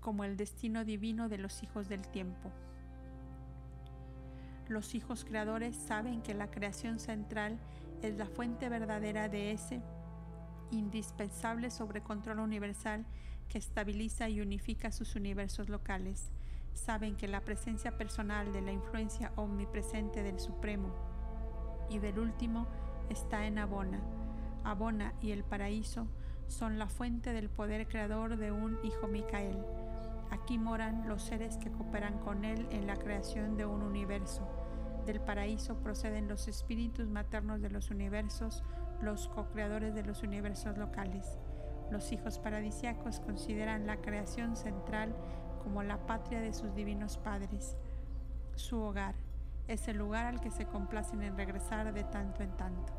como 0.00 0.24
el 0.24 0.36
destino 0.36 0.84
divino 0.84 1.28
de 1.28 1.38
los 1.38 1.62
hijos 1.62 1.88
del 1.88 2.06
tiempo. 2.08 2.50
Los 4.68 4.94
hijos 4.94 5.24
creadores 5.24 5.74
saben 5.74 6.20
que 6.20 6.34
la 6.34 6.50
creación 6.50 6.98
central 6.98 7.58
es 8.02 8.16
la 8.18 8.26
fuente 8.26 8.68
verdadera 8.68 9.30
de 9.30 9.52
ese 9.52 9.80
indispensable 10.70 11.70
sobrecontrol 11.70 12.38
universal 12.40 13.06
que 13.48 13.56
estabiliza 13.56 14.28
y 14.28 14.42
unifica 14.42 14.92
sus 14.92 15.16
universos 15.16 15.70
locales. 15.70 16.30
Saben 16.74 17.16
que 17.16 17.28
la 17.28 17.40
presencia 17.40 17.96
personal 17.96 18.52
de 18.52 18.60
la 18.60 18.72
influencia 18.72 19.32
omnipresente 19.36 20.22
del 20.22 20.38
Supremo 20.38 20.94
y 21.88 21.98
del 21.98 22.18
último 22.18 22.66
está 23.08 23.46
en 23.46 23.58
Abona. 23.58 24.02
Abona 24.64 25.14
y 25.22 25.30
el 25.30 25.44
paraíso 25.44 26.06
son 26.46 26.78
la 26.78 26.88
fuente 26.88 27.32
del 27.32 27.48
poder 27.48 27.88
creador 27.88 28.36
de 28.36 28.52
un 28.52 28.78
hijo 28.84 29.08
Micael. 29.08 29.64
Aquí 30.30 30.58
moran 30.58 31.08
los 31.08 31.22
seres 31.22 31.56
que 31.56 31.70
cooperan 31.70 32.18
con 32.18 32.44
él 32.44 32.66
en 32.70 32.86
la 32.86 32.96
creación 32.96 33.56
de 33.56 33.64
un 33.64 33.82
universo 33.82 34.46
del 35.08 35.20
paraíso 35.22 35.78
proceden 35.78 36.28
los 36.28 36.48
espíritus 36.48 37.08
maternos 37.08 37.62
de 37.62 37.70
los 37.70 37.90
universos, 37.90 38.62
los 39.00 39.28
co-creadores 39.28 39.94
de 39.94 40.04
los 40.04 40.22
universos 40.22 40.76
locales. 40.76 41.38
Los 41.90 42.12
hijos 42.12 42.38
paradisiacos 42.38 43.18
consideran 43.20 43.86
la 43.86 44.02
creación 44.02 44.54
central 44.54 45.16
como 45.62 45.82
la 45.82 46.06
patria 46.06 46.40
de 46.40 46.52
sus 46.52 46.74
divinos 46.74 47.16
padres. 47.16 47.78
Su 48.54 48.82
hogar 48.82 49.14
es 49.66 49.88
el 49.88 49.96
lugar 49.96 50.26
al 50.26 50.40
que 50.40 50.50
se 50.50 50.66
complacen 50.66 51.22
en 51.22 51.38
regresar 51.38 51.94
de 51.94 52.04
tanto 52.04 52.42
en 52.42 52.54
tanto. 52.58 52.92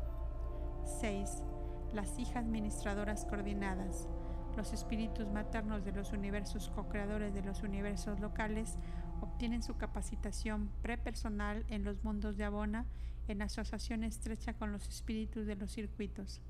6. 1.00 1.44
Las 1.92 2.18
hijas 2.18 2.44
ministradoras 2.44 3.24
coordinadas. 3.24 4.08
Los 4.56 4.72
espíritus 4.72 5.28
maternos 5.28 5.84
de 5.84 5.92
los 5.92 6.10
universos 6.12 6.72
co-creadores 6.74 7.32
de 7.32 7.42
los 7.42 7.62
universos 7.62 8.18
locales 8.18 8.78
obtienen 9.20 9.62
su 9.62 9.76
capacitación 9.76 10.70
prepersonal 10.82 11.64
en 11.68 11.84
los 11.84 12.04
mundos 12.04 12.36
de 12.36 12.44
Abona 12.44 12.86
en 13.28 13.42
asociación 13.42 14.04
estrecha 14.04 14.54
con 14.54 14.72
los 14.72 14.88
espíritus 14.88 15.46
de 15.46 15.56
los 15.56 15.70
circuitos. 15.72 16.40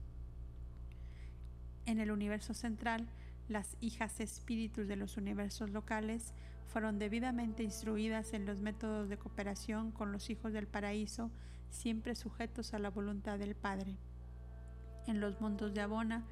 En 1.87 2.01
el 2.01 2.11
universo 2.11 2.55
central, 2.55 3.07
las 3.49 3.77
hijas 3.81 4.21
espíritus 4.21 4.89
de 4.89 4.97
los 4.97 5.17
universos 5.17 5.71
locales 5.71 6.33
fueron 6.69 6.99
debidamente 6.99 7.63
instruidas 7.63 8.33
en 8.33 8.47
los 8.47 8.59
métodos 8.59 9.09
de 9.09 9.19
cooperación 9.19 9.91
con 9.91 10.13
los 10.13 10.31
hijos 10.31 10.53
del 10.53 10.69
paraíso 10.69 11.31
siempre 11.71 12.15
sujetos 12.15 12.75
a 12.75 12.79
la 12.79 12.91
voluntad 12.91 13.39
del 13.39 13.55
Padre. 13.55 13.97
En 15.07 15.21
los 15.21 15.41
mundos 15.41 15.73
de 15.75 15.81
Abona, 15.81 16.25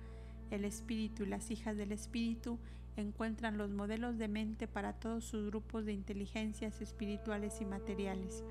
el 0.51 0.64
Espíritu 0.64 1.24
y 1.24 1.26
las 1.26 1.51
hijas 1.51 1.76
del 1.76 1.93
Espíritu 1.93 2.59
encuentran 3.01 3.59
los 3.59 3.71
modelos 3.71 4.19
de 4.19 4.29
mente 4.29 4.67
para 4.67 4.93
todos 4.95 5.25
sus 5.25 5.47
grupos 5.47 5.85
de 5.85 5.93
inteligencias 5.93 6.81
espirituales 6.81 7.61
y 7.61 7.65
materiales. 7.65 8.45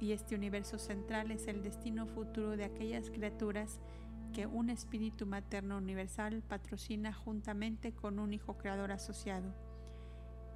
Y 0.00 0.12
este 0.12 0.34
universo 0.34 0.78
central 0.78 1.30
es 1.30 1.46
el 1.46 1.62
destino 1.62 2.06
futuro 2.06 2.56
de 2.56 2.64
aquellas 2.64 3.10
criaturas 3.10 3.80
que 4.32 4.46
un 4.46 4.70
espíritu 4.70 5.26
materno 5.26 5.78
universal 5.78 6.42
patrocina 6.42 7.12
juntamente 7.12 7.92
con 7.92 8.18
un 8.18 8.32
hijo 8.32 8.56
creador 8.56 8.92
asociado. 8.92 9.52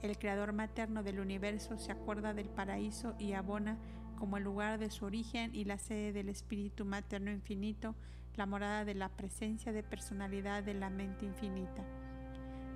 El 0.03 0.19
creador 0.19 0.53
materno 0.53 1.03
del 1.03 1.21
universo 1.21 1.79
se 1.79 1.93
acuerda 1.93 2.35
del 2.35 2.49
paraíso 2.49 3.15
y 3.19 3.33
abona 3.33 3.79
como 4.19 4.37
el 4.37 4.45
lugar 4.45 4.79
de 4.79 4.91
su 4.91 5.05
origen 5.05 5.55
y 5.55 5.65
la 5.65 5.79
sede 5.79 6.13
del 6.13 6.29
espíritu 6.29 6.85
materno 6.85 7.31
infinito, 7.31 7.95
la 8.37 8.47
morada 8.47 8.85
de 8.85 8.95
la 8.95 9.09
presencia 9.09 9.73
de 9.73 9.83
personalidad 9.83 10.63
de 10.63 10.75
la 10.75 10.91
mente 10.91 11.27
infinita. 11.27 11.85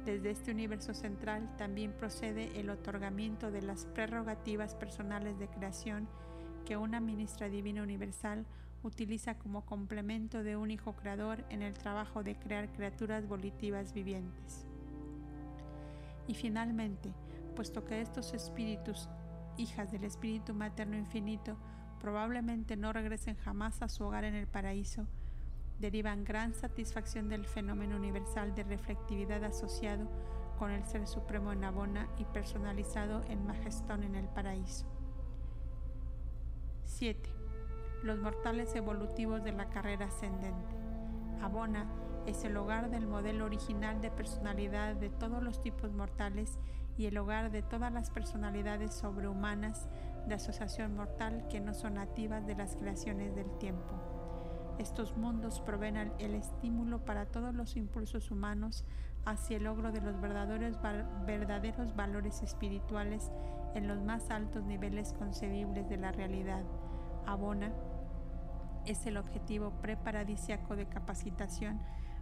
Desde 0.08 0.30
este 0.30 0.52
universo 0.52 0.94
central 0.94 1.54
también 1.58 1.92
procede 1.92 2.58
el 2.58 2.70
otorgamiento 2.70 3.50
de 3.50 3.60
las 3.60 3.84
prerrogativas 3.84 4.74
personales 4.74 5.38
de 5.38 5.48
creación 5.48 6.08
que 6.64 6.78
una 6.78 6.98
ministra 6.98 7.50
divina 7.50 7.82
universal 7.82 8.46
utiliza 8.82 9.36
como 9.36 9.66
complemento 9.66 10.42
de 10.42 10.56
un 10.56 10.70
hijo 10.70 10.96
creador 10.96 11.44
en 11.50 11.60
el 11.60 11.74
trabajo 11.74 12.22
de 12.22 12.36
crear 12.36 12.72
criaturas 12.72 13.28
volitivas 13.28 13.92
vivientes. 13.92 14.64
Y 16.26 16.32
finalmente, 16.32 17.12
puesto 17.54 17.84
que 17.84 18.00
estos 18.00 18.32
espíritus, 18.32 19.10
hijas 19.58 19.92
del 19.92 20.04
Espíritu 20.04 20.54
Materno 20.54 20.96
Infinito, 20.96 21.58
probablemente 22.00 22.76
no 22.76 22.94
regresen 22.94 23.36
jamás 23.36 23.82
a 23.82 23.90
su 23.90 24.04
hogar 24.04 24.24
en 24.24 24.34
el 24.34 24.46
paraíso, 24.46 25.06
derivan 25.78 26.24
gran 26.24 26.54
satisfacción 26.54 27.28
del 27.28 27.46
fenómeno 27.46 27.96
universal 27.96 28.54
de 28.54 28.64
reflectividad 28.64 29.44
asociado 29.44 30.08
con 30.58 30.70
el 30.70 30.84
Ser 30.84 31.06
Supremo 31.06 31.52
en 31.52 31.64
Abona 31.64 32.08
y 32.18 32.24
personalizado 32.24 33.22
en 33.28 33.46
Majestón 33.46 34.02
en 34.02 34.16
el 34.16 34.28
paraíso. 34.28 34.86
7 36.84 37.38
los 38.02 38.18
mortales 38.18 38.74
evolutivos 38.74 39.42
de 39.42 39.52
la 39.52 39.68
carrera 39.70 40.06
ascendente. 40.06 40.76
Abona 41.42 41.86
es 42.26 42.44
el 42.44 42.56
hogar 42.56 42.90
del 42.90 43.06
modelo 43.06 43.46
original 43.46 44.00
de 44.00 44.10
personalidad 44.10 44.94
de 44.96 45.08
todos 45.08 45.42
los 45.42 45.62
tipos 45.62 45.92
mortales 45.92 46.58
y 46.96 47.06
el 47.06 47.16
hogar 47.18 47.50
de 47.50 47.62
todas 47.62 47.92
las 47.92 48.10
personalidades 48.10 48.92
sobrehumanas 48.92 49.88
de 50.26 50.34
asociación 50.34 50.94
mortal 50.94 51.46
que 51.48 51.60
no 51.60 51.74
son 51.74 51.94
nativas 51.94 52.46
de 52.46 52.54
las 52.54 52.76
creaciones 52.76 53.34
del 53.34 53.50
tiempo. 53.58 54.17
Estos 54.78 55.16
mundos 55.16 55.60
proveen 55.60 56.12
el 56.18 56.34
estímulo 56.34 57.04
para 57.04 57.26
todos 57.26 57.52
los 57.52 57.76
impulsos 57.76 58.30
humanos 58.30 58.84
hacia 59.24 59.56
el 59.56 59.64
logro 59.64 59.90
de 59.90 60.00
los 60.00 60.20
verdaderos, 60.20 61.96
valores 61.96 62.42
espirituales 62.42 63.32
en 63.74 63.88
los 63.88 64.00
más 64.00 64.30
altos 64.30 64.64
niveles 64.64 65.14
concebibles 65.14 65.88
de 65.88 65.96
la 65.96 66.12
realidad. 66.12 66.64
Abona 67.26 67.72
es 68.86 69.04
el 69.06 69.16
objetivo 69.16 69.72
preparadisiaco 69.82 70.76
de 70.76 70.88
capacitación 70.88 71.80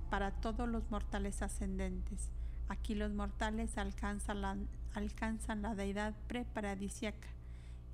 para 0.08 0.30
todos 0.32 0.66
los 0.66 0.90
mortales 0.90 1.42
ascendentes. 1.42 2.32
Aquí 2.68 2.94
los 2.94 3.12
mortales 3.12 3.76
alcanzan 3.76 4.40
la, 4.40 4.56
alcanzan 4.94 5.62
la 5.62 5.74
deidad 5.74 6.14
preparadisiaca, 6.26 7.28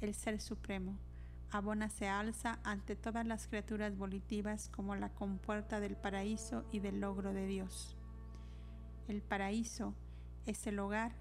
el 0.01 0.15
Ser 0.15 0.41
Supremo. 0.41 0.97
Abona 1.53 1.91
se 1.91 2.09
alza 2.09 2.59
ante 2.65 2.97
todas 2.97 3.27
las 3.27 3.47
criaturas 3.47 3.95
volitivas 3.99 4.71
como 4.71 4.97
la 4.97 5.11
compuerta 5.11 5.81
del 5.81 5.97
paraíso 5.97 6.65
y 6.73 6.81
del 6.81 7.01
logro 7.01 7.35
de 7.35 7.47
Dios. 7.47 7.95
El 9.07 9.21
paraíso 9.21 9.95
es 10.47 10.67
el 10.67 10.79
hogar 10.79 11.13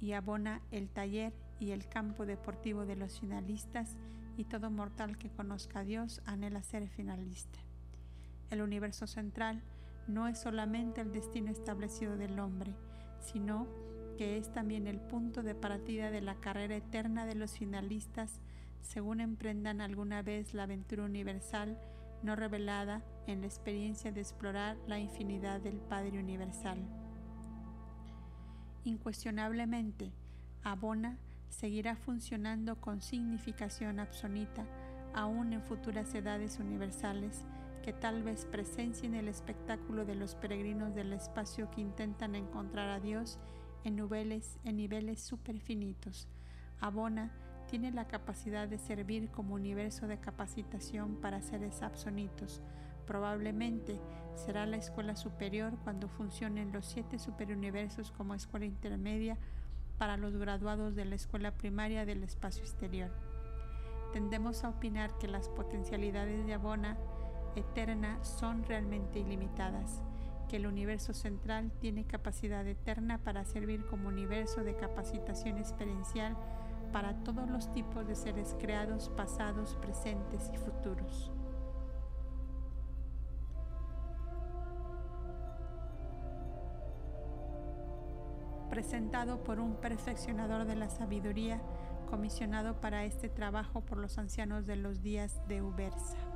y 0.00 0.14
Abona 0.14 0.60
el 0.72 0.88
taller 0.88 1.32
y 1.60 1.70
el 1.70 1.88
campo 1.88 2.26
deportivo 2.26 2.84
de 2.84 2.96
los 2.96 3.20
finalistas 3.20 3.96
y 4.36 4.44
todo 4.44 4.72
mortal 4.72 5.16
que 5.18 5.30
conozca 5.30 5.80
a 5.80 5.84
Dios 5.84 6.20
anhela 6.24 6.64
ser 6.64 6.88
finalista. 6.88 7.60
El 8.50 8.62
universo 8.62 9.06
central 9.06 9.62
no 10.08 10.26
es 10.26 10.40
solamente 10.40 11.00
el 11.00 11.12
destino 11.12 11.52
establecido 11.52 12.16
del 12.16 12.40
hombre, 12.40 12.74
sino 13.20 13.68
que 14.18 14.36
es 14.36 14.50
también 14.50 14.88
el 14.88 14.98
punto 14.98 15.44
de 15.44 15.54
partida 15.54 16.10
de 16.10 16.22
la 16.22 16.34
carrera 16.40 16.74
eterna 16.74 17.24
de 17.24 17.36
los 17.36 17.52
finalistas 17.52 18.40
según 18.82 19.20
emprendan 19.20 19.80
alguna 19.80 20.22
vez 20.22 20.54
la 20.54 20.64
aventura 20.64 21.04
universal 21.04 21.78
no 22.22 22.36
revelada 22.36 23.02
en 23.26 23.40
la 23.40 23.46
experiencia 23.46 24.12
de 24.12 24.20
explorar 24.20 24.76
la 24.86 24.98
infinidad 24.98 25.60
del 25.60 25.76
Padre 25.76 26.18
Universal. 26.18 26.78
Incuestionablemente, 28.84 30.12
abona 30.62 31.18
seguirá 31.48 31.96
funcionando 31.96 32.80
con 32.80 33.00
significación 33.00 34.00
absoluta 34.00 34.64
aún 35.14 35.52
en 35.52 35.62
futuras 35.62 36.14
edades 36.14 36.58
universales 36.58 37.44
que 37.82 37.92
tal 37.92 38.22
vez 38.22 38.44
presencien 38.44 39.14
el 39.14 39.28
espectáculo 39.28 40.04
de 40.04 40.14
los 40.14 40.34
peregrinos 40.34 40.94
del 40.94 41.12
espacio 41.12 41.70
que 41.70 41.80
intentan 41.80 42.34
encontrar 42.34 42.88
a 42.90 43.00
Dios 43.00 43.38
en 43.84 43.96
niveles, 43.96 44.58
en 44.64 44.76
niveles 44.76 45.20
superfinitos. 45.20 46.28
Abona 46.80 47.30
tiene 47.70 47.92
la 47.92 48.08
capacidad 48.08 48.66
de 48.66 48.78
servir 48.78 49.30
como 49.30 49.54
universo 49.54 50.08
de 50.08 50.18
capacitación 50.18 51.14
para 51.14 51.40
seres 51.40 51.82
absonitos. 51.82 52.60
Probablemente 53.06 54.00
será 54.34 54.66
la 54.66 54.76
escuela 54.76 55.14
superior 55.14 55.78
cuando 55.84 56.08
funcionen 56.08 56.72
los 56.72 56.86
siete 56.86 57.20
superuniversos 57.20 58.10
como 58.10 58.34
escuela 58.34 58.66
intermedia 58.66 59.38
para 59.98 60.16
los 60.16 60.36
graduados 60.36 60.96
de 60.96 61.04
la 61.04 61.14
escuela 61.14 61.52
primaria 61.52 62.04
del 62.04 62.24
espacio 62.24 62.62
exterior. 62.62 63.12
Tendemos 64.12 64.64
a 64.64 64.70
opinar 64.70 65.16
que 65.18 65.28
las 65.28 65.48
potencialidades 65.48 66.44
de 66.46 66.54
Abona 66.54 66.98
eterna 67.54 68.18
son 68.24 68.64
realmente 68.64 69.20
ilimitadas, 69.20 70.02
que 70.48 70.56
el 70.56 70.66
universo 70.66 71.14
central 71.14 71.70
tiene 71.78 72.04
capacidad 72.04 72.66
eterna 72.66 73.18
para 73.18 73.44
servir 73.44 73.86
como 73.86 74.08
universo 74.08 74.64
de 74.64 74.74
capacitación 74.74 75.58
experiencial 75.58 76.36
para 76.92 77.14
todos 77.24 77.48
los 77.48 77.72
tipos 77.72 78.06
de 78.06 78.14
seres 78.14 78.56
creados, 78.58 79.10
pasados, 79.16 79.76
presentes 79.80 80.50
y 80.52 80.58
futuros. 80.58 81.30
presentado 88.70 89.42
por 89.42 89.58
un 89.58 89.74
perfeccionador 89.74 90.64
de 90.64 90.76
la 90.76 90.88
sabiduría 90.88 91.60
comisionado 92.08 92.80
para 92.80 93.04
este 93.04 93.28
trabajo 93.28 93.80
por 93.80 93.98
los 93.98 94.16
ancianos 94.16 94.64
de 94.64 94.76
los 94.76 95.02
días 95.02 95.40
de 95.48 95.60
Ubersa. 95.60 96.29